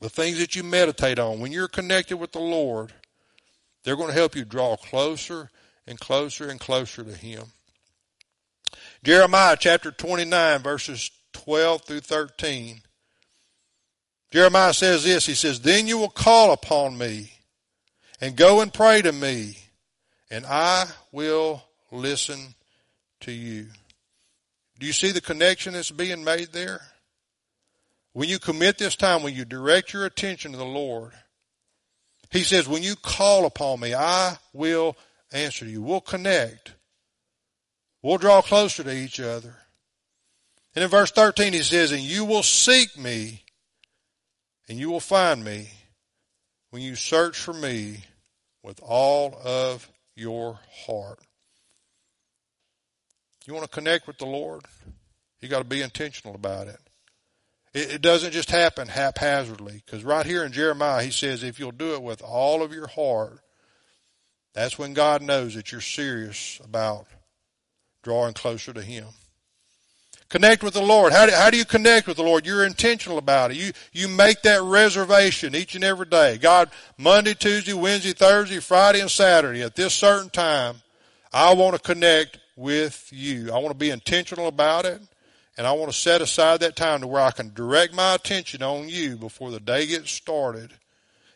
the 0.00 0.08
things 0.08 0.38
that 0.38 0.56
you 0.56 0.62
meditate 0.62 1.18
on, 1.18 1.40
when 1.40 1.52
you're 1.52 1.68
connected 1.68 2.16
with 2.16 2.32
the 2.32 2.40
Lord, 2.40 2.92
they're 3.82 3.96
going 3.96 4.08
to 4.08 4.14
help 4.14 4.34
you 4.34 4.44
draw 4.44 4.76
closer 4.76 5.50
and 5.86 5.98
closer 5.98 6.48
and 6.48 6.60
closer 6.60 7.04
to 7.04 7.12
Him. 7.12 7.44
Jeremiah 9.02 9.56
chapter 9.58 9.90
29 9.90 10.62
verses 10.62 11.10
12 11.32 11.82
through 11.82 12.00
13. 12.00 12.80
Jeremiah 14.32 14.74
says 14.74 15.04
this, 15.04 15.26
he 15.26 15.34
says, 15.34 15.60
Then 15.60 15.86
you 15.86 15.98
will 15.98 16.08
call 16.08 16.52
upon 16.52 16.98
me 16.98 17.30
and 18.20 18.36
go 18.36 18.60
and 18.60 18.74
pray 18.74 19.02
to 19.02 19.12
me 19.12 19.56
and 20.30 20.44
I 20.46 20.86
will 21.12 21.62
listen 21.90 22.54
to 23.20 23.32
you. 23.32 23.66
Do 24.78 24.86
you 24.86 24.92
see 24.92 25.12
the 25.12 25.20
connection 25.20 25.74
that's 25.74 25.90
being 25.90 26.24
made 26.24 26.52
there? 26.52 26.80
When 28.16 28.30
you 28.30 28.38
commit 28.38 28.78
this 28.78 28.96
time, 28.96 29.22
when 29.22 29.34
you 29.34 29.44
direct 29.44 29.92
your 29.92 30.06
attention 30.06 30.52
to 30.52 30.56
the 30.56 30.64
Lord, 30.64 31.12
He 32.30 32.44
says, 32.44 32.66
when 32.66 32.82
you 32.82 32.96
call 32.96 33.44
upon 33.44 33.78
me, 33.80 33.94
I 33.94 34.38
will 34.54 34.96
answer 35.34 35.66
you. 35.66 35.82
We'll 35.82 36.00
connect. 36.00 36.72
We'll 38.00 38.16
draw 38.16 38.40
closer 38.40 38.82
to 38.82 38.90
each 38.90 39.20
other. 39.20 39.54
And 40.74 40.82
in 40.82 40.88
verse 40.88 41.10
13 41.10 41.52
he 41.52 41.58
says, 41.58 41.92
and 41.92 42.00
you 42.00 42.24
will 42.24 42.42
seek 42.42 42.96
me 42.96 43.44
and 44.66 44.78
you 44.78 44.88
will 44.88 44.98
find 44.98 45.44
me 45.44 45.68
when 46.70 46.80
you 46.80 46.96
search 46.96 47.36
for 47.36 47.52
me 47.52 47.98
with 48.62 48.80
all 48.82 49.38
of 49.44 49.90
your 50.14 50.58
heart. 50.86 51.18
You 53.44 53.52
want 53.52 53.64
to 53.64 53.70
connect 53.70 54.06
with 54.06 54.16
the 54.16 54.24
Lord? 54.24 54.64
You 55.42 55.50
got 55.50 55.58
to 55.58 55.64
be 55.64 55.82
intentional 55.82 56.34
about 56.34 56.68
it. 56.68 56.80
It, 57.76 57.92
it 57.92 58.02
doesn't 58.02 58.32
just 58.32 58.50
happen 58.50 58.88
haphazardly. 58.88 59.82
Because 59.84 60.02
right 60.02 60.24
here 60.24 60.44
in 60.44 60.52
Jeremiah, 60.52 61.04
he 61.04 61.10
says, 61.10 61.42
if 61.42 61.60
you'll 61.60 61.72
do 61.72 61.94
it 61.94 62.02
with 62.02 62.22
all 62.22 62.62
of 62.62 62.72
your 62.72 62.86
heart, 62.86 63.38
that's 64.54 64.78
when 64.78 64.94
God 64.94 65.20
knows 65.20 65.54
that 65.54 65.70
you're 65.70 65.82
serious 65.82 66.58
about 66.64 67.06
drawing 68.02 68.32
closer 68.32 68.72
to 68.72 68.82
Him. 68.82 69.08
Connect 70.30 70.64
with 70.64 70.72
the 70.72 70.82
Lord. 70.82 71.12
How 71.12 71.26
do, 71.26 71.32
how 71.32 71.50
do 71.50 71.58
you 71.58 71.66
connect 71.66 72.08
with 72.08 72.16
the 72.16 72.22
Lord? 72.22 72.46
You're 72.46 72.64
intentional 72.64 73.18
about 73.18 73.50
it. 73.50 73.58
You, 73.58 73.72
you 73.92 74.08
make 74.08 74.42
that 74.42 74.62
reservation 74.62 75.54
each 75.54 75.74
and 75.74 75.84
every 75.84 76.06
day. 76.06 76.38
God, 76.38 76.70
Monday, 76.96 77.34
Tuesday, 77.34 77.74
Wednesday, 77.74 78.12
Thursday, 78.12 78.58
Friday, 78.58 79.00
and 79.00 79.10
Saturday 79.10 79.62
at 79.62 79.76
this 79.76 79.92
certain 79.92 80.30
time, 80.30 80.76
I 81.32 81.52
want 81.52 81.76
to 81.76 81.80
connect 81.80 82.38
with 82.56 83.08
you. 83.12 83.52
I 83.52 83.58
want 83.58 83.68
to 83.68 83.74
be 83.74 83.90
intentional 83.90 84.48
about 84.48 84.86
it. 84.86 85.02
And 85.56 85.66
I 85.66 85.72
want 85.72 85.90
to 85.90 85.98
set 85.98 86.20
aside 86.20 86.60
that 86.60 86.76
time 86.76 87.00
to 87.00 87.06
where 87.06 87.22
I 87.22 87.30
can 87.30 87.54
direct 87.54 87.94
my 87.94 88.14
attention 88.14 88.62
on 88.62 88.88
you 88.88 89.16
before 89.16 89.50
the 89.50 89.60
day 89.60 89.86
gets 89.86 90.10
started 90.10 90.72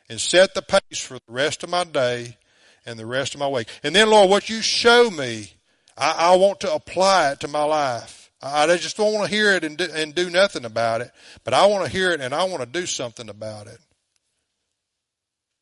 and 0.09 0.21
set 0.21 0.55
the 0.55 0.63
pace 0.63 1.01
for 1.01 1.15
the 1.15 1.33
rest 1.33 1.63
of 1.63 1.71
my 1.71 1.85
day 1.85 2.37
and 2.85 2.99
the 2.99 3.07
rest 3.07 3.35
of 3.35 3.41
my 3.41 3.49
week. 3.49 3.69
And 3.83 3.95
then, 3.95 4.11
Lord, 4.11 4.29
what 4.29 4.51
you 4.51 4.61
show 4.61 5.11
me, 5.11 5.53
I, 5.97 6.33
I 6.33 6.37
want 6.37 6.61
to 6.61 6.75
apply 6.75 7.33
it 7.33 7.41
to 7.41 7.49
my 7.49 7.65
life. 7.65 8.31
I, 8.43 8.67
just 8.77 8.97
don't 8.97 9.13
want 9.13 9.29
to 9.29 9.35
hear 9.35 9.53
it 9.53 9.65
and 9.65 9.77
do, 9.77 9.87
and 9.95 10.15
do 10.15 10.31
nothing 10.31 10.65
about 10.65 11.03
it, 11.03 11.11
but 11.45 11.53
I 11.53 11.67
want 11.67 11.85
to 11.85 11.91
hear 11.91 12.11
it 12.11 12.21
and 12.21 12.35
I 12.35 12.45
want 12.45 12.61
to 12.61 12.67
do 12.67 12.87
something 12.87 13.29
about 13.29 13.67
it. 13.67 13.79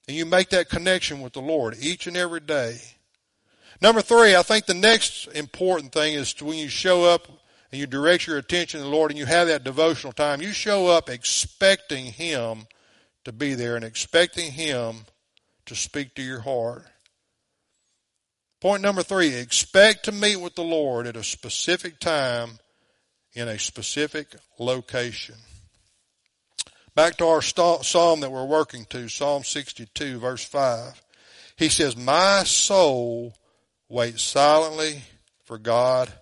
And 0.06 0.16
you 0.16 0.24
make 0.24 0.50
that 0.50 0.68
connection 0.68 1.20
with 1.20 1.32
the 1.32 1.40
Lord 1.40 1.76
each 1.80 2.06
and 2.06 2.16
every 2.16 2.40
day. 2.40 2.78
Number 3.80 4.00
three, 4.00 4.34
I 4.34 4.42
think 4.42 4.66
the 4.66 4.74
next 4.74 5.26
important 5.28 5.92
thing 5.92 6.14
is 6.14 6.40
when 6.40 6.56
you 6.56 6.68
show 6.68 7.04
up 7.04 7.28
and 7.70 7.80
you 7.80 7.86
direct 7.86 8.26
your 8.26 8.38
attention 8.38 8.80
to 8.80 8.84
the 8.84 8.90
Lord 8.90 9.10
and 9.10 9.18
you 9.18 9.26
have 9.26 9.48
that 9.48 9.64
devotional 9.64 10.12
time, 10.12 10.40
you 10.40 10.52
show 10.52 10.86
up 10.86 11.08
expecting 11.08 12.06
Him 12.06 12.66
to 13.24 13.32
be 13.32 13.54
there 13.54 13.76
and 13.76 13.84
expecting 13.84 14.52
Him 14.52 15.04
to 15.66 15.74
speak 15.74 16.14
to 16.14 16.22
your 16.22 16.40
heart. 16.40 16.86
Point 18.60 18.82
number 18.82 19.02
three, 19.02 19.34
expect 19.34 20.04
to 20.06 20.12
meet 20.12 20.36
with 20.36 20.54
the 20.54 20.64
Lord 20.64 21.06
at 21.06 21.16
a 21.16 21.22
specific 21.22 22.00
time 22.00 22.58
in 23.34 23.46
a 23.46 23.58
specific 23.58 24.34
location. 24.58 25.36
Back 26.94 27.16
to 27.18 27.26
our 27.26 27.42
psalm 27.42 28.20
that 28.20 28.32
we're 28.32 28.44
working 28.44 28.84
to, 28.86 29.08
Psalm 29.08 29.44
62, 29.44 30.18
verse 30.18 30.44
5. 30.44 31.00
He 31.56 31.68
says, 31.68 31.96
My 31.96 32.42
soul 32.42 33.34
waits 33.88 34.22
silently 34.22 35.02
for 35.44 35.58
God 35.58 36.12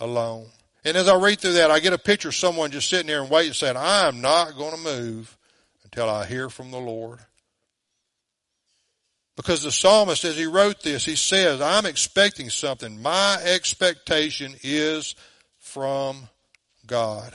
alone. 0.00 0.46
And 0.84 0.96
as 0.96 1.08
I 1.08 1.16
read 1.16 1.40
through 1.40 1.54
that, 1.54 1.70
I 1.70 1.80
get 1.80 1.94
a 1.94 1.98
picture 1.98 2.28
of 2.28 2.34
someone 2.34 2.70
just 2.70 2.90
sitting 2.90 3.06
there 3.06 3.22
and 3.22 3.30
waiting, 3.30 3.54
saying, 3.54 3.76
I 3.76 4.06
am 4.06 4.20
not 4.20 4.56
going 4.56 4.74
to 4.74 4.80
move 4.80 5.36
until 5.84 6.10
I 6.10 6.26
hear 6.26 6.50
from 6.50 6.70
the 6.70 6.78
Lord. 6.78 7.20
Because 9.36 9.62
the 9.62 9.72
psalmist, 9.72 10.24
as 10.24 10.36
he 10.36 10.46
wrote 10.46 10.82
this, 10.82 11.04
he 11.04 11.16
says, 11.16 11.60
I'm 11.60 11.86
expecting 11.86 12.50
something. 12.50 13.00
My 13.00 13.38
expectation 13.44 14.54
is 14.62 15.14
from 15.58 16.28
God. 16.86 17.32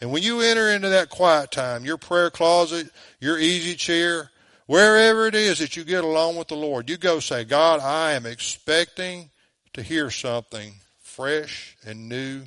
And 0.00 0.12
when 0.12 0.22
you 0.22 0.40
enter 0.40 0.68
into 0.70 0.90
that 0.90 1.08
quiet 1.08 1.50
time, 1.50 1.84
your 1.84 1.96
prayer 1.96 2.30
closet, 2.30 2.90
your 3.20 3.38
easy 3.38 3.74
chair, 3.74 4.30
wherever 4.66 5.26
it 5.26 5.34
is 5.34 5.60
that 5.60 5.76
you 5.76 5.84
get 5.84 6.04
along 6.04 6.36
with 6.36 6.48
the 6.48 6.56
Lord, 6.56 6.90
you 6.90 6.98
go 6.98 7.20
say, 7.20 7.44
God, 7.44 7.80
I 7.80 8.12
am 8.12 8.26
expecting 8.26 9.30
to 9.72 9.82
hear 9.82 10.10
something 10.10 10.74
fresh 11.00 11.76
and 11.86 12.08
new 12.08 12.44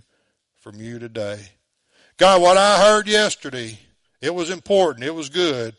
from 0.67 0.82
you 0.82 0.99
today. 0.99 1.39
God, 2.17 2.41
what 2.41 2.58
I 2.58 2.80
heard 2.80 3.08
yesterday, 3.08 3.80
it 4.19 4.36
was 4.36 4.49
important, 4.49 5.06
it 5.06 5.15
was 5.15 5.30
good, 5.30 5.73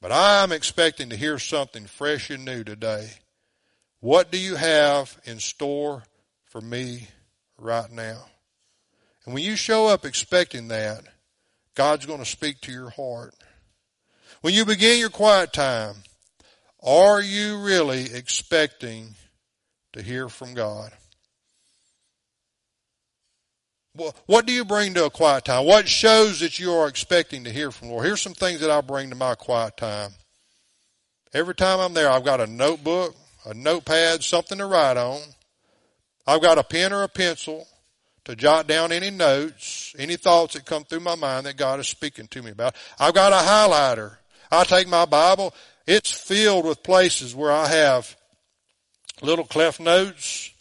but 0.00 0.10
I'm 0.10 0.50
expecting 0.50 1.10
to 1.10 1.16
hear 1.16 1.38
something 1.38 1.86
fresh 1.86 2.28
and 2.28 2.44
new 2.44 2.64
today. 2.64 3.08
What 4.00 4.32
do 4.32 4.38
you 4.38 4.56
have 4.56 5.16
in 5.26 5.38
store 5.38 6.02
for 6.46 6.60
me 6.60 7.06
right 7.56 7.88
now? 7.92 8.24
And 9.24 9.32
when 9.32 9.44
you 9.44 9.54
show 9.54 9.86
up 9.86 10.04
expecting 10.04 10.66
that, 10.68 11.04
God's 11.76 12.06
going 12.06 12.18
to 12.18 12.24
speak 12.24 12.60
to 12.62 12.72
your 12.72 12.90
heart. 12.90 13.36
When 14.40 14.54
you 14.54 14.64
begin 14.64 14.98
your 14.98 15.10
quiet 15.10 15.52
time, 15.52 15.94
are 16.82 17.22
you 17.22 17.60
really 17.60 18.12
expecting 18.12 19.14
to 19.92 20.02
hear 20.02 20.28
from 20.28 20.54
God? 20.54 20.90
What 23.94 24.46
do 24.46 24.52
you 24.52 24.64
bring 24.64 24.94
to 24.94 25.04
a 25.04 25.10
quiet 25.10 25.44
time? 25.44 25.66
What 25.66 25.86
shows 25.86 26.40
that 26.40 26.58
you 26.58 26.72
are 26.72 26.88
expecting 26.88 27.44
to 27.44 27.50
hear 27.50 27.70
from 27.70 27.88
Lord? 27.88 28.06
Here's 28.06 28.22
some 28.22 28.32
things 28.32 28.60
that 28.60 28.70
I 28.70 28.80
bring 28.80 29.10
to 29.10 29.16
my 29.16 29.34
quiet 29.34 29.76
time. 29.76 30.12
Every 31.34 31.54
time 31.54 31.78
I'm 31.78 31.92
there, 31.92 32.10
I've 32.10 32.24
got 32.24 32.40
a 32.40 32.46
notebook, 32.46 33.14
a 33.44 33.52
notepad, 33.52 34.22
something 34.24 34.58
to 34.58 34.66
write 34.66 34.96
on. 34.96 35.20
I've 36.26 36.40
got 36.40 36.58
a 36.58 36.64
pen 36.64 36.92
or 36.92 37.02
a 37.02 37.08
pencil 37.08 37.66
to 38.24 38.36
jot 38.36 38.66
down 38.66 38.92
any 38.92 39.10
notes, 39.10 39.94
any 39.98 40.16
thoughts 40.16 40.54
that 40.54 40.64
come 40.64 40.84
through 40.84 41.00
my 41.00 41.16
mind 41.16 41.46
that 41.46 41.56
God 41.56 41.80
is 41.80 41.88
speaking 41.88 42.28
to 42.28 42.42
me 42.42 42.50
about. 42.50 42.76
I've 42.98 43.14
got 43.14 43.32
a 43.32 43.46
highlighter. 43.46 44.16
I 44.50 44.64
take 44.64 44.88
my 44.88 45.04
Bible. 45.04 45.54
It's 45.86 46.10
filled 46.10 46.64
with 46.64 46.82
places 46.82 47.34
where 47.34 47.52
I 47.52 47.66
have 47.66 48.16
little 49.20 49.44
cleft 49.44 49.80
notes, 49.80 50.51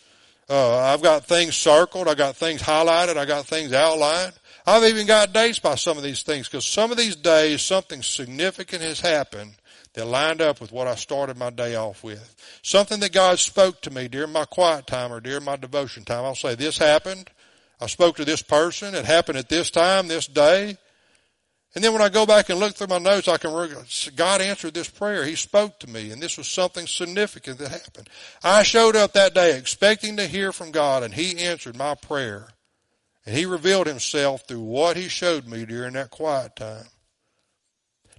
uh, 0.51 0.93
I've 0.93 1.01
got 1.01 1.25
things 1.25 1.55
circled. 1.55 2.09
I've 2.09 2.17
got 2.17 2.35
things 2.35 2.61
highlighted. 2.61 3.15
I've 3.15 3.27
got 3.27 3.45
things 3.45 3.71
outlined. 3.71 4.33
I've 4.65 4.83
even 4.83 5.07
got 5.07 5.33
dates 5.33 5.59
by 5.59 5.75
some 5.75 5.97
of 5.97 6.03
these 6.03 6.23
things 6.23 6.47
because 6.47 6.67
some 6.67 6.91
of 6.91 6.97
these 6.97 7.15
days 7.15 7.61
something 7.61 8.03
significant 8.03 8.81
has 8.81 8.99
happened 8.99 9.53
that 9.93 10.05
lined 10.05 10.41
up 10.41 10.61
with 10.61 10.71
what 10.71 10.87
I 10.87 10.95
started 10.95 11.37
my 11.37 11.49
day 11.49 11.75
off 11.75 12.03
with. 12.03 12.35
Something 12.61 12.99
that 12.99 13.13
God 13.13 13.39
spoke 13.39 13.81
to 13.81 13.91
me 13.91 14.07
during 14.07 14.31
my 14.31 14.45
quiet 14.45 14.87
time 14.87 15.11
or 15.11 15.19
during 15.19 15.45
my 15.45 15.55
devotion 15.55 16.03
time. 16.03 16.25
I'll 16.25 16.35
say, 16.35 16.55
this 16.55 16.77
happened. 16.77 17.29
I 17.79 17.87
spoke 17.87 18.17
to 18.17 18.25
this 18.25 18.41
person. 18.41 18.93
It 18.93 19.05
happened 19.05 19.37
at 19.37 19.49
this 19.49 19.71
time, 19.71 20.07
this 20.07 20.27
day. 20.27 20.77
And 21.73 21.83
then 21.83 21.93
when 21.93 22.01
I 22.01 22.09
go 22.09 22.25
back 22.25 22.49
and 22.49 22.59
look 22.59 22.75
through 22.75 22.87
my 22.87 22.97
notes, 22.97 23.29
I 23.29 23.37
can, 23.37 23.51
God 24.15 24.41
answered 24.41 24.73
this 24.73 24.89
prayer. 24.89 25.23
He 25.23 25.35
spoke 25.35 25.79
to 25.79 25.89
me 25.89 26.11
and 26.11 26.21
this 26.21 26.37
was 26.37 26.47
something 26.47 26.85
significant 26.85 27.59
that 27.59 27.71
happened. 27.71 28.09
I 28.43 28.63
showed 28.63 28.97
up 28.97 29.13
that 29.13 29.33
day 29.33 29.57
expecting 29.57 30.17
to 30.17 30.27
hear 30.27 30.51
from 30.51 30.71
God 30.71 31.03
and 31.03 31.13
He 31.13 31.39
answered 31.39 31.77
my 31.77 31.95
prayer. 31.95 32.49
And 33.25 33.37
He 33.37 33.45
revealed 33.45 33.87
Himself 33.87 34.45
through 34.47 34.61
what 34.61 34.97
He 34.97 35.07
showed 35.07 35.47
me 35.47 35.65
during 35.65 35.93
that 35.93 36.09
quiet 36.09 36.57
time. 36.57 36.87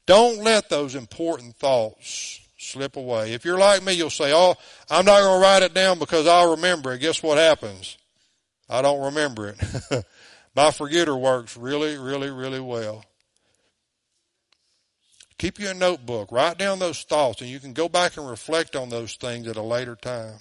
Don't 0.06 0.42
let 0.42 0.70
those 0.70 0.94
important 0.94 1.54
thoughts 1.56 2.40
slip 2.56 2.96
away. 2.96 3.34
If 3.34 3.44
you're 3.44 3.58
like 3.58 3.84
me, 3.84 3.92
you'll 3.92 4.10
say, 4.10 4.32
oh, 4.34 4.54
I'm 4.88 5.04
not 5.04 5.20
going 5.20 5.40
to 5.40 5.42
write 5.42 5.62
it 5.62 5.74
down 5.74 5.98
because 5.98 6.26
I'll 6.26 6.52
remember 6.52 6.92
it. 6.92 7.00
Guess 7.00 7.22
what 7.22 7.36
happens? 7.36 7.98
I 8.68 8.80
don't 8.80 9.04
remember 9.04 9.48
it. 9.50 10.04
my 10.56 10.70
forgetter 10.70 11.16
works 11.16 11.56
really, 11.56 11.98
really, 11.98 12.30
really 12.30 12.60
well. 12.60 13.04
Keep 15.42 15.58
you 15.58 15.70
a 15.70 15.74
notebook. 15.74 16.30
Write 16.30 16.56
down 16.56 16.78
those 16.78 17.02
thoughts 17.02 17.40
and 17.40 17.50
you 17.50 17.58
can 17.58 17.72
go 17.72 17.88
back 17.88 18.16
and 18.16 18.30
reflect 18.30 18.76
on 18.76 18.90
those 18.90 19.16
things 19.16 19.48
at 19.48 19.56
a 19.56 19.60
later 19.60 19.96
time. 19.96 20.36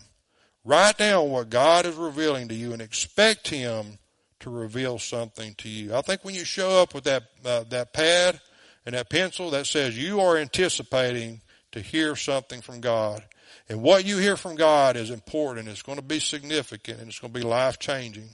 Write 0.64 1.00
down 1.00 1.32
what 1.32 1.50
God 1.50 1.88
is 1.88 1.96
revealing 1.96 2.50
to 2.50 2.54
you 2.54 2.72
and 2.72 2.84
expect 2.84 3.48
Him 3.48 3.98
to 4.42 4.52
reveal 4.52 5.00
something 5.00 5.56
to 5.56 5.68
you. 5.68 5.96
I 5.96 6.02
think 6.02 6.24
when 6.24 6.36
you 6.36 6.46
show 6.46 6.80
up 6.80 6.94
with 6.94 7.06
that, 7.06 7.24
uh, 7.44 7.64
that 7.70 7.94
pad 7.94 8.42
and 8.86 8.94
that 8.94 9.10
pencil 9.10 9.50
that 9.50 9.66
says 9.66 9.98
you 9.98 10.20
are 10.20 10.38
anticipating 10.38 11.42
to 11.72 11.82
hear 11.82 12.16
something 12.16 12.62
from 12.62 12.80
God. 12.80 13.24
And 13.70 13.82
what 13.82 14.06
you 14.06 14.20
hear 14.20 14.38
from 14.38 14.54
God 14.54 14.96
is 14.96 15.10
important. 15.10 15.68
It's 15.68 15.82
going 15.82 15.98
to 15.98 16.04
be 16.04 16.20
significant 16.20 17.00
and 17.00 17.08
it's 17.08 17.18
going 17.18 17.34
to 17.34 17.40
be 17.40 17.44
life 17.44 17.80
changing. 17.80 18.30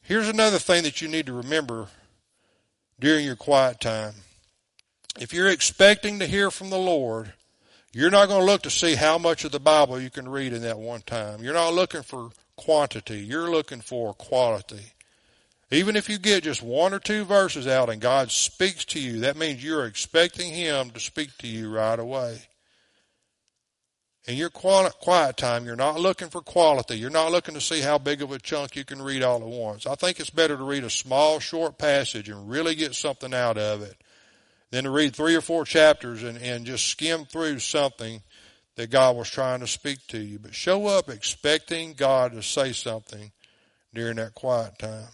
Here's 0.00 0.30
another 0.30 0.58
thing 0.58 0.84
that 0.84 1.02
you 1.02 1.08
need 1.08 1.26
to 1.26 1.34
remember 1.34 1.88
during 3.00 3.24
your 3.24 3.36
quiet 3.36 3.80
time. 3.80 4.14
If 5.18 5.32
you're 5.32 5.48
expecting 5.48 6.18
to 6.18 6.26
hear 6.26 6.50
from 6.50 6.70
the 6.70 6.78
Lord, 6.78 7.32
you're 7.92 8.10
not 8.10 8.28
going 8.28 8.40
to 8.40 8.46
look 8.46 8.62
to 8.62 8.70
see 8.70 8.94
how 8.94 9.18
much 9.18 9.44
of 9.44 9.50
the 9.50 9.58
Bible 9.58 10.00
you 10.00 10.10
can 10.10 10.28
read 10.28 10.52
in 10.52 10.62
that 10.62 10.78
one 10.78 11.02
time. 11.02 11.42
You're 11.42 11.54
not 11.54 11.74
looking 11.74 12.02
for 12.02 12.30
quantity. 12.56 13.18
You're 13.18 13.50
looking 13.50 13.80
for 13.80 14.14
quality. 14.14 14.92
Even 15.72 15.96
if 15.96 16.08
you 16.08 16.18
get 16.18 16.44
just 16.44 16.62
one 16.62 16.92
or 16.92 16.98
two 16.98 17.24
verses 17.24 17.66
out 17.66 17.90
and 17.90 18.00
God 18.00 18.30
speaks 18.30 18.84
to 18.86 19.00
you, 19.00 19.20
that 19.20 19.36
means 19.36 19.64
you're 19.64 19.86
expecting 19.86 20.52
Him 20.52 20.90
to 20.90 21.00
speak 21.00 21.36
to 21.38 21.48
you 21.48 21.72
right 21.72 21.98
away. 21.98 22.42
In 24.26 24.36
your 24.36 24.50
quiet 24.50 25.36
time, 25.38 25.64
you're 25.64 25.76
not 25.76 25.98
looking 25.98 26.28
for 26.28 26.42
quality. 26.42 26.96
You're 26.96 27.08
not 27.08 27.32
looking 27.32 27.54
to 27.54 27.60
see 27.60 27.80
how 27.80 27.96
big 27.96 28.20
of 28.20 28.30
a 28.32 28.38
chunk 28.38 28.76
you 28.76 28.84
can 28.84 29.00
read 29.00 29.22
all 29.22 29.40
at 29.40 29.48
once. 29.48 29.86
I 29.86 29.94
think 29.94 30.20
it's 30.20 30.30
better 30.30 30.56
to 30.56 30.62
read 30.62 30.84
a 30.84 30.90
small, 30.90 31.40
short 31.40 31.78
passage 31.78 32.28
and 32.28 32.48
really 32.48 32.74
get 32.74 32.94
something 32.94 33.32
out 33.32 33.56
of 33.56 33.82
it 33.82 33.96
than 34.70 34.84
to 34.84 34.90
read 34.90 35.16
three 35.16 35.34
or 35.34 35.40
four 35.40 35.64
chapters 35.64 36.22
and, 36.22 36.36
and 36.38 36.66
just 36.66 36.86
skim 36.86 37.24
through 37.24 37.60
something 37.60 38.22
that 38.76 38.90
God 38.90 39.16
was 39.16 39.28
trying 39.30 39.60
to 39.60 39.66
speak 39.66 40.06
to 40.08 40.18
you. 40.18 40.38
But 40.38 40.54
show 40.54 40.86
up 40.86 41.08
expecting 41.08 41.94
God 41.94 42.32
to 42.32 42.42
say 42.42 42.72
something 42.72 43.32
during 43.94 44.16
that 44.16 44.34
quiet 44.34 44.78
time. 44.78 45.08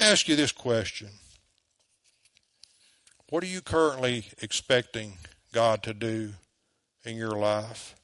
ask 0.00 0.26
you 0.26 0.36
this 0.36 0.52
question. 0.52 1.10
What 3.28 3.44
are 3.44 3.48
you 3.48 3.60
currently 3.60 4.26
expecting 4.40 5.18
God 5.52 5.82
to 5.84 5.94
do 5.94 6.32
in 7.04 7.16
your 7.16 7.32
life? 7.32 7.94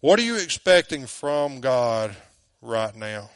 What 0.00 0.18
are 0.18 0.22
you 0.22 0.36
expecting 0.36 1.06
from 1.06 1.60
God 1.60 2.16
right 2.60 2.94
now? 2.94 3.30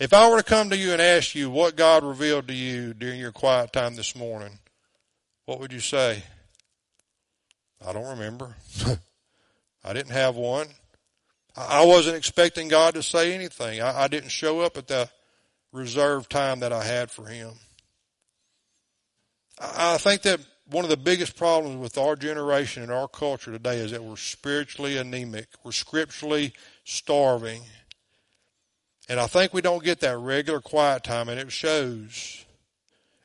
If 0.00 0.12
I 0.12 0.28
were 0.28 0.38
to 0.38 0.42
come 0.42 0.70
to 0.70 0.76
you 0.76 0.92
and 0.92 1.00
ask 1.00 1.34
you 1.34 1.48
what 1.48 1.76
God 1.76 2.02
revealed 2.02 2.48
to 2.48 2.54
you 2.54 2.92
during 2.92 3.20
your 3.20 3.30
quiet 3.30 3.72
time 3.72 3.94
this 3.94 4.16
morning, 4.16 4.58
what 5.44 5.60
would 5.60 5.72
you 5.72 5.80
say? 5.80 6.22
I 7.86 7.92
don't 7.92 8.18
remember. 8.18 8.56
I 9.84 9.92
didn't 9.92 10.12
have 10.12 10.34
one. 10.36 10.68
I 11.56 11.84
wasn't 11.84 12.16
expecting 12.16 12.68
God 12.68 12.94
to 12.94 13.02
say 13.02 13.34
anything. 13.34 13.80
I, 13.80 14.04
I 14.04 14.08
didn't 14.08 14.30
show 14.30 14.60
up 14.60 14.76
at 14.76 14.88
the 14.88 15.08
reserved 15.72 16.30
time 16.30 16.60
that 16.60 16.72
I 16.72 16.82
had 16.82 17.10
for 17.10 17.26
Him. 17.26 17.52
I, 19.60 19.94
I 19.94 19.98
think 19.98 20.22
that 20.22 20.40
one 20.70 20.84
of 20.84 20.90
the 20.90 20.96
biggest 20.96 21.36
problems 21.36 21.76
with 21.76 21.98
our 21.98 22.16
generation 22.16 22.82
and 22.82 22.92
our 22.92 23.08
culture 23.08 23.50
today 23.50 23.78
is 23.78 23.90
that 23.90 24.02
we're 24.02 24.16
spiritually 24.16 24.96
anemic. 24.96 25.46
We're 25.64 25.72
scripturally 25.72 26.52
starving. 26.84 27.62
And 29.08 29.18
I 29.18 29.26
think 29.26 29.52
we 29.52 29.60
don't 29.60 29.84
get 29.84 30.00
that 30.00 30.18
regular 30.18 30.60
quiet 30.60 31.04
time, 31.04 31.28
and 31.28 31.38
it 31.38 31.50
shows. 31.50 32.44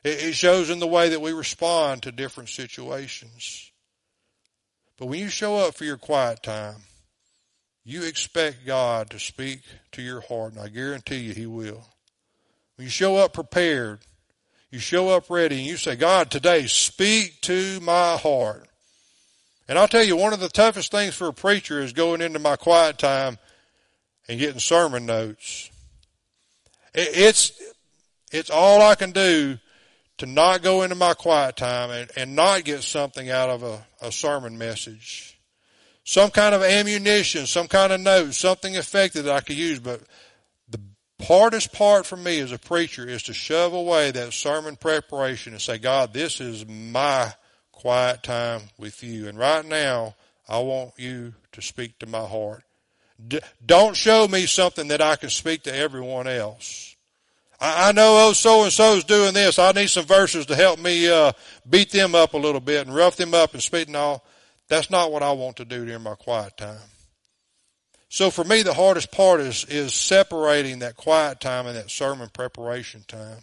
It 0.04 0.34
shows 0.34 0.70
in 0.70 0.78
the 0.78 0.86
way 0.86 1.08
that 1.10 1.20
we 1.20 1.32
respond 1.32 2.02
to 2.02 2.12
different 2.12 2.48
situations. 2.48 3.70
But 4.98 5.06
when 5.06 5.20
you 5.20 5.28
show 5.28 5.56
up 5.56 5.74
for 5.74 5.84
your 5.84 5.96
quiet 5.96 6.42
time, 6.42 6.76
you 7.84 8.02
expect 8.02 8.66
God 8.66 9.10
to 9.10 9.18
speak 9.18 9.60
to 9.92 10.02
your 10.02 10.20
heart, 10.20 10.52
and 10.52 10.60
I 10.60 10.68
guarantee 10.68 11.18
you 11.18 11.34
He 11.34 11.46
will. 11.46 11.86
When 12.76 12.84
you 12.84 12.90
show 12.90 13.16
up 13.16 13.32
prepared, 13.32 14.00
you 14.70 14.78
show 14.78 15.08
up 15.08 15.30
ready, 15.30 15.58
and 15.58 15.66
you 15.66 15.76
say, 15.76 15.96
God, 15.96 16.30
today 16.30 16.66
speak 16.66 17.40
to 17.42 17.80
my 17.80 18.16
heart. 18.16 18.68
And 19.68 19.78
I'll 19.78 19.88
tell 19.88 20.04
you, 20.04 20.16
one 20.16 20.32
of 20.32 20.40
the 20.40 20.48
toughest 20.48 20.90
things 20.90 21.14
for 21.14 21.28
a 21.28 21.32
preacher 21.32 21.80
is 21.80 21.92
going 21.92 22.20
into 22.20 22.38
my 22.38 22.56
quiet 22.56 22.98
time 22.98 23.38
and 24.28 24.38
getting 24.38 24.60
sermon 24.60 25.06
notes. 25.06 25.70
It's, 26.94 27.52
it's 28.32 28.50
all 28.50 28.82
I 28.82 28.94
can 28.94 29.12
do 29.12 29.58
to 30.18 30.26
not 30.26 30.62
go 30.62 30.82
into 30.82 30.96
my 30.96 31.14
quiet 31.14 31.56
time 31.56 31.90
and, 31.90 32.10
and 32.16 32.34
not 32.34 32.64
get 32.64 32.82
something 32.82 33.30
out 33.30 33.50
of 33.50 33.62
a, 33.62 33.86
a 34.02 34.10
sermon 34.10 34.58
message. 34.58 35.38
Some 36.04 36.30
kind 36.30 36.54
of 36.54 36.62
ammunition, 36.62 37.46
some 37.46 37.68
kind 37.68 37.92
of 37.92 38.00
note, 38.00 38.32
something 38.32 38.74
effective 38.74 39.24
that 39.24 39.34
I 39.36 39.40
could 39.40 39.56
use. 39.56 39.78
But 39.78 40.00
hardest 41.20 41.72
part 41.72 42.06
for 42.06 42.16
me 42.16 42.40
as 42.40 42.52
a 42.52 42.58
preacher 42.58 43.06
is 43.06 43.24
to 43.24 43.34
shove 43.34 43.72
away 43.72 44.10
that 44.10 44.32
sermon 44.32 44.76
preparation 44.76 45.52
and 45.52 45.62
say, 45.62 45.78
God, 45.78 46.12
this 46.12 46.40
is 46.40 46.66
my 46.66 47.32
quiet 47.72 48.22
time 48.22 48.62
with 48.78 49.02
you. 49.02 49.28
And 49.28 49.38
right 49.38 49.64
now, 49.64 50.14
I 50.48 50.58
want 50.60 50.92
you 50.96 51.34
to 51.52 51.62
speak 51.62 51.98
to 51.98 52.06
my 52.06 52.24
heart. 52.24 52.64
D- 53.26 53.40
don't 53.64 53.96
show 53.96 54.28
me 54.28 54.46
something 54.46 54.88
that 54.88 55.02
I 55.02 55.16
can 55.16 55.30
speak 55.30 55.64
to 55.64 55.74
everyone 55.74 56.28
else. 56.28 56.96
I, 57.60 57.88
I 57.88 57.92
know 57.92 58.28
oh 58.28 58.32
so 58.32 58.62
and 58.64 58.72
so's 58.72 59.04
doing 59.04 59.34
this. 59.34 59.58
I 59.58 59.72
need 59.72 59.90
some 59.90 60.06
verses 60.06 60.46
to 60.46 60.54
help 60.54 60.78
me 60.78 61.08
uh, 61.10 61.32
beat 61.68 61.90
them 61.90 62.14
up 62.14 62.34
a 62.34 62.38
little 62.38 62.60
bit 62.60 62.86
and 62.86 62.94
rough 62.94 63.16
them 63.16 63.34
up 63.34 63.54
and 63.54 63.62
speak 63.62 63.88
and 63.88 63.96
all. 63.96 64.24
That's 64.68 64.90
not 64.90 65.10
what 65.10 65.22
I 65.22 65.32
want 65.32 65.56
to 65.56 65.64
do 65.64 65.84
during 65.84 66.02
my 66.02 66.14
quiet 66.14 66.56
time. 66.56 66.78
So 68.08 68.30
for 68.30 68.44
me, 68.44 68.62
the 68.62 68.74
hardest 68.74 69.10
part 69.12 69.40
is 69.40 69.64
is 69.66 69.94
separating 69.94 70.78
that 70.78 70.96
quiet 70.96 71.40
time 71.40 71.66
and 71.66 71.76
that 71.76 71.90
sermon 71.90 72.30
preparation 72.32 73.04
time. 73.06 73.38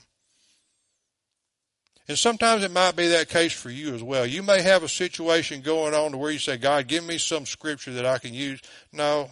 And 2.07 2.17
sometimes 2.17 2.63
it 2.63 2.71
might 2.71 2.95
be 2.95 3.07
that 3.09 3.29
case 3.29 3.53
for 3.53 3.71
you 3.71 3.95
as 3.95 4.03
well. 4.03 4.25
You 4.25 4.43
may 4.43 4.61
have 4.61 4.83
a 4.83 4.87
situation 4.87 5.61
going 5.61 5.95
on 5.95 6.11
to 6.11 6.17
where 6.17 6.31
you 6.31 6.37
say, 6.37 6.57
God, 6.57 6.87
give 6.87 7.03
me 7.03 7.17
some 7.17 7.47
scripture 7.47 7.93
that 7.93 8.05
I 8.05 8.19
can 8.19 8.33
use. 8.33 8.61
No, 8.91 9.29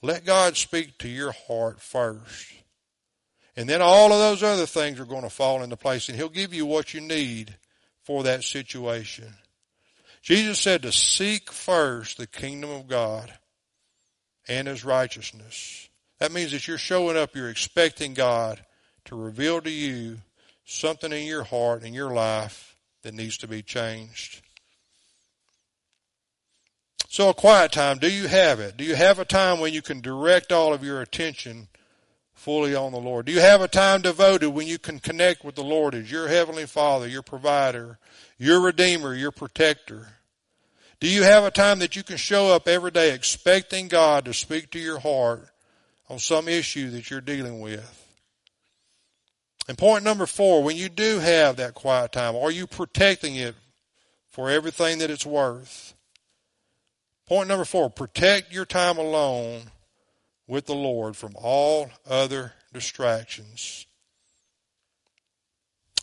let 0.00 0.24
God 0.24 0.56
speak 0.56 0.96
to 0.98 1.08
your 1.08 1.32
heart 1.32 1.80
first. 1.80 2.50
And 3.56 3.68
then 3.68 3.82
all 3.82 4.12
of 4.12 4.18
those 4.18 4.42
other 4.42 4.66
things 4.66 4.98
are 4.98 5.04
going 5.04 5.22
to 5.22 5.30
fall 5.30 5.62
into 5.62 5.76
place 5.76 6.08
and 6.08 6.16
He'll 6.16 6.28
give 6.28 6.54
you 6.54 6.66
what 6.66 6.94
you 6.94 7.00
need 7.00 7.56
for 8.02 8.22
that 8.22 8.42
situation. 8.42 9.34
Jesus 10.22 10.58
said 10.58 10.82
to 10.82 10.92
seek 10.92 11.52
first 11.52 12.16
the 12.16 12.26
kingdom 12.26 12.70
of 12.70 12.88
God 12.88 13.32
and 14.48 14.68
His 14.68 14.84
righteousness. 14.84 15.88
That 16.18 16.32
means 16.32 16.52
that 16.52 16.66
you're 16.68 16.78
showing 16.78 17.16
up, 17.16 17.34
you're 17.34 17.50
expecting 17.50 18.14
God 18.14 18.64
to 19.06 19.16
reveal 19.16 19.60
to 19.60 19.70
you 19.70 20.18
something 20.64 21.12
in 21.12 21.26
your 21.26 21.44
heart 21.44 21.82
and 21.82 21.94
your 21.94 22.10
life 22.10 22.76
that 23.02 23.14
needs 23.14 23.36
to 23.38 23.48
be 23.48 23.62
changed. 23.62 24.40
So 27.08 27.28
a 27.28 27.34
quiet 27.34 27.70
time, 27.70 27.98
do 27.98 28.10
you 28.10 28.26
have 28.26 28.58
it? 28.58 28.76
Do 28.76 28.82
you 28.84 28.96
have 28.96 29.18
a 29.20 29.24
time 29.24 29.60
when 29.60 29.72
you 29.72 29.82
can 29.82 30.00
direct 30.00 30.50
all 30.50 30.74
of 30.74 30.82
your 30.82 31.00
attention 31.00 31.68
fully 32.32 32.74
on 32.74 32.90
the 32.90 32.98
Lord? 32.98 33.26
Do 33.26 33.32
you 33.32 33.40
have 33.40 33.60
a 33.60 33.68
time 33.68 34.02
devoted 34.02 34.50
when 34.50 34.66
you 34.66 34.78
can 34.78 34.98
connect 34.98 35.44
with 35.44 35.54
the 35.54 35.62
Lord 35.62 35.94
as 35.94 36.10
your 36.10 36.26
Heavenly 36.26 36.66
Father, 36.66 37.06
your 37.06 37.22
provider, 37.22 37.98
your 38.36 38.60
Redeemer, 38.60 39.14
your 39.14 39.30
protector? 39.30 40.08
Do 41.00 41.08
you 41.08 41.22
have 41.22 41.44
a 41.44 41.50
time 41.50 41.80
that 41.80 41.96
you 41.96 42.02
can 42.02 42.16
show 42.16 42.54
up 42.54 42.68
every 42.68 42.90
day 42.90 43.12
expecting 43.12 43.88
God 43.88 44.24
to 44.24 44.34
speak 44.34 44.70
to 44.70 44.78
your 44.78 44.98
heart 44.98 45.48
on 46.08 46.18
some 46.18 46.48
issue 46.48 46.90
that 46.90 47.10
you're 47.10 47.20
dealing 47.20 47.60
with? 47.60 48.00
And 49.68 49.78
point 49.78 50.04
number 50.04 50.26
four, 50.26 50.62
when 50.62 50.76
you 50.76 50.88
do 50.88 51.18
have 51.18 51.56
that 51.56 51.74
quiet 51.74 52.12
time, 52.12 52.36
are 52.36 52.50
you 52.50 52.66
protecting 52.66 53.36
it 53.36 53.54
for 54.28 54.50
everything 54.50 54.98
that 54.98 55.10
it's 55.10 55.26
worth? 55.26 55.94
Point 57.26 57.48
number 57.48 57.64
four, 57.64 57.88
protect 57.88 58.52
your 58.52 58.66
time 58.66 58.98
alone 58.98 59.62
with 60.46 60.66
the 60.66 60.74
Lord 60.74 61.16
from 61.16 61.34
all 61.36 61.90
other 62.08 62.52
distractions. 62.72 63.86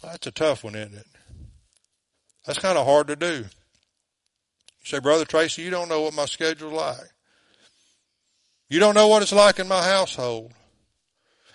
That's 0.01 0.25
a 0.25 0.31
tough 0.31 0.63
one, 0.63 0.73
isn't 0.73 0.95
it? 0.95 1.07
That's 2.45 2.57
kind 2.57 2.77
of 2.77 2.87
hard 2.87 3.07
to 3.07 3.15
do. 3.15 3.45
You 4.83 4.89
say, 4.89 4.99
Brother 4.99 5.25
Tracey, 5.25 5.61
you 5.61 5.69
don't 5.69 5.89
know 5.89 6.01
what 6.01 6.13
my 6.13 6.25
schedule's 6.25 6.73
like. 6.73 7.09
You 8.69 8.79
don't 8.79 8.95
know 8.95 9.07
what 9.07 9.21
it's 9.21 9.33
like 9.33 9.59
in 9.59 9.67
my 9.67 9.83
household. 9.83 10.53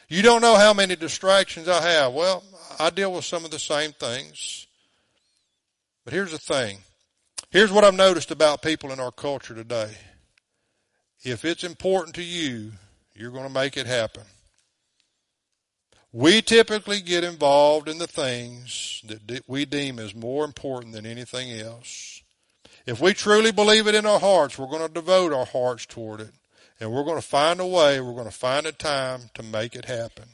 You 0.08 0.22
don't 0.22 0.42
know 0.42 0.56
how 0.56 0.72
many 0.72 0.94
distractions 0.96 1.68
I 1.68 1.82
have. 1.82 2.12
Well, 2.12 2.44
I 2.78 2.90
deal 2.90 3.12
with 3.12 3.24
some 3.24 3.44
of 3.44 3.50
the 3.50 3.58
same 3.58 3.92
things. 3.92 4.66
But 6.04 6.12
here's 6.12 6.30
the 6.30 6.38
thing. 6.38 6.78
Here's 7.50 7.72
what 7.72 7.84
I've 7.84 7.94
noticed 7.94 8.30
about 8.30 8.62
people 8.62 8.92
in 8.92 9.00
our 9.00 9.10
culture 9.10 9.54
today. 9.54 9.96
If 11.24 11.44
it's 11.44 11.64
important 11.64 12.14
to 12.16 12.22
you, 12.22 12.72
you're 13.14 13.32
going 13.32 13.48
to 13.48 13.52
make 13.52 13.76
it 13.76 13.86
happen. 13.86 14.22
We 16.12 16.42
typically 16.42 17.00
get 17.00 17.24
involved 17.24 17.88
in 17.88 17.98
the 17.98 18.06
things 18.06 19.02
that 19.06 19.42
we 19.48 19.64
deem 19.64 19.98
as 19.98 20.14
more 20.14 20.44
important 20.44 20.92
than 20.92 21.04
anything 21.06 21.50
else. 21.50 22.22
If 22.86 23.00
we 23.00 23.14
truly 23.14 23.50
believe 23.50 23.88
it 23.88 23.96
in 23.96 24.06
our 24.06 24.20
hearts, 24.20 24.58
we're 24.58 24.68
going 24.68 24.86
to 24.86 24.92
devote 24.92 25.32
our 25.32 25.46
hearts 25.46 25.86
toward 25.86 26.20
it. 26.20 26.30
And 26.78 26.92
we're 26.92 27.04
going 27.04 27.20
to 27.20 27.26
find 27.26 27.58
a 27.58 27.66
way, 27.66 28.00
we're 28.00 28.12
going 28.12 28.26
to 28.26 28.30
find 28.30 28.66
a 28.66 28.72
time 28.72 29.30
to 29.34 29.42
make 29.42 29.74
it 29.74 29.86
happen. 29.86 30.26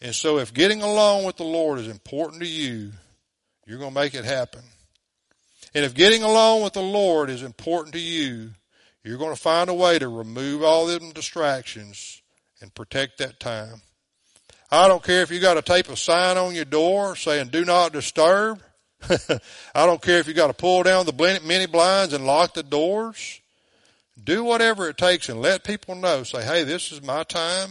And 0.00 0.14
so 0.14 0.38
if 0.38 0.52
getting 0.52 0.82
along 0.82 1.24
with 1.24 1.36
the 1.36 1.44
Lord 1.44 1.78
is 1.78 1.86
important 1.86 2.42
to 2.42 2.48
you, 2.48 2.92
you're 3.66 3.78
going 3.78 3.94
to 3.94 4.00
make 4.00 4.14
it 4.14 4.24
happen. 4.24 4.62
And 5.74 5.84
if 5.84 5.94
getting 5.94 6.22
along 6.22 6.64
with 6.64 6.72
the 6.72 6.82
Lord 6.82 7.30
is 7.30 7.42
important 7.42 7.94
to 7.94 8.00
you, 8.00 8.50
you're 9.04 9.18
going 9.18 9.34
to 9.34 9.40
find 9.40 9.70
a 9.70 9.74
way 9.74 9.98
to 9.98 10.08
remove 10.08 10.62
all 10.62 10.86
them 10.86 11.12
distractions 11.12 12.20
and 12.60 12.74
protect 12.74 13.18
that 13.18 13.40
time. 13.40 13.82
I 14.70 14.88
don't 14.88 15.02
care 15.02 15.22
if 15.22 15.30
you 15.30 15.40
got 15.40 15.54
to 15.54 15.62
tape 15.62 15.88
a 15.88 15.96
sign 15.96 16.36
on 16.36 16.54
your 16.54 16.64
door 16.64 17.14
saying 17.14 17.48
do 17.48 17.64
not 17.64 17.92
disturb. 17.92 18.60
I 19.74 19.86
don't 19.86 20.02
care 20.02 20.18
if 20.18 20.28
you 20.28 20.34
got 20.34 20.48
to 20.48 20.54
pull 20.54 20.82
down 20.82 21.06
the 21.06 21.40
many 21.44 21.66
blinds 21.66 22.14
and 22.14 22.26
lock 22.26 22.54
the 22.54 22.62
doors. 22.62 23.40
Do 24.22 24.44
whatever 24.44 24.88
it 24.88 24.98
takes 24.98 25.28
and 25.28 25.40
let 25.40 25.64
people 25.64 25.94
know. 25.94 26.22
Say, 26.22 26.44
hey, 26.44 26.64
this 26.64 26.92
is 26.92 27.02
my 27.02 27.22
time. 27.24 27.70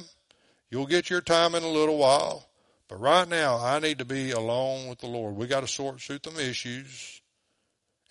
You'll 0.70 0.88
get 0.88 1.10
your 1.10 1.22
time 1.22 1.56
in 1.56 1.64
a 1.64 1.70
little 1.70 1.98
while. 1.98 2.48
But 2.88 3.00
right 3.00 3.28
now, 3.28 3.58
I 3.58 3.80
need 3.80 4.00
to 4.00 4.06
be 4.06 4.32
alone 4.32 4.88
with 4.88 5.00
the 5.00 5.08
Lord. 5.08 5.36
We 5.36 5.48
got 5.48 5.62
to 5.62 5.68
sort 5.68 6.02
through 6.02 6.20
some 6.26 6.38
issues. 6.40 7.22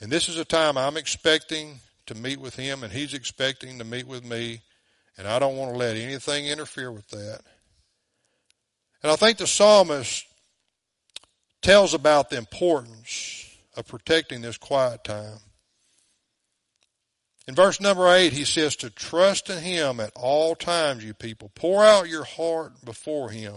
And 0.01 0.11
this 0.11 0.29
is 0.29 0.39
a 0.39 0.45
time 0.45 0.79
I'm 0.79 0.97
expecting 0.97 1.81
to 2.07 2.15
meet 2.15 2.41
with 2.41 2.57
him 2.57 2.83
and 2.83 2.93
he's 2.93 3.13
expecting 3.13 3.79
to 3.79 3.85
meet 3.85 4.07
with 4.07 4.25
me. 4.25 4.63
And 5.19 5.29
I 5.29 5.39
don't 5.39 5.57
want 5.57 5.73
to 5.73 5.79
let 5.79 5.97
anything 5.97 6.47
interfere 6.47 6.91
with 6.91 7.09
that. 7.09 7.41
And 9.03 9.13
I 9.13 9.17
think 9.17 9.39
the 9.39 9.47
psalmist 9.47 10.27
tells 11.63 11.95
about 11.95 12.31
the 12.31 12.37
importance 12.37 13.47
of 13.77 13.87
protecting 13.87 14.41
this 14.41 14.57
quiet 14.57 15.05
time. 15.05 15.39
In 17.47 17.55
verse 17.55 17.81
number 17.81 18.09
eight, 18.09 18.33
he 18.33 18.45
says 18.45 18.77
to 18.77 18.91
trust 18.91 19.51
in 19.51 19.59
him 19.59 19.99
at 19.99 20.13
all 20.15 20.55
times, 20.55 21.05
you 21.05 21.15
people. 21.15 21.51
Pour 21.55 21.85
out 21.85 22.09
your 22.09 22.25
heart 22.25 22.85
before 22.85 23.31
him, 23.31 23.57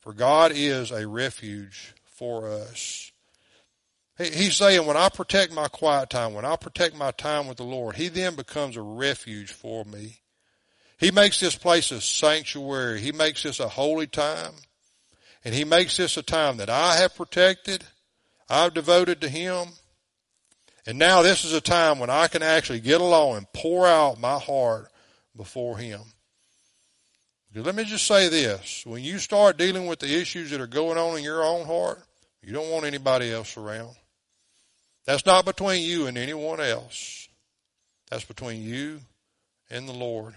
for 0.00 0.12
God 0.12 0.52
is 0.54 0.90
a 0.90 1.08
refuge 1.08 1.94
for 2.04 2.48
us. 2.48 3.10
He's 4.18 4.56
saying, 4.56 4.86
when 4.86 4.96
I 4.96 5.10
protect 5.10 5.52
my 5.52 5.68
quiet 5.68 6.08
time, 6.08 6.32
when 6.32 6.46
I 6.46 6.56
protect 6.56 6.96
my 6.96 7.10
time 7.10 7.46
with 7.48 7.58
the 7.58 7.64
Lord, 7.64 7.96
He 7.96 8.08
then 8.08 8.34
becomes 8.34 8.76
a 8.76 8.82
refuge 8.82 9.52
for 9.52 9.84
me. 9.84 10.20
He 10.98 11.10
makes 11.10 11.38
this 11.38 11.54
place 11.54 11.90
a 11.90 12.00
sanctuary. 12.00 13.00
He 13.00 13.12
makes 13.12 13.42
this 13.42 13.60
a 13.60 13.68
holy 13.68 14.06
time. 14.06 14.52
And 15.46 15.54
He 15.54 15.62
makes 15.62 15.96
this 15.96 16.16
a 16.16 16.24
time 16.24 16.56
that 16.56 16.68
I 16.68 16.96
have 16.96 17.14
protected, 17.14 17.84
I've 18.50 18.74
devoted 18.74 19.20
to 19.20 19.28
Him. 19.28 19.68
And 20.88 20.98
now 20.98 21.22
this 21.22 21.44
is 21.44 21.52
a 21.52 21.60
time 21.60 22.00
when 22.00 22.10
I 22.10 22.26
can 22.26 22.42
actually 22.42 22.80
get 22.80 23.00
along 23.00 23.36
and 23.36 23.52
pour 23.52 23.86
out 23.86 24.20
my 24.20 24.40
heart 24.40 24.90
before 25.36 25.78
Him. 25.78 26.00
Let 27.54 27.76
me 27.76 27.84
just 27.84 28.08
say 28.08 28.28
this. 28.28 28.82
When 28.84 29.04
you 29.04 29.20
start 29.20 29.56
dealing 29.56 29.86
with 29.86 30.00
the 30.00 30.20
issues 30.20 30.50
that 30.50 30.60
are 30.60 30.66
going 30.66 30.98
on 30.98 31.16
in 31.16 31.22
your 31.22 31.44
own 31.44 31.64
heart, 31.64 32.02
you 32.42 32.52
don't 32.52 32.70
want 32.70 32.84
anybody 32.84 33.32
else 33.32 33.56
around. 33.56 33.94
That's 35.04 35.26
not 35.26 35.44
between 35.44 35.82
you 35.82 36.08
and 36.08 36.18
anyone 36.18 36.60
else. 36.60 37.28
That's 38.10 38.24
between 38.24 38.64
you 38.64 39.00
and 39.70 39.88
the 39.88 39.92
Lord. 39.92 40.34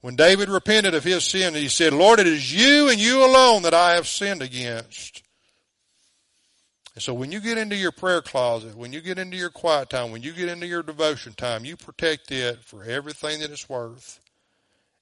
When 0.00 0.16
David 0.16 0.48
repented 0.48 0.94
of 0.94 1.04
his 1.04 1.24
sin, 1.24 1.54
he 1.54 1.68
said, 1.68 1.92
Lord, 1.92 2.20
it 2.20 2.26
is 2.26 2.52
you 2.52 2.88
and 2.88 2.98
you 2.98 3.24
alone 3.24 3.62
that 3.62 3.74
I 3.74 3.94
have 3.94 4.08
sinned 4.08 4.40
against. 4.40 5.22
And 6.94 7.02
so 7.02 7.12
when 7.12 7.30
you 7.30 7.40
get 7.40 7.58
into 7.58 7.76
your 7.76 7.92
prayer 7.92 8.22
closet, 8.22 8.76
when 8.76 8.92
you 8.92 9.00
get 9.00 9.18
into 9.18 9.36
your 9.36 9.50
quiet 9.50 9.90
time, 9.90 10.10
when 10.10 10.22
you 10.22 10.32
get 10.32 10.48
into 10.48 10.66
your 10.66 10.82
devotion 10.82 11.34
time, 11.34 11.64
you 11.64 11.76
protect 11.76 12.32
it 12.32 12.64
for 12.64 12.82
everything 12.82 13.40
that 13.40 13.50
it's 13.50 13.68
worth. 13.68 14.20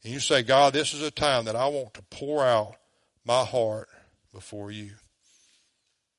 And 0.03 0.13
you 0.13 0.21
say, 0.21 0.43
God, 0.43 0.73
this 0.73 0.95
is 0.95 1.03
a 1.03 1.11
time 1.11 1.45
that 1.45 1.57
I 1.57 1.67
want 1.69 1.95
to 1.95 2.03
pour 2.11 2.45
out 2.45 2.75
my 3.25 3.45
heart 3.45 3.89
before 4.33 4.71
you. 4.71 4.93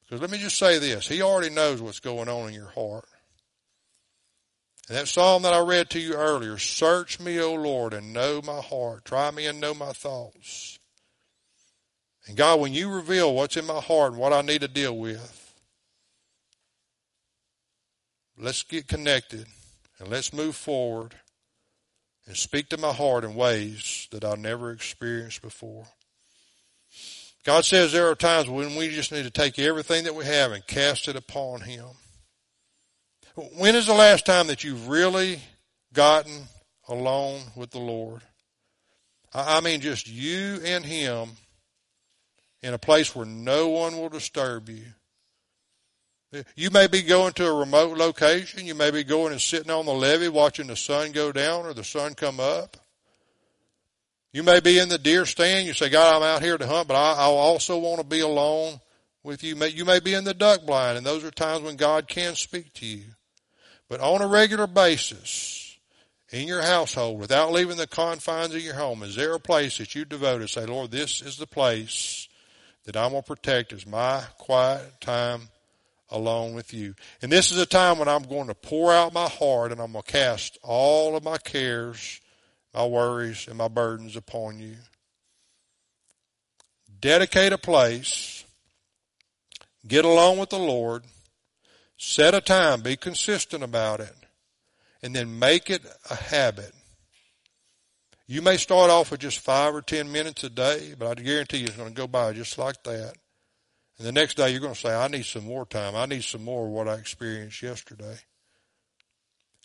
Because 0.04 0.22
let 0.22 0.32
me 0.32 0.38
just 0.38 0.58
say 0.58 0.80
this. 0.80 1.08
He 1.08 1.22
already 1.22 1.54
knows 1.54 1.82
what's 1.82 2.00
going 2.00 2.30
on 2.30 2.48
in 2.48 2.54
your 2.54 2.70
heart. 2.70 3.06
And 4.90 4.98
that 4.98 5.08
psalm 5.08 5.44
that 5.44 5.54
I 5.54 5.60
read 5.60 5.92
to 5.92 6.00
you 6.00 6.16
earlier, 6.16 6.58
search 6.58 7.20
me, 7.20 7.40
O 7.40 7.54
Lord, 7.54 7.94
and 7.94 8.12
know 8.12 8.42
my 8.42 8.60
heart. 8.60 9.06
Try 9.06 9.30
me 9.30 9.46
and 9.46 9.62
know 9.62 9.76
my 9.76 9.94
thoughts. 9.94 10.80
And 12.26 12.36
God, 12.36 12.60
when 12.60 12.74
you 12.74 12.90
reveal 12.90 13.36
what's 13.36 13.56
in 13.56 13.68
my 13.68 13.80
heart 13.80 14.14
and 14.14 14.20
what 14.20 14.34
I 14.34 14.42
need 14.42 14.62
to 14.62 14.68
deal 14.68 14.98
with, 14.98 15.54
let's 18.36 18.64
get 18.64 18.88
connected 18.88 19.46
and 20.00 20.10
let's 20.10 20.34
move 20.34 20.56
forward 20.56 21.14
and 22.26 22.36
speak 22.36 22.70
to 22.70 22.78
my 22.78 22.92
heart 22.92 23.24
in 23.24 23.36
ways 23.36 24.08
that 24.10 24.26
I've 24.26 24.40
never 24.40 24.72
experienced 24.72 25.44
before. 25.44 25.86
God 27.44 27.64
says 27.64 27.92
there 27.92 28.10
are 28.10 28.16
times 28.16 28.50
when 28.50 28.76
we 28.76 28.90
just 28.90 29.12
need 29.12 29.24
to 29.24 29.32
take 29.32 29.60
everything 29.60 30.04
that 30.06 30.16
we 30.16 30.26
have 30.26 30.52
and 30.52 30.66
cast 30.66 31.08
it 31.08 31.16
upon 31.16 31.62
Him. 31.62 31.86
When 33.36 33.76
is 33.76 33.88
the 33.88 33.94
last 33.94 34.26
time 34.26 34.48
that 34.48 34.64
you've 34.64 34.88
really 34.88 35.40
gotten 35.94 36.48
alone 36.88 37.42
with 37.56 37.72
the 37.72 37.80
Lord? 37.80 38.22
I 39.34 39.62
mean, 39.62 39.82
just 39.82 40.10
you 40.10 40.60
and 40.66 40.84
Him 40.84 41.30
in 42.62 42.74
a 42.74 42.80
place 42.80 43.16
where 43.16 43.26
no 43.26 43.70
one 43.70 43.98
will 43.98 44.10
disturb 44.10 44.70
you. 44.70 44.86
You 46.56 46.70
may 46.70 46.88
be 46.88 47.02
going 47.02 47.34
to 47.34 47.48
a 47.48 47.54
remote 47.54 47.98
location. 47.98 48.66
You 48.66 48.76
may 48.76 48.92
be 48.92 49.04
going 49.04 49.32
and 49.32 49.42
sitting 49.42 49.72
on 49.72 49.86
the 49.86 49.94
levee 49.94 50.28
watching 50.28 50.68
the 50.68 50.76
sun 50.76 51.12
go 51.12 51.32
down 51.32 51.66
or 51.66 51.74
the 51.74 51.84
sun 51.84 52.14
come 52.14 52.40
up. 52.40 52.78
You 54.32 54.44
may 54.44 54.60
be 54.60 54.78
in 54.78 54.90
the 54.90 55.00
deer 55.00 55.26
stand. 55.26 55.66
You 55.66 55.74
say, 55.74 55.90
God, 55.90 56.16
I'm 56.16 56.24
out 56.24 56.44
here 56.44 56.58
to 56.58 56.68
hunt, 56.68 56.88
but 56.88 56.96
I, 56.96 57.14
I 57.14 57.26
also 57.26 57.80
want 57.80 58.00
to 58.00 58.06
be 58.06 58.20
alone 58.20 58.80
with 59.24 59.44
you. 59.44 59.56
You 59.56 59.86
may 59.86 60.00
be 60.00 60.14
in 60.14 60.24
the 60.24 60.36
duck 60.36 60.66
blind, 60.68 60.98
and 60.98 61.06
those 61.06 61.24
are 61.24 61.32
times 61.32 61.64
when 61.64 61.78
God 61.78 62.08
can 62.08 62.36
speak 62.36 62.74
to 62.76 62.86
you. 62.86 63.06
But 63.90 64.02
on 64.02 64.22
a 64.22 64.28
regular 64.28 64.68
basis, 64.68 65.78
in 66.32 66.48
your 66.48 66.62
household, 66.62 67.20
without 67.20 67.52
leaving 67.52 67.78
the 67.78 67.88
confines 67.88 68.54
of 68.54 68.62
your 68.62 68.76
home, 68.76 69.04
is 69.04 69.16
there 69.16 69.34
a 69.34 69.40
place 69.40 69.80
that 69.80 69.96
you 69.96 70.06
devote 70.06 70.40
to 70.40 70.48
say, 70.48 70.66
Lord, 70.66 70.92
this 70.92 71.22
is 71.22 71.38
the 71.38 71.48
place 71.48 72.30
that 72.86 72.96
I'm 72.96 73.12
going 73.12 73.24
to 73.24 73.28
protect 73.28 73.74
as 73.74 73.88
my 73.88 74.24
quiet 74.38 75.02
time 75.02 75.50
alone 76.10 76.54
with 76.54 76.74
you. 76.74 76.96
And 77.22 77.32
this 77.32 77.52
is 77.52 77.58
a 77.58 77.66
time 77.66 78.00
when 78.00 78.08
I'm 78.08 78.24
going 78.24 78.48
to 78.48 78.56
pour 78.56 78.94
out 78.94 79.14
my 79.14 79.28
heart 79.28 79.72
and 79.72 79.82
I'm 79.82 79.92
going 79.92 80.04
to 80.04 80.12
cast 80.12 80.58
all 80.62 81.18
of 81.18 81.24
my 81.24 81.38
cares 81.38 82.22
my 82.74 82.86
worries 82.86 83.48
and 83.48 83.58
my 83.58 83.68
burdens 83.68 84.16
upon 84.16 84.60
you. 84.60 84.76
Dedicate 87.00 87.54
a 87.54 87.58
place. 87.58 88.44
Get 89.88 90.06
along 90.06 90.38
with 90.38 90.50
the 90.50 90.60
Lord. 90.60 91.04
Set 92.02 92.34
a 92.34 92.40
time. 92.40 92.80
Be 92.80 92.96
consistent 92.96 93.62
about 93.62 94.00
it. 94.00 94.16
And 95.04 95.14
then 95.14 95.38
make 95.38 95.70
it 95.70 95.82
a 96.10 96.16
habit. 96.16 96.72
You 98.26 98.42
may 98.42 98.58
start 98.58 98.90
off 98.90 99.12
with 99.12 99.20
just 99.20 99.40
five 99.40 99.76
or 99.76 99.82
ten 99.82 100.12
minutes 100.12 100.44
a 100.44 100.50
day, 100.50 100.94
but 100.98 101.20
I 101.20 101.22
guarantee 101.22 101.58
you 101.58 101.68
it's 101.68 101.76
going 101.76 101.90
to 101.90 101.96
go 101.96 102.08
by 102.08 102.32
just 102.32 102.58
like 102.58 102.82
that. 102.84 103.14
And 103.98 104.08
the 104.08 104.14
next 104.14 104.38
day 104.38 104.50
you're 104.50 104.62
going 104.62 104.74
to 104.74 104.80
say, 104.80 104.96
I 104.96 105.10
need 105.10 105.26
some 105.26 105.44
more 105.44 105.66
time. 105.66 105.96
I 105.96 106.06
need 106.06 106.24
some 106.24 106.44
more 106.44 106.66
of 106.66 106.72
what 106.72 106.88
I 106.88 106.94
experienced 106.94 107.62
yesterday. 107.62 108.18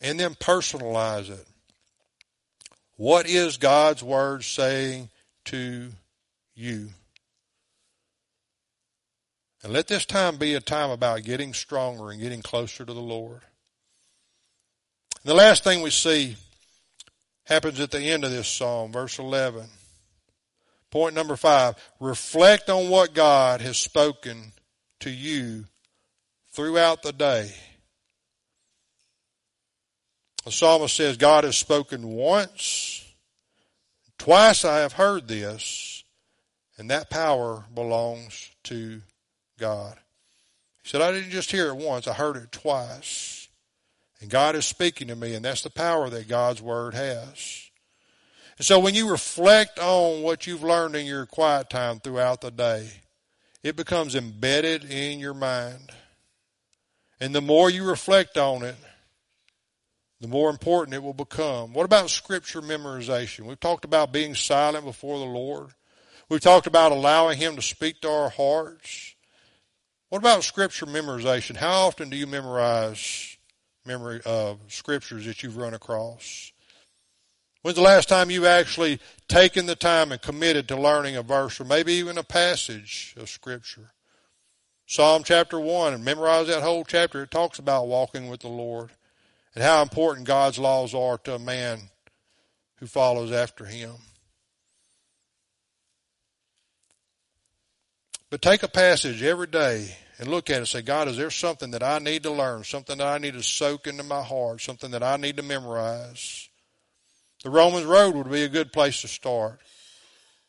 And 0.02 0.18
then 0.18 0.34
personalize 0.34 1.30
it. 1.30 1.46
What 2.96 3.28
is 3.28 3.58
God's 3.58 4.02
Word 4.02 4.42
saying 4.42 5.10
to 5.46 5.90
you? 6.54 6.88
And 9.64 9.72
let 9.72 9.88
this 9.88 10.04
time 10.04 10.36
be 10.36 10.52
a 10.52 10.60
time 10.60 10.90
about 10.90 11.22
getting 11.22 11.54
stronger 11.54 12.10
and 12.10 12.20
getting 12.20 12.42
closer 12.42 12.84
to 12.84 12.92
the 12.92 13.00
Lord. 13.00 13.40
And 15.22 15.30
the 15.30 15.34
last 15.34 15.64
thing 15.64 15.80
we 15.80 15.88
see 15.88 16.36
happens 17.44 17.80
at 17.80 17.90
the 17.90 18.02
end 18.02 18.24
of 18.24 18.30
this 18.30 18.46
psalm, 18.46 18.92
verse 18.92 19.18
11. 19.18 19.64
Point 20.90 21.14
number 21.14 21.34
five, 21.34 21.76
reflect 21.98 22.68
on 22.68 22.90
what 22.90 23.14
God 23.14 23.62
has 23.62 23.78
spoken 23.78 24.52
to 25.00 25.10
you 25.10 25.64
throughout 26.52 27.02
the 27.02 27.12
day. 27.12 27.50
The 30.44 30.52
psalmist 30.52 30.94
says, 30.94 31.16
God 31.16 31.44
has 31.44 31.56
spoken 31.56 32.06
once, 32.06 33.02
twice 34.18 34.62
I 34.62 34.80
have 34.80 34.92
heard 34.92 35.26
this, 35.26 36.04
and 36.76 36.90
that 36.90 37.08
power 37.08 37.64
belongs 37.74 38.50
to 38.64 39.00
God. 39.64 39.96
He 40.82 40.90
said, 40.90 41.00
I 41.00 41.10
didn't 41.10 41.30
just 41.30 41.50
hear 41.50 41.68
it 41.68 41.76
once, 41.76 42.06
I 42.06 42.12
heard 42.12 42.36
it 42.36 42.52
twice. 42.52 43.48
And 44.20 44.28
God 44.28 44.56
is 44.56 44.66
speaking 44.66 45.08
to 45.08 45.16
me, 45.16 45.34
and 45.34 45.42
that's 45.42 45.62
the 45.62 45.70
power 45.70 46.10
that 46.10 46.28
God's 46.28 46.60
Word 46.60 46.92
has. 46.92 47.70
And 48.58 48.66
so 48.66 48.78
when 48.78 48.94
you 48.94 49.10
reflect 49.10 49.78
on 49.78 50.20
what 50.20 50.46
you've 50.46 50.62
learned 50.62 50.96
in 50.96 51.06
your 51.06 51.24
quiet 51.24 51.70
time 51.70 51.98
throughout 51.98 52.42
the 52.42 52.50
day, 52.50 52.90
it 53.62 53.74
becomes 53.74 54.14
embedded 54.14 54.84
in 54.84 55.18
your 55.18 55.32
mind. 55.32 55.90
And 57.18 57.34
the 57.34 57.40
more 57.40 57.70
you 57.70 57.84
reflect 57.84 58.36
on 58.36 58.64
it, 58.64 58.76
the 60.20 60.28
more 60.28 60.50
important 60.50 60.94
it 60.94 61.02
will 61.02 61.14
become. 61.14 61.72
What 61.72 61.86
about 61.86 62.10
scripture 62.10 62.60
memorization? 62.60 63.46
We've 63.46 63.58
talked 63.58 63.86
about 63.86 64.12
being 64.12 64.34
silent 64.34 64.84
before 64.84 65.18
the 65.18 65.24
Lord. 65.24 65.70
We've 66.28 66.40
talked 66.40 66.66
about 66.66 66.92
allowing 66.92 67.38
Him 67.38 67.56
to 67.56 67.62
speak 67.62 68.02
to 68.02 68.10
our 68.10 68.28
hearts. 68.28 69.13
What 70.10 70.18
about 70.18 70.44
scripture 70.44 70.86
memorization? 70.86 71.56
How 71.56 71.86
often 71.86 72.10
do 72.10 72.16
you 72.16 72.26
memorize 72.26 73.36
memory 73.84 74.20
of 74.24 74.60
scriptures 74.68 75.26
that 75.26 75.42
you've 75.42 75.56
run 75.56 75.74
across? 75.74 76.52
When's 77.62 77.76
the 77.76 77.82
last 77.82 78.08
time 78.10 78.30
you've 78.30 78.44
actually 78.44 79.00
taken 79.26 79.66
the 79.66 79.74
time 79.74 80.12
and 80.12 80.20
committed 80.20 80.68
to 80.68 80.76
learning 80.76 81.16
a 81.16 81.22
verse 81.22 81.58
or 81.60 81.64
maybe 81.64 81.94
even 81.94 82.18
a 82.18 82.22
passage 82.22 83.14
of 83.16 83.30
scripture? 83.30 83.92
Psalm 84.86 85.22
chapter 85.24 85.58
1 85.58 85.94
and 85.94 86.04
memorize 86.04 86.48
that 86.48 86.62
whole 86.62 86.84
chapter. 86.84 87.22
It 87.22 87.30
talks 87.30 87.58
about 87.58 87.88
walking 87.88 88.28
with 88.28 88.40
the 88.40 88.48
Lord 88.48 88.90
and 89.54 89.64
how 89.64 89.80
important 89.80 90.26
God's 90.26 90.58
laws 90.58 90.94
are 90.94 91.16
to 91.18 91.36
a 91.36 91.38
man 91.38 91.80
who 92.76 92.86
follows 92.86 93.32
after 93.32 93.64
him. 93.64 93.94
But 98.34 98.42
take 98.42 98.64
a 98.64 98.68
passage 98.68 99.22
every 99.22 99.46
day 99.46 99.96
and 100.18 100.26
look 100.26 100.50
at 100.50 100.54
it 100.54 100.58
and 100.58 100.66
say, 100.66 100.82
God, 100.82 101.06
is 101.06 101.16
there 101.16 101.30
something 101.30 101.70
that 101.70 101.84
I 101.84 102.00
need 102.00 102.24
to 102.24 102.32
learn, 102.32 102.64
something 102.64 102.98
that 102.98 103.06
I 103.06 103.18
need 103.18 103.34
to 103.34 103.44
soak 103.44 103.86
into 103.86 104.02
my 104.02 104.22
heart, 104.22 104.60
something 104.60 104.90
that 104.90 105.04
I 105.04 105.16
need 105.18 105.36
to 105.36 105.44
memorize? 105.44 106.48
The 107.44 107.50
Romans 107.50 107.84
road 107.84 108.16
would 108.16 108.28
be 108.28 108.42
a 108.42 108.48
good 108.48 108.72
place 108.72 109.02
to 109.02 109.06
start. 109.06 109.60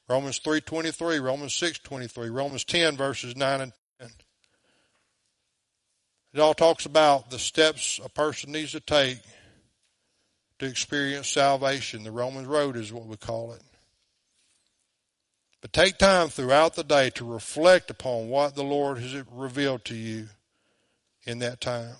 Romans 0.09 0.39
3.23, 0.39 1.21
Romans 1.21 1.53
6.23, 1.53 2.33
Romans 2.33 2.63
10 2.63 2.97
verses 2.97 3.35
9 3.35 3.61
and 3.61 3.71
10. 3.99 4.09
it 6.33 6.39
all 6.39 6.55
talks 6.55 6.87
about 6.87 7.29
the 7.29 7.37
steps 7.37 7.99
a 8.03 8.09
person 8.09 8.51
needs 8.51 8.71
to 8.71 8.79
take 8.79 9.19
to 10.57 10.65
experience 10.65 11.29
salvation. 11.29 12.03
The 12.03 12.09
Romans 12.09 12.47
Road 12.47 12.77
is 12.77 12.91
what 12.91 13.05
we 13.05 13.15
call 13.15 13.53
it. 13.53 13.61
But 15.61 15.73
take 15.73 15.97
time 15.97 16.29
throughout 16.29 16.75
the 16.75 16.83
day 16.83 17.09
to 17.11 17.25
reflect 17.25 17.89
upon 17.89 18.29
what 18.29 18.55
the 18.55 18.63
Lord 18.63 18.99
has 18.99 19.15
revealed 19.31 19.83
to 19.85 19.95
you 19.95 20.27
in 21.25 21.39
that 21.39 21.59
time. 21.59 21.95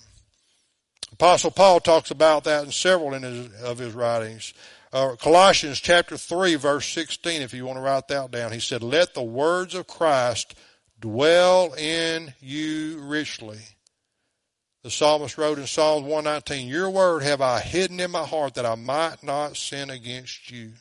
Apostle 1.13 1.51
Paul 1.51 1.79
talks 1.79 2.11
about 2.11 2.43
that 2.43 2.65
in 2.65 2.71
several 2.71 3.13
in 3.13 3.23
his, 3.23 3.63
of 3.63 3.77
his 3.77 3.93
writings. 3.93 4.53
Uh, 4.91 5.15
Colossians 5.15 5.79
chapter 5.79 6.17
3 6.17 6.55
verse 6.55 6.87
16, 6.87 7.41
if 7.41 7.53
you 7.53 7.65
want 7.65 7.77
to 7.77 7.81
write 7.81 8.07
that 8.09 8.31
down, 8.31 8.51
he 8.51 8.59
said, 8.59 8.83
let 8.83 9.13
the 9.13 9.23
words 9.23 9.73
of 9.73 9.87
Christ 9.87 10.55
dwell 10.99 11.73
in 11.73 12.33
you 12.39 12.99
richly. 13.01 13.59
The 14.83 14.91
psalmist 14.91 15.37
wrote 15.37 15.57
in 15.57 15.65
Psalms 15.65 16.03
119, 16.03 16.67
Your 16.67 16.91
word 16.91 17.23
have 17.23 17.41
I 17.41 17.59
hidden 17.59 17.99
in 17.99 18.11
my 18.11 18.23
heart 18.23 18.53
that 18.53 18.67
I 18.67 18.75
might 18.75 19.23
not 19.23 19.57
sin 19.57 19.89
against 19.89 20.51
you. 20.51 20.73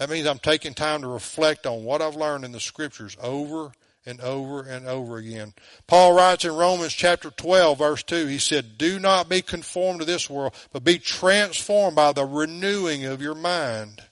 That 0.00 0.08
means 0.08 0.26
I'm 0.26 0.38
taking 0.38 0.72
time 0.72 1.02
to 1.02 1.08
reflect 1.08 1.66
on 1.66 1.84
what 1.84 2.00
I've 2.00 2.16
learned 2.16 2.46
in 2.46 2.52
the 2.52 2.58
scriptures 2.58 3.18
over 3.20 3.70
and 4.06 4.18
over 4.22 4.62
and 4.62 4.86
over 4.86 5.18
again. 5.18 5.52
Paul 5.86 6.14
writes 6.14 6.46
in 6.46 6.56
Romans 6.56 6.94
chapter 6.94 7.30
12 7.30 7.76
verse 7.76 8.02
2, 8.04 8.26
he 8.26 8.38
said, 8.38 8.78
Do 8.78 8.98
not 8.98 9.28
be 9.28 9.42
conformed 9.42 10.00
to 10.00 10.06
this 10.06 10.30
world, 10.30 10.54
but 10.72 10.84
be 10.84 10.98
transformed 10.98 11.96
by 11.96 12.12
the 12.12 12.24
renewing 12.24 13.04
of 13.04 13.20
your 13.20 13.34
mind. 13.34 14.02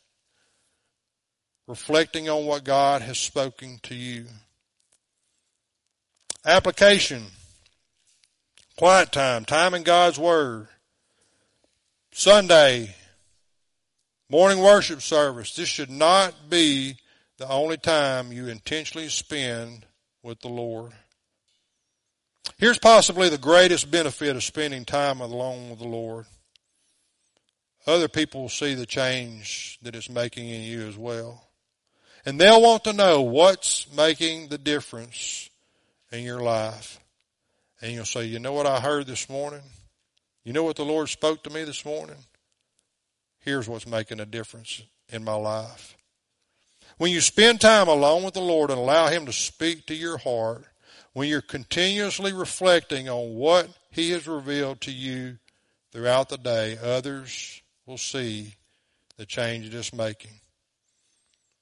Reflecting 1.66 2.28
on 2.28 2.44
what 2.44 2.64
God 2.64 3.00
has 3.00 3.18
spoken 3.18 3.78
to 3.84 3.94
you. 3.94 4.26
Application. 6.44 7.28
Quiet 8.76 9.10
time. 9.10 9.46
Time 9.46 9.72
in 9.72 9.84
God's 9.84 10.18
Word. 10.18 10.68
Sunday. 12.12 12.94
Morning 14.30 14.58
worship 14.58 15.00
service. 15.00 15.54
This 15.54 15.70
should 15.70 15.88
not 15.88 16.50
be 16.50 16.98
the 17.38 17.48
only 17.48 17.78
time 17.78 18.30
you 18.30 18.48
intentionally 18.48 19.08
spend 19.08 19.86
with 20.22 20.38
the 20.40 20.48
Lord. 20.48 20.92
Here's 22.58 22.78
possibly 22.78 23.30
the 23.30 23.38
greatest 23.38 23.90
benefit 23.90 24.36
of 24.36 24.44
spending 24.44 24.84
time 24.84 25.22
alone 25.22 25.70
with 25.70 25.78
the 25.78 25.88
Lord. 25.88 26.26
Other 27.86 28.08
people 28.08 28.42
will 28.42 28.48
see 28.50 28.74
the 28.74 28.84
change 28.84 29.78
that 29.80 29.96
it's 29.96 30.10
making 30.10 30.46
in 30.46 30.60
you 30.60 30.86
as 30.86 30.98
well. 30.98 31.48
And 32.26 32.38
they'll 32.38 32.60
want 32.60 32.84
to 32.84 32.92
know 32.92 33.22
what's 33.22 33.90
making 33.96 34.48
the 34.48 34.58
difference 34.58 35.48
in 36.12 36.22
your 36.22 36.40
life. 36.40 37.00
And 37.80 37.92
you'll 37.92 38.04
say, 38.04 38.26
you 38.26 38.40
know 38.40 38.52
what 38.52 38.66
I 38.66 38.80
heard 38.80 39.06
this 39.06 39.30
morning? 39.30 39.62
You 40.44 40.52
know 40.52 40.64
what 40.64 40.76
the 40.76 40.84
Lord 40.84 41.08
spoke 41.08 41.44
to 41.44 41.50
me 41.50 41.64
this 41.64 41.86
morning? 41.86 42.16
Here's 43.48 43.66
what's 43.66 43.86
making 43.86 44.20
a 44.20 44.26
difference 44.26 44.82
in 45.08 45.24
my 45.24 45.32
life. 45.32 45.96
When 46.98 47.10
you 47.10 47.22
spend 47.22 47.62
time 47.62 47.88
alone 47.88 48.22
with 48.22 48.34
the 48.34 48.42
Lord 48.42 48.68
and 48.68 48.78
allow 48.78 49.06
Him 49.06 49.24
to 49.24 49.32
speak 49.32 49.86
to 49.86 49.94
your 49.94 50.18
heart, 50.18 50.66
when 51.14 51.30
you're 51.30 51.40
continuously 51.40 52.34
reflecting 52.34 53.08
on 53.08 53.36
what 53.36 53.70
He 53.90 54.10
has 54.10 54.28
revealed 54.28 54.82
to 54.82 54.92
you 54.92 55.38
throughout 55.92 56.28
the 56.28 56.36
day, 56.36 56.76
others 56.82 57.62
will 57.86 57.96
see 57.96 58.52
the 59.16 59.24
change 59.24 59.64
it 59.64 59.72
is 59.72 59.94
making. 59.94 60.40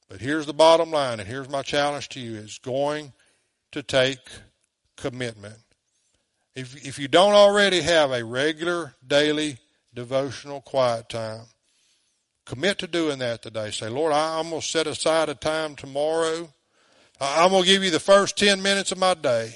But 0.08 0.20
here's 0.20 0.46
the 0.46 0.52
bottom 0.52 0.90
line, 0.90 1.20
and 1.20 1.28
here's 1.28 1.48
my 1.48 1.62
challenge 1.62 2.08
to 2.08 2.20
you. 2.20 2.34
It's 2.34 2.58
going 2.58 3.12
to 3.70 3.84
take 3.84 4.18
commitment. 4.96 5.60
If, 6.56 6.84
if 6.84 6.98
you 6.98 7.06
don't 7.06 7.34
already 7.34 7.80
have 7.82 8.10
a 8.10 8.24
regular 8.24 8.96
daily 9.06 9.58
devotional 9.94 10.60
quiet 10.60 11.08
time, 11.08 11.42
Commit 12.46 12.78
to 12.78 12.86
doing 12.86 13.18
that 13.18 13.42
today. 13.42 13.72
Say, 13.72 13.88
Lord, 13.88 14.12
I'm 14.12 14.50
going 14.50 14.62
to 14.62 14.66
set 14.66 14.86
aside 14.86 15.28
a 15.28 15.34
time 15.34 15.74
tomorrow. 15.74 16.48
I'm 17.20 17.50
going 17.50 17.64
to 17.64 17.68
give 17.68 17.82
you 17.82 17.90
the 17.90 18.00
first 18.00 18.38
10 18.38 18.62
minutes 18.62 18.92
of 18.92 18.98
my 18.98 19.14
day. 19.14 19.52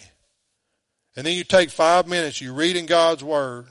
And 1.17 1.25
then 1.25 1.37
you 1.37 1.45
take 1.45 1.71
five 1.71 2.09
minutes, 2.09 2.41
you 2.41 2.53
read 2.53 2.77
in 2.77 2.87
God's 2.87 3.23
Word. 3.23 3.67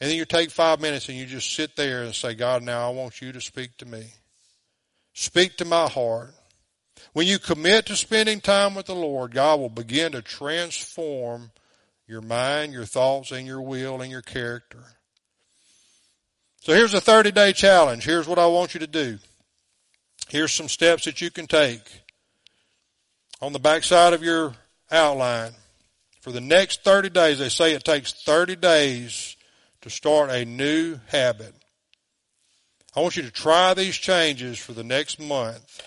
And 0.00 0.10
then 0.10 0.16
you 0.16 0.24
take 0.24 0.50
five 0.50 0.80
minutes 0.80 1.08
and 1.08 1.16
you 1.16 1.26
just 1.26 1.54
sit 1.54 1.76
there 1.76 2.02
and 2.02 2.14
say, 2.14 2.34
God, 2.34 2.62
now 2.62 2.88
I 2.88 2.92
want 2.92 3.20
you 3.20 3.32
to 3.32 3.40
speak 3.40 3.76
to 3.78 3.86
me. 3.86 4.04
Speak 5.12 5.56
to 5.56 5.64
my 5.64 5.88
heart. 5.88 6.34
When 7.12 7.26
you 7.26 7.38
commit 7.38 7.86
to 7.86 7.96
spending 7.96 8.40
time 8.40 8.74
with 8.74 8.86
the 8.86 8.94
Lord, 8.94 9.34
God 9.34 9.60
will 9.60 9.68
begin 9.68 10.12
to 10.12 10.22
transform 10.22 11.52
your 12.06 12.22
mind, 12.22 12.72
your 12.72 12.84
thoughts, 12.84 13.30
and 13.30 13.46
your 13.46 13.60
will 13.60 14.00
and 14.00 14.10
your 14.10 14.22
character. 14.22 14.84
So 16.60 16.74
here's 16.74 16.94
a 16.94 17.00
30 17.00 17.32
day 17.32 17.52
challenge. 17.52 18.04
Here's 18.04 18.26
what 18.26 18.38
I 18.38 18.46
want 18.46 18.74
you 18.74 18.80
to 18.80 18.86
do. 18.86 19.18
Here's 20.28 20.52
some 20.52 20.68
steps 20.68 21.04
that 21.04 21.20
you 21.20 21.30
can 21.30 21.46
take. 21.46 21.80
On 23.40 23.52
the 23.52 23.58
back 23.58 23.84
side 23.84 24.12
of 24.12 24.22
your 24.22 24.54
outline, 24.90 25.52
for 26.20 26.32
the 26.32 26.40
next 26.40 26.82
30 26.82 27.10
days, 27.10 27.38
they 27.38 27.48
say 27.48 27.72
it 27.72 27.84
takes 27.84 28.12
30 28.24 28.56
days 28.56 29.36
to 29.80 29.90
start 29.90 30.30
a 30.30 30.44
new 30.44 30.98
habit. 31.06 31.54
I 32.96 33.00
want 33.00 33.16
you 33.16 33.22
to 33.22 33.30
try 33.30 33.74
these 33.74 33.96
changes 33.96 34.58
for 34.58 34.72
the 34.72 34.82
next 34.82 35.20
month. 35.20 35.82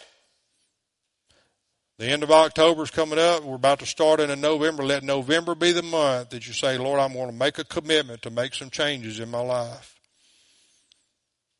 The 1.99 2.07
end 2.07 2.23
of 2.23 2.31
October 2.31 2.81
is 2.81 2.89
coming 2.89 3.19
up. 3.19 3.43
We're 3.43 3.55
about 3.55 3.79
to 3.79 3.85
start 3.85 4.19
in 4.19 4.41
November. 4.41 4.83
Let 4.83 5.03
November 5.03 5.53
be 5.53 5.71
the 5.71 5.83
month 5.83 6.31
that 6.31 6.47
you 6.47 6.53
say, 6.53 6.77
Lord, 6.77 6.99
I'm 6.99 7.13
going 7.13 7.27
to 7.27 7.35
make 7.35 7.59
a 7.59 7.63
commitment 7.63 8.23
to 8.23 8.31
make 8.31 8.55
some 8.55 8.71
changes 8.71 9.19
in 9.19 9.29
my 9.29 9.41
life. 9.41 10.00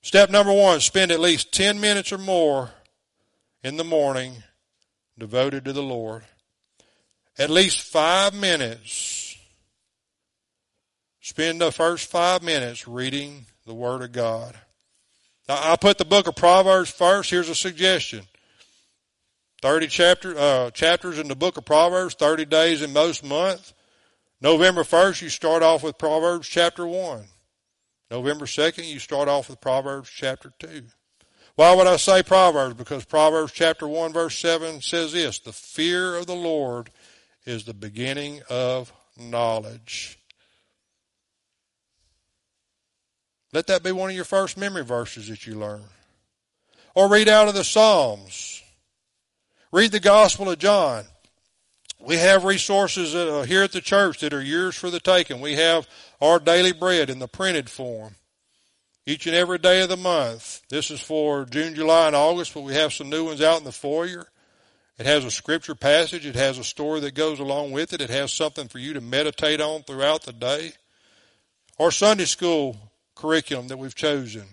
Step 0.02 0.30
number 0.30 0.52
one, 0.52 0.80
spend 0.80 1.12
at 1.12 1.20
least 1.20 1.52
10 1.54 1.80
minutes 1.80 2.12
or 2.12 2.18
more 2.18 2.72
in 3.64 3.78
the 3.78 3.84
morning 3.84 4.44
devoted 5.18 5.66
to 5.66 5.74
the 5.74 5.84
Lord. 5.84 6.24
At 7.38 7.50
least 7.50 7.84
five 7.84 8.34
minutes. 8.34 9.38
Spend 11.20 11.62
the 11.62 11.72
first 11.72 12.10
five 12.10 12.42
minutes 12.42 12.88
reading 12.88 13.46
the 13.66 13.74
Word 13.74 14.02
of 14.02 14.12
God. 14.12 14.56
Now, 15.48 15.60
I'll 15.62 15.78
put 15.78 15.98
the 15.98 16.06
book 16.06 16.28
of 16.28 16.36
Proverbs 16.36 16.90
first. 16.90 17.30
Here's 17.30 17.50
a 17.50 17.56
suggestion. 17.56 18.22
30 19.62 19.88
chapter, 19.88 20.38
uh, 20.38 20.72
chapters 20.72 21.20
in 21.20 21.28
the 21.28 21.36
book 21.36 21.58
of 21.58 21.66
Proverbs, 21.66 22.16
30 22.16 22.46
days 22.46 22.82
in 22.82 22.92
most 22.92 23.24
months. 23.24 23.74
November 24.42 24.84
1st, 24.84 25.22
you 25.22 25.30
start 25.30 25.62
off 25.62 25.84
with 25.84 26.00
Proverbs 26.00 26.48
chapter 26.48 26.88
1. 26.88 27.26
November 28.12 28.46
2nd, 28.46 28.86
you 28.86 29.00
start 29.00 29.30
off 29.30 29.50
with 29.50 29.62
Proverbs 29.62 30.10
chapter 30.10 30.52
2. 30.60 30.84
Why 31.56 31.74
would 31.74 31.88
I 31.88 31.96
say 31.96 32.22
Proverbs? 32.22 32.76
Because 32.76 33.06
Proverbs 33.06 33.54
chapter 33.54 33.88
1 33.88 34.12
verse 34.12 34.38
7 34.38 34.82
says 34.82 35.14
this, 35.14 35.40
the 35.40 35.54
fear 35.54 36.18
of 36.18 36.28
the 36.28 36.36
Lord 36.36 36.90
is 37.46 37.64
the 37.64 37.74
beginning 37.74 38.42
of 38.50 38.92
knowledge. 39.18 40.20
Let 43.54 43.68
that 43.68 43.84
be 43.84 43.94
one 43.94 44.10
of 44.10 44.16
your 44.16 44.26
first 44.26 44.58
memory 44.58 44.84
verses 44.84 45.30
that 45.30 45.48
you 45.48 45.56
learn. 45.56 45.84
Or 46.94 47.10
read 47.10 47.30
out 47.30 47.48
of 47.48 47.54
the 47.54 47.64
Psalms. 47.64 48.62
Read 49.72 49.94
the 49.94 50.00
Gospel 50.02 50.50
of 50.50 50.60
John. 50.60 51.06
We 52.04 52.18
have 52.18 52.44
resources 52.44 53.14
here 53.48 53.64
at 53.64 53.72
the 53.72 53.82
church 53.82 54.20
that 54.20 54.34
are 54.34 54.42
yours 54.42 54.76
for 54.76 54.90
the 54.90 55.00
taking. 55.00 55.40
We 55.40 55.56
have 55.56 55.88
our 56.20 56.40
daily 56.40 56.72
bread 56.72 57.10
in 57.10 57.20
the 57.20 57.28
printed 57.28 57.70
form 57.70 58.16
each 59.06 59.28
and 59.28 59.36
every 59.36 59.60
day 59.60 59.82
of 59.82 59.90
the 59.90 59.98
month. 59.98 60.62
This 60.70 60.90
is 60.90 61.02
for 61.02 61.46
June, 61.46 61.76
July, 61.76 62.08
and 62.08 62.16
August, 62.16 62.54
but 62.54 62.62
we 62.62 62.74
have 62.74 62.92
some 62.92 63.10
new 63.10 63.26
ones 63.26 63.42
out 63.42 63.60
in 63.60 63.66
the 63.66 63.72
foyer. 63.72 64.28
It 64.98 65.06
has 65.06 65.26
a 65.26 65.32
scripture 65.32 65.76
passage. 65.76 66.26
It 66.26 66.36
has 66.36 66.58
a 66.58 66.64
story 66.64 67.00
that 67.02 67.16
goes 67.16 67.40
along 67.40 67.72
with 67.72 67.94
it. 67.94 68.02
It 68.02 68.10
has 68.10 68.34
something 68.34 68.68
for 68.68 68.80
you 68.80 68.94
to 68.94 69.02
meditate 69.02 69.62
on 69.62 69.84
throughout 69.84 70.24
the 70.24 70.34
day. 70.34 70.74
Our 71.80 71.92
Sunday 71.92 72.26
school 72.26 72.92
curriculum 73.16 73.68
that 73.68 73.78
we've 73.78 73.96
chosen. 73.96 74.46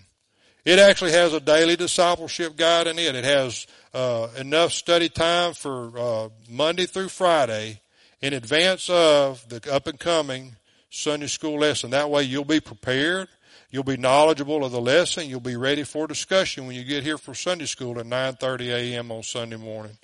It 0.69 0.77
actually 0.77 1.13
has 1.13 1.33
a 1.33 1.39
daily 1.39 1.75
discipleship 1.75 2.55
guide 2.55 2.85
in 2.85 2.99
it. 2.99 3.15
It 3.15 3.25
has 3.25 3.65
uh, 3.91 4.27
enough 4.37 4.71
study 4.71 5.09
time 5.09 5.55
for 5.55 5.97
uh, 5.97 6.29
Monday 6.47 6.85
through 6.85 7.09
Friday 7.09 7.81
in 8.21 8.33
advance 8.33 8.87
of 8.87 9.43
the 9.49 9.67
up 9.73 9.87
and 9.87 9.99
coming 9.99 10.57
Sunday 10.91 11.25
school 11.25 11.61
lesson. 11.61 11.89
That 11.89 12.11
way 12.11 12.21
you'll 12.21 12.45
be 12.45 12.59
prepared. 12.59 13.29
You'll 13.71 13.83
be 13.83 13.97
knowledgeable 13.97 14.63
of 14.63 14.71
the 14.71 14.79
lesson. 14.79 15.27
You'll 15.27 15.39
be 15.39 15.55
ready 15.55 15.81
for 15.81 16.05
discussion 16.05 16.67
when 16.67 16.75
you 16.75 16.83
get 16.83 17.01
here 17.01 17.17
for 17.17 17.33
Sunday 17.33 17.65
school 17.65 17.99
at 17.99 18.05
9:30 18.05 18.67
a.m. 18.69 19.11
on 19.11 19.23
Sunday 19.23 19.57
morning. 19.57 19.97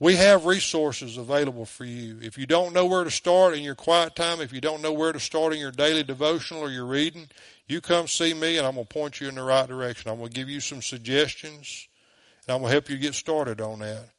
We 0.00 0.14
have 0.14 0.46
resources 0.46 1.16
available 1.16 1.64
for 1.64 1.84
you. 1.84 2.18
If 2.22 2.38
you 2.38 2.46
don't 2.46 2.72
know 2.72 2.86
where 2.86 3.02
to 3.02 3.10
start 3.10 3.54
in 3.54 3.64
your 3.64 3.74
quiet 3.74 4.14
time, 4.14 4.40
if 4.40 4.52
you 4.52 4.60
don't 4.60 4.80
know 4.80 4.92
where 4.92 5.12
to 5.12 5.18
start 5.18 5.52
in 5.52 5.58
your 5.58 5.72
daily 5.72 6.04
devotional 6.04 6.62
or 6.62 6.70
your 6.70 6.86
reading, 6.86 7.28
you 7.66 7.80
come 7.80 8.06
see 8.06 8.32
me 8.32 8.58
and 8.58 8.66
I'm 8.66 8.74
going 8.74 8.86
to 8.86 8.94
point 8.94 9.20
you 9.20 9.28
in 9.28 9.34
the 9.34 9.42
right 9.42 9.66
direction. 9.66 10.10
I'm 10.10 10.18
going 10.18 10.30
to 10.30 10.34
give 10.34 10.48
you 10.48 10.60
some 10.60 10.82
suggestions 10.82 11.88
and 12.46 12.54
I'm 12.54 12.60
going 12.60 12.70
to 12.70 12.74
help 12.74 12.88
you 12.88 12.96
get 12.96 13.14
started 13.14 13.60
on 13.60 13.80
that. 13.80 14.10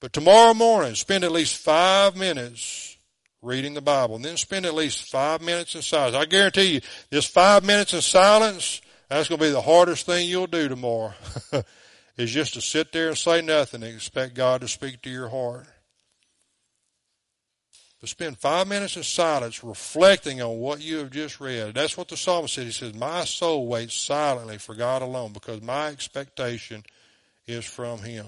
But 0.00 0.12
tomorrow 0.12 0.54
morning, 0.54 0.94
spend 0.96 1.22
at 1.22 1.30
least 1.30 1.56
five 1.56 2.16
minutes 2.16 2.96
reading 3.42 3.74
the 3.74 3.80
Bible 3.80 4.16
and 4.16 4.24
then 4.24 4.36
spend 4.36 4.66
at 4.66 4.74
least 4.74 5.08
five 5.10 5.40
minutes 5.40 5.74
in 5.74 5.82
silence. 5.82 6.16
I 6.16 6.24
guarantee 6.24 6.74
you, 6.74 6.80
this 7.10 7.26
five 7.26 7.64
minutes 7.64 7.94
in 7.94 8.00
silence, 8.00 8.80
that's 9.08 9.28
going 9.28 9.38
to 9.38 9.46
be 9.46 9.52
the 9.52 9.60
hardest 9.60 10.06
thing 10.06 10.28
you'll 10.28 10.46
do 10.46 10.68
tomorrow. 10.68 11.12
is 12.20 12.30
just 12.30 12.54
to 12.54 12.60
sit 12.60 12.92
there 12.92 13.08
and 13.08 13.18
say 13.18 13.40
nothing 13.40 13.82
and 13.82 13.94
expect 13.94 14.34
God 14.34 14.60
to 14.60 14.68
speak 14.68 15.02
to 15.02 15.10
your 15.10 15.28
heart. 15.28 15.66
But 18.00 18.08
spend 18.08 18.38
five 18.38 18.66
minutes 18.66 18.96
in 18.96 19.02
silence 19.02 19.62
reflecting 19.62 20.40
on 20.40 20.58
what 20.58 20.80
you 20.80 20.98
have 20.98 21.10
just 21.10 21.38
read. 21.38 21.74
That's 21.74 21.96
what 21.96 22.08
the 22.08 22.16
psalmist 22.16 22.54
said. 22.54 22.64
He 22.64 22.72
says, 22.72 22.94
My 22.94 23.24
soul 23.24 23.66
waits 23.66 23.94
silently 23.94 24.56
for 24.56 24.74
God 24.74 25.02
alone 25.02 25.32
because 25.32 25.60
my 25.60 25.88
expectation 25.88 26.82
is 27.46 27.64
from 27.64 27.98
Him. 27.98 28.26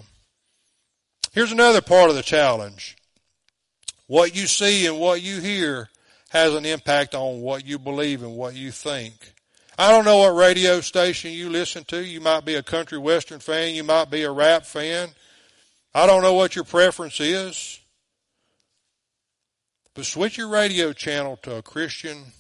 Here's 1.33 1.53
another 1.53 1.81
part 1.81 2.11
of 2.11 2.17
the 2.17 2.23
challenge. 2.23 2.97
What 4.07 4.37
you 4.37 4.47
see 4.47 4.87
and 4.87 5.01
what 5.01 5.23
you 5.23 5.41
hear 5.41 5.89
has 6.29 6.55
an 6.55 6.67
impact 6.67 7.15
on 7.15 7.41
what 7.41 7.67
you 7.67 7.79
believe 7.79 8.23
and 8.23 8.37
what 8.37 8.55
you 8.55 8.71
think. 8.71 9.15
I 9.79 9.91
don't 9.91 10.05
know 10.05 10.19
what 10.19 10.35
radio 10.35 10.81
station 10.81 11.33
you 11.33 11.49
listen 11.49 11.85
to. 11.85 12.05
You 12.05 12.21
might 12.21 12.45
be 12.45 12.55
a 12.57 12.63
country 12.63 12.99
western 12.99 13.41
fan. 13.41 13.75
You 13.75 13.85
might 13.85 14.11
be 14.11 14.23
a 14.23 14.31
rap 14.31 14.65
fan. 14.67 15.09
I 15.95 16.07
don't 16.07 16.23
know 16.23 16.35
what 16.35 16.55
your 16.55 16.65
preference 16.65 17.21
is. 17.21 17.81
But 19.95 20.07
switch 20.07 20.39
your 20.39 20.49
radio 20.49 20.93
channel 20.93 21.37
to 21.43 21.57
a 21.57 21.63
Christian 21.63 22.33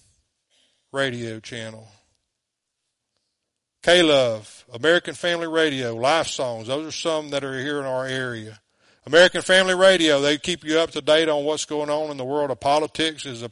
radio 0.92 1.40
channel. 1.40 1.88
K-Love, 3.82 4.64
American 4.72 5.14
Family 5.14 5.48
Radio, 5.48 5.94
Life 5.94 6.28
Songs. 6.28 6.68
Those 6.68 6.86
are 6.86 6.92
some 6.92 7.30
that 7.30 7.44
are 7.44 7.58
here 7.58 7.80
in 7.80 7.84
our 7.84 8.06
area. 8.06 8.60
American 9.06 9.42
Family 9.42 9.74
Radio, 9.74 10.20
they 10.20 10.38
keep 10.38 10.64
you 10.64 10.78
up 10.78 10.92
to 10.92 11.00
date 11.00 11.28
on 11.28 11.44
what's 11.44 11.64
going 11.64 11.90
on 11.90 12.10
in 12.10 12.16
the 12.16 12.24
world 12.24 12.50
of 12.50 12.60
politics 12.60 13.26
as 13.26 13.42
a, 13.42 13.50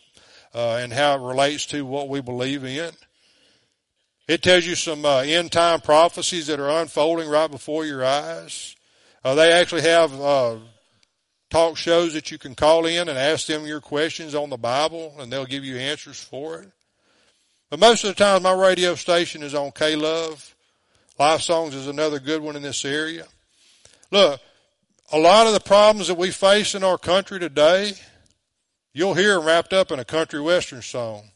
uh, 0.54 0.76
and 0.76 0.92
how 0.92 1.16
it 1.16 1.26
relates 1.26 1.66
to 1.66 1.84
what 1.84 2.08
we 2.08 2.20
believe 2.20 2.64
in. 2.64 2.92
It 4.30 4.42
tells 4.42 4.64
you 4.64 4.76
some 4.76 5.04
uh, 5.04 5.22
end 5.22 5.50
time 5.50 5.80
prophecies 5.80 6.46
that 6.46 6.60
are 6.60 6.82
unfolding 6.82 7.28
right 7.28 7.50
before 7.50 7.84
your 7.84 8.04
eyes. 8.04 8.76
Uh, 9.24 9.34
they 9.34 9.50
actually 9.50 9.80
have 9.80 10.20
uh, 10.20 10.58
talk 11.50 11.76
shows 11.76 12.14
that 12.14 12.30
you 12.30 12.38
can 12.38 12.54
call 12.54 12.86
in 12.86 13.08
and 13.08 13.18
ask 13.18 13.48
them 13.48 13.66
your 13.66 13.80
questions 13.80 14.36
on 14.36 14.48
the 14.48 14.56
Bible, 14.56 15.16
and 15.18 15.32
they'll 15.32 15.46
give 15.46 15.64
you 15.64 15.78
answers 15.78 16.20
for 16.20 16.60
it. 16.62 16.70
But 17.70 17.80
most 17.80 18.04
of 18.04 18.10
the 18.10 18.24
time, 18.24 18.44
my 18.44 18.52
radio 18.52 18.94
station 18.94 19.42
is 19.42 19.52
on 19.52 19.72
K 19.72 19.96
Love. 19.96 20.54
Life 21.18 21.40
Songs 21.40 21.74
is 21.74 21.88
another 21.88 22.20
good 22.20 22.40
one 22.40 22.54
in 22.54 22.62
this 22.62 22.84
area. 22.84 23.26
Look, 24.12 24.40
a 25.10 25.18
lot 25.18 25.48
of 25.48 25.54
the 25.54 25.60
problems 25.60 26.06
that 26.06 26.16
we 26.16 26.30
face 26.30 26.76
in 26.76 26.84
our 26.84 26.98
country 26.98 27.40
today, 27.40 27.94
you'll 28.92 29.14
hear 29.14 29.40
wrapped 29.40 29.72
up 29.72 29.90
in 29.90 29.98
a 29.98 30.04
country 30.04 30.40
western 30.40 30.82
song. 30.82 31.32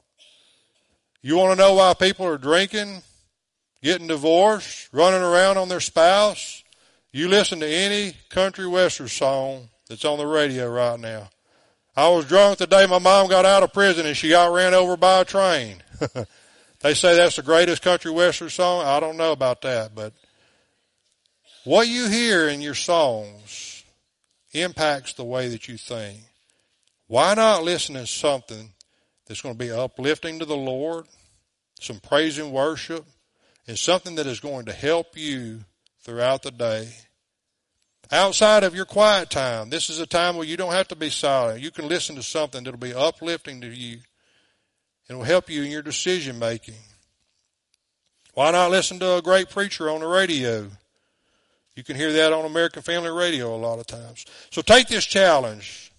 You 1.24 1.36
want 1.36 1.52
to 1.52 1.64
know 1.64 1.72
why 1.72 1.94
people 1.94 2.26
are 2.26 2.36
drinking, 2.36 3.02
getting 3.82 4.08
divorced, 4.08 4.90
running 4.92 5.22
around 5.22 5.56
on 5.56 5.70
their 5.70 5.80
spouse? 5.80 6.62
You 7.14 7.28
listen 7.28 7.60
to 7.60 7.66
any 7.66 8.14
country 8.28 8.66
western 8.66 9.08
song 9.08 9.70
that's 9.88 10.04
on 10.04 10.18
the 10.18 10.26
radio 10.26 10.68
right 10.68 11.00
now. 11.00 11.30
I 11.96 12.10
was 12.10 12.26
drunk 12.26 12.58
the 12.58 12.66
day 12.66 12.84
my 12.84 12.98
mom 12.98 13.30
got 13.30 13.46
out 13.46 13.62
of 13.62 13.72
prison 13.72 14.04
and 14.04 14.14
she 14.14 14.28
got 14.28 14.52
ran 14.52 14.74
over 14.74 14.98
by 14.98 15.20
a 15.20 15.24
train. 15.24 15.82
they 16.80 16.92
say 16.92 17.16
that's 17.16 17.36
the 17.36 17.42
greatest 17.42 17.80
country 17.80 18.10
western 18.10 18.50
song. 18.50 18.84
I 18.84 19.00
don't 19.00 19.16
know 19.16 19.32
about 19.32 19.62
that, 19.62 19.94
but 19.94 20.12
what 21.64 21.88
you 21.88 22.10
hear 22.10 22.50
in 22.50 22.60
your 22.60 22.74
songs 22.74 23.82
impacts 24.52 25.14
the 25.14 25.24
way 25.24 25.48
that 25.48 25.68
you 25.68 25.78
think. 25.78 26.18
Why 27.06 27.32
not 27.32 27.64
listen 27.64 27.94
to 27.94 28.06
something 28.06 28.73
that's 29.26 29.40
going 29.40 29.54
to 29.54 29.58
be 29.58 29.70
uplifting 29.70 30.38
to 30.38 30.44
the 30.44 30.56
Lord, 30.56 31.06
some 31.80 32.00
praise 32.00 32.38
and 32.38 32.52
worship, 32.52 33.04
and 33.66 33.78
something 33.78 34.14
that 34.16 34.26
is 34.26 34.40
going 34.40 34.66
to 34.66 34.72
help 34.72 35.16
you 35.16 35.60
throughout 36.02 36.42
the 36.42 36.50
day? 36.50 36.88
Outside 38.12 38.64
of 38.64 38.74
your 38.74 38.84
quiet 38.84 39.30
time, 39.30 39.70
this 39.70 39.88
is 39.88 39.98
a 39.98 40.06
time 40.06 40.36
where 40.36 40.46
you 40.46 40.56
don't 40.56 40.72
have 40.72 40.88
to 40.88 40.96
be 40.96 41.08
silent. 41.08 41.62
You 41.62 41.70
can 41.70 41.88
listen 41.88 42.16
to 42.16 42.22
something 42.22 42.62
that'll 42.62 42.78
be 42.78 42.94
uplifting 42.94 43.62
to 43.62 43.68
you 43.68 43.98
and 45.08 45.18
will 45.18 45.24
help 45.24 45.48
you 45.48 45.62
in 45.62 45.70
your 45.70 45.82
decision 45.82 46.38
making. 46.38 46.74
Why 48.34 48.50
not 48.50 48.70
listen 48.70 48.98
to 48.98 49.16
a 49.16 49.22
great 49.22 49.48
preacher 49.48 49.88
on 49.88 50.00
the 50.00 50.06
radio? 50.06 50.68
You 51.76 51.82
can 51.82 51.96
hear 51.96 52.12
that 52.12 52.32
on 52.32 52.44
American 52.44 52.82
Family 52.82 53.10
Radio 53.10 53.54
a 53.54 53.56
lot 53.56 53.78
of 53.78 53.86
times. 53.86 54.26
So 54.50 54.62
take 54.62 54.88
this 54.88 55.04
challenge 55.04 55.92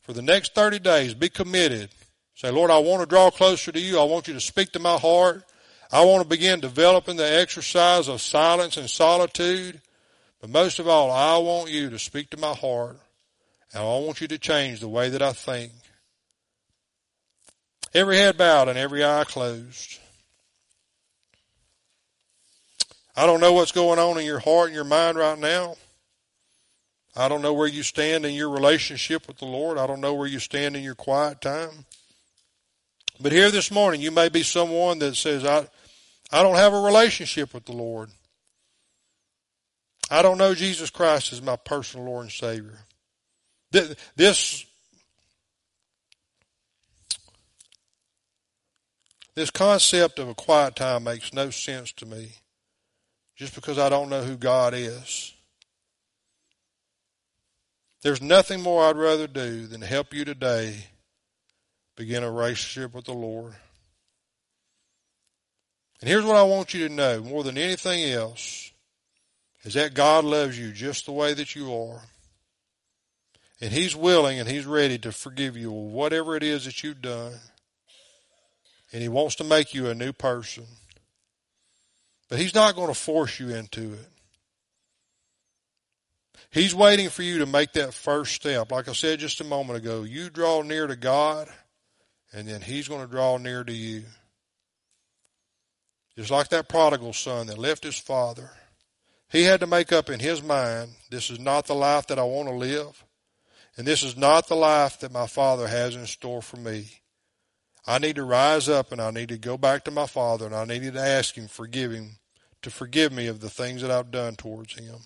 for 0.00 0.12
the 0.12 0.22
next 0.22 0.54
30 0.54 0.78
days. 0.80 1.14
Be 1.14 1.28
committed. 1.28 1.90
Say, 2.34 2.50
Lord, 2.50 2.70
I 2.70 2.78
want 2.78 3.00
to 3.00 3.06
draw 3.06 3.30
closer 3.30 3.70
to 3.70 3.80
you. 3.80 3.98
I 3.98 4.04
want 4.04 4.28
you 4.28 4.34
to 4.34 4.40
speak 4.40 4.72
to 4.72 4.78
my 4.78 4.96
heart. 4.96 5.44
I 5.92 6.04
want 6.04 6.22
to 6.22 6.28
begin 6.28 6.60
developing 6.60 7.16
the 7.16 7.40
exercise 7.40 8.08
of 8.08 8.20
silence 8.20 8.76
and 8.76 8.90
solitude. 8.90 9.80
But 10.40 10.50
most 10.50 10.78
of 10.78 10.88
all, 10.88 11.10
I 11.10 11.38
want 11.38 11.70
you 11.70 11.90
to 11.90 11.98
speak 11.98 12.30
to 12.30 12.36
my 12.36 12.52
heart 12.52 12.98
and 13.72 13.82
I 13.82 13.86
want 13.86 14.20
you 14.20 14.28
to 14.28 14.38
change 14.38 14.80
the 14.80 14.88
way 14.88 15.08
that 15.10 15.22
I 15.22 15.32
think. 15.32 15.72
Every 17.92 18.16
head 18.16 18.36
bowed 18.36 18.68
and 18.68 18.78
every 18.78 19.04
eye 19.04 19.24
closed. 19.24 19.98
I 23.16 23.26
don't 23.26 23.40
know 23.40 23.52
what's 23.52 23.72
going 23.72 24.00
on 24.00 24.18
in 24.18 24.24
your 24.24 24.40
heart 24.40 24.66
and 24.66 24.74
your 24.74 24.84
mind 24.84 25.16
right 25.16 25.38
now. 25.38 25.76
I 27.16 27.28
don't 27.28 27.42
know 27.42 27.52
where 27.52 27.68
you 27.68 27.84
stand 27.84 28.26
in 28.26 28.34
your 28.34 28.50
relationship 28.50 29.28
with 29.28 29.38
the 29.38 29.44
Lord. 29.44 29.78
I 29.78 29.86
don't 29.86 30.00
know 30.00 30.14
where 30.14 30.26
you 30.26 30.40
stand 30.40 30.74
in 30.74 30.82
your 30.82 30.96
quiet 30.96 31.40
time. 31.40 31.86
But 33.20 33.32
here 33.32 33.50
this 33.50 33.70
morning, 33.70 34.00
you 34.00 34.10
may 34.10 34.28
be 34.28 34.42
someone 34.42 34.98
that 34.98 35.14
says, 35.14 35.44
I, 35.44 35.66
I 36.32 36.42
don't 36.42 36.56
have 36.56 36.72
a 36.72 36.80
relationship 36.80 37.54
with 37.54 37.64
the 37.64 37.72
Lord. 37.72 38.10
I 40.10 40.22
don't 40.22 40.38
know 40.38 40.54
Jesus 40.54 40.90
Christ 40.90 41.32
as 41.32 41.40
my 41.40 41.56
personal 41.56 42.06
Lord 42.06 42.24
and 42.24 42.32
Savior. 42.32 42.78
This, 43.70 44.66
this 49.34 49.50
concept 49.50 50.18
of 50.18 50.28
a 50.28 50.34
quiet 50.34 50.76
time 50.76 51.04
makes 51.04 51.32
no 51.32 51.50
sense 51.50 51.92
to 51.92 52.06
me 52.06 52.32
just 53.36 53.54
because 53.54 53.78
I 53.78 53.88
don't 53.88 54.10
know 54.10 54.22
who 54.22 54.36
God 54.36 54.74
is. 54.74 55.32
There's 58.02 58.22
nothing 58.22 58.60
more 58.60 58.84
I'd 58.84 58.96
rather 58.96 59.26
do 59.26 59.66
than 59.66 59.80
help 59.80 60.12
you 60.12 60.24
today 60.24 60.84
begin 61.96 62.22
a 62.22 62.30
relationship 62.30 62.94
with 62.94 63.04
the 63.04 63.12
Lord. 63.12 63.54
And 66.00 66.10
here's 66.10 66.24
what 66.24 66.36
I 66.36 66.42
want 66.42 66.74
you 66.74 66.88
to 66.88 66.94
know 66.94 67.20
more 67.22 67.42
than 67.42 67.56
anything 67.56 68.04
else 68.04 68.72
is 69.62 69.74
that 69.74 69.94
God 69.94 70.24
loves 70.24 70.58
you 70.58 70.72
just 70.72 71.06
the 71.06 71.12
way 71.12 71.32
that 71.34 71.54
you 71.54 71.74
are. 71.74 72.02
And 73.60 73.72
He's 73.72 73.96
willing 73.96 74.38
and 74.38 74.48
He's 74.48 74.66
ready 74.66 74.98
to 74.98 75.12
forgive 75.12 75.56
you 75.56 75.70
whatever 75.70 76.36
it 76.36 76.42
is 76.42 76.66
that 76.66 76.82
you've 76.82 77.00
done. 77.00 77.32
And 78.92 79.00
He 79.00 79.08
wants 79.08 79.36
to 79.36 79.44
make 79.44 79.72
you 79.72 79.88
a 79.88 79.94
new 79.94 80.12
person. 80.12 80.64
But 82.28 82.38
He's 82.38 82.54
not 82.54 82.74
going 82.74 82.88
to 82.88 82.94
force 82.94 83.40
you 83.40 83.54
into 83.54 83.94
it. 83.94 84.08
He's 86.50 86.74
waiting 86.74 87.08
for 87.08 87.22
you 87.22 87.38
to 87.38 87.46
make 87.46 87.72
that 87.72 87.94
first 87.94 88.34
step. 88.34 88.70
Like 88.70 88.88
I 88.88 88.92
said 88.92 89.18
just 89.18 89.40
a 89.40 89.44
moment 89.44 89.78
ago, 89.78 90.02
you 90.02 90.30
draw 90.30 90.62
near 90.62 90.86
to 90.86 90.94
God, 90.94 91.48
and 92.34 92.48
then 92.48 92.60
He's 92.60 92.88
going 92.88 93.00
to 93.00 93.10
draw 93.10 93.36
near 93.38 93.64
to 93.64 93.72
you. 93.72 94.04
Just 96.16 96.30
like 96.30 96.48
that 96.50 96.68
prodigal 96.68 97.12
son 97.12 97.48
that 97.48 97.58
left 97.58 97.82
his 97.82 97.98
father 97.98 98.50
he 99.34 99.42
had 99.42 99.58
to 99.60 99.66
make 99.66 99.92
up 99.92 100.10
in 100.10 100.20
his 100.20 100.44
mind, 100.44 100.92
this 101.10 101.28
is 101.28 101.40
not 101.40 101.66
the 101.66 101.74
life 101.74 102.06
that 102.06 102.20
I 102.20 102.22
want 102.22 102.48
to 102.48 102.54
live. 102.54 103.04
And 103.76 103.84
this 103.84 104.04
is 104.04 104.16
not 104.16 104.46
the 104.46 104.54
life 104.54 105.00
that 105.00 105.10
my 105.10 105.26
father 105.26 105.66
has 105.66 105.96
in 105.96 106.06
store 106.06 106.40
for 106.40 106.56
me. 106.56 106.88
I 107.84 107.98
need 107.98 108.14
to 108.14 108.22
rise 108.22 108.68
up 108.68 108.92
and 108.92 109.00
I 109.00 109.10
need 109.10 109.30
to 109.30 109.36
go 109.36 109.58
back 109.58 109.84
to 109.84 109.90
my 109.90 110.06
father 110.06 110.46
and 110.46 110.54
I 110.54 110.64
need 110.64 110.92
to 110.92 111.00
ask 111.00 111.34
him 111.34 111.48
forgive 111.48 111.90
him 111.90 112.18
to 112.62 112.70
forgive 112.70 113.12
me 113.12 113.26
of 113.26 113.40
the 113.40 113.50
things 113.50 113.82
that 113.82 113.90
I've 113.90 114.12
done 114.12 114.36
towards 114.36 114.78
him. 114.78 114.98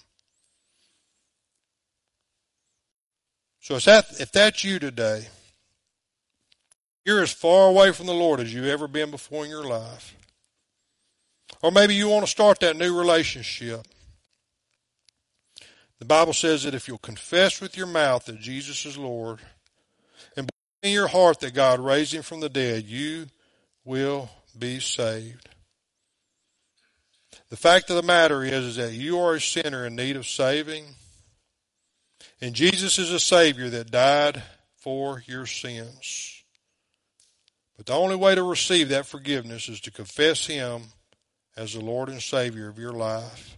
So 3.61 3.79
that 3.79 4.21
if 4.21 4.31
that's 4.31 4.63
you 4.63 4.79
today, 4.79 5.27
you're 7.09 7.23
as 7.23 7.33
far 7.33 7.69
away 7.71 7.91
from 7.91 8.05
the 8.05 8.13
Lord 8.13 8.39
as 8.39 8.53
you've 8.53 8.67
ever 8.67 8.87
been 8.87 9.11
before 9.11 9.43
in 9.43 9.51
your 9.51 9.65
life. 9.65 10.15
Or 11.63 11.71
maybe 11.71 11.95
you 11.95 12.07
want 12.07 12.27
to 12.27 12.31
start 12.31 12.61
that 12.61 12.77
new 12.77 12.95
relationship. 12.95 13.81
The 16.01 16.05
Bible 16.05 16.35
says 16.35 16.65
that 16.65 16.75
if 16.75 16.87
you'll 16.87 16.99
confess 16.99 17.63
with 17.63 17.79
your 17.79 17.87
mouth 17.87 18.27
that 18.27 18.39
Jesus 18.39 18.85
is 18.85 18.99
Lord 18.99 19.39
and 20.37 20.47
believe 20.47 20.83
in 20.83 20.93
your 20.93 21.09
heart 21.09 21.41
that 21.41 21.55
God 21.55 21.81
raised 21.81 22.13
him 22.13 22.23
from 22.23 22.41
the 22.41 22.51
dead, 22.51 22.85
you 22.85 23.29
will 23.87 24.29
be 24.59 24.79
saved. 24.79 25.49
The 27.49 27.57
fact 27.57 27.89
of 27.89 27.97
the 27.97 28.03
matter 28.03 28.45
is, 28.45 28.53
is 28.53 28.77
that 28.77 28.93
you 28.93 29.19
are 29.19 29.37
a 29.37 29.41
sinner 29.41 29.87
in 29.87 29.97
need 29.97 30.17
of 30.17 30.29
saving, 30.29 30.85
and 32.43 32.55
Jesus 32.55 32.99
is 32.99 33.11
a 33.11 33.19
Savior 33.19 33.71
that 33.71 33.91
died 33.91 34.43
for 34.77 35.23
your 35.27 35.47
sins. 35.47 36.38
But 37.79 37.87
the 37.87 37.95
only 37.95 38.17
way 38.17 38.35
to 38.35 38.43
receive 38.43 38.91
that 38.91 39.07
forgiveness 39.07 39.69
is 39.69 39.81
to 39.83 39.91
confess 39.91 40.47
Him 40.47 40.83
as 41.57 41.73
the 41.73 41.81
Lord 41.81 42.11
and 42.11 42.21
Savior 42.21 42.69
of 42.69 42.79
your 42.79 42.93
life. 42.93 43.57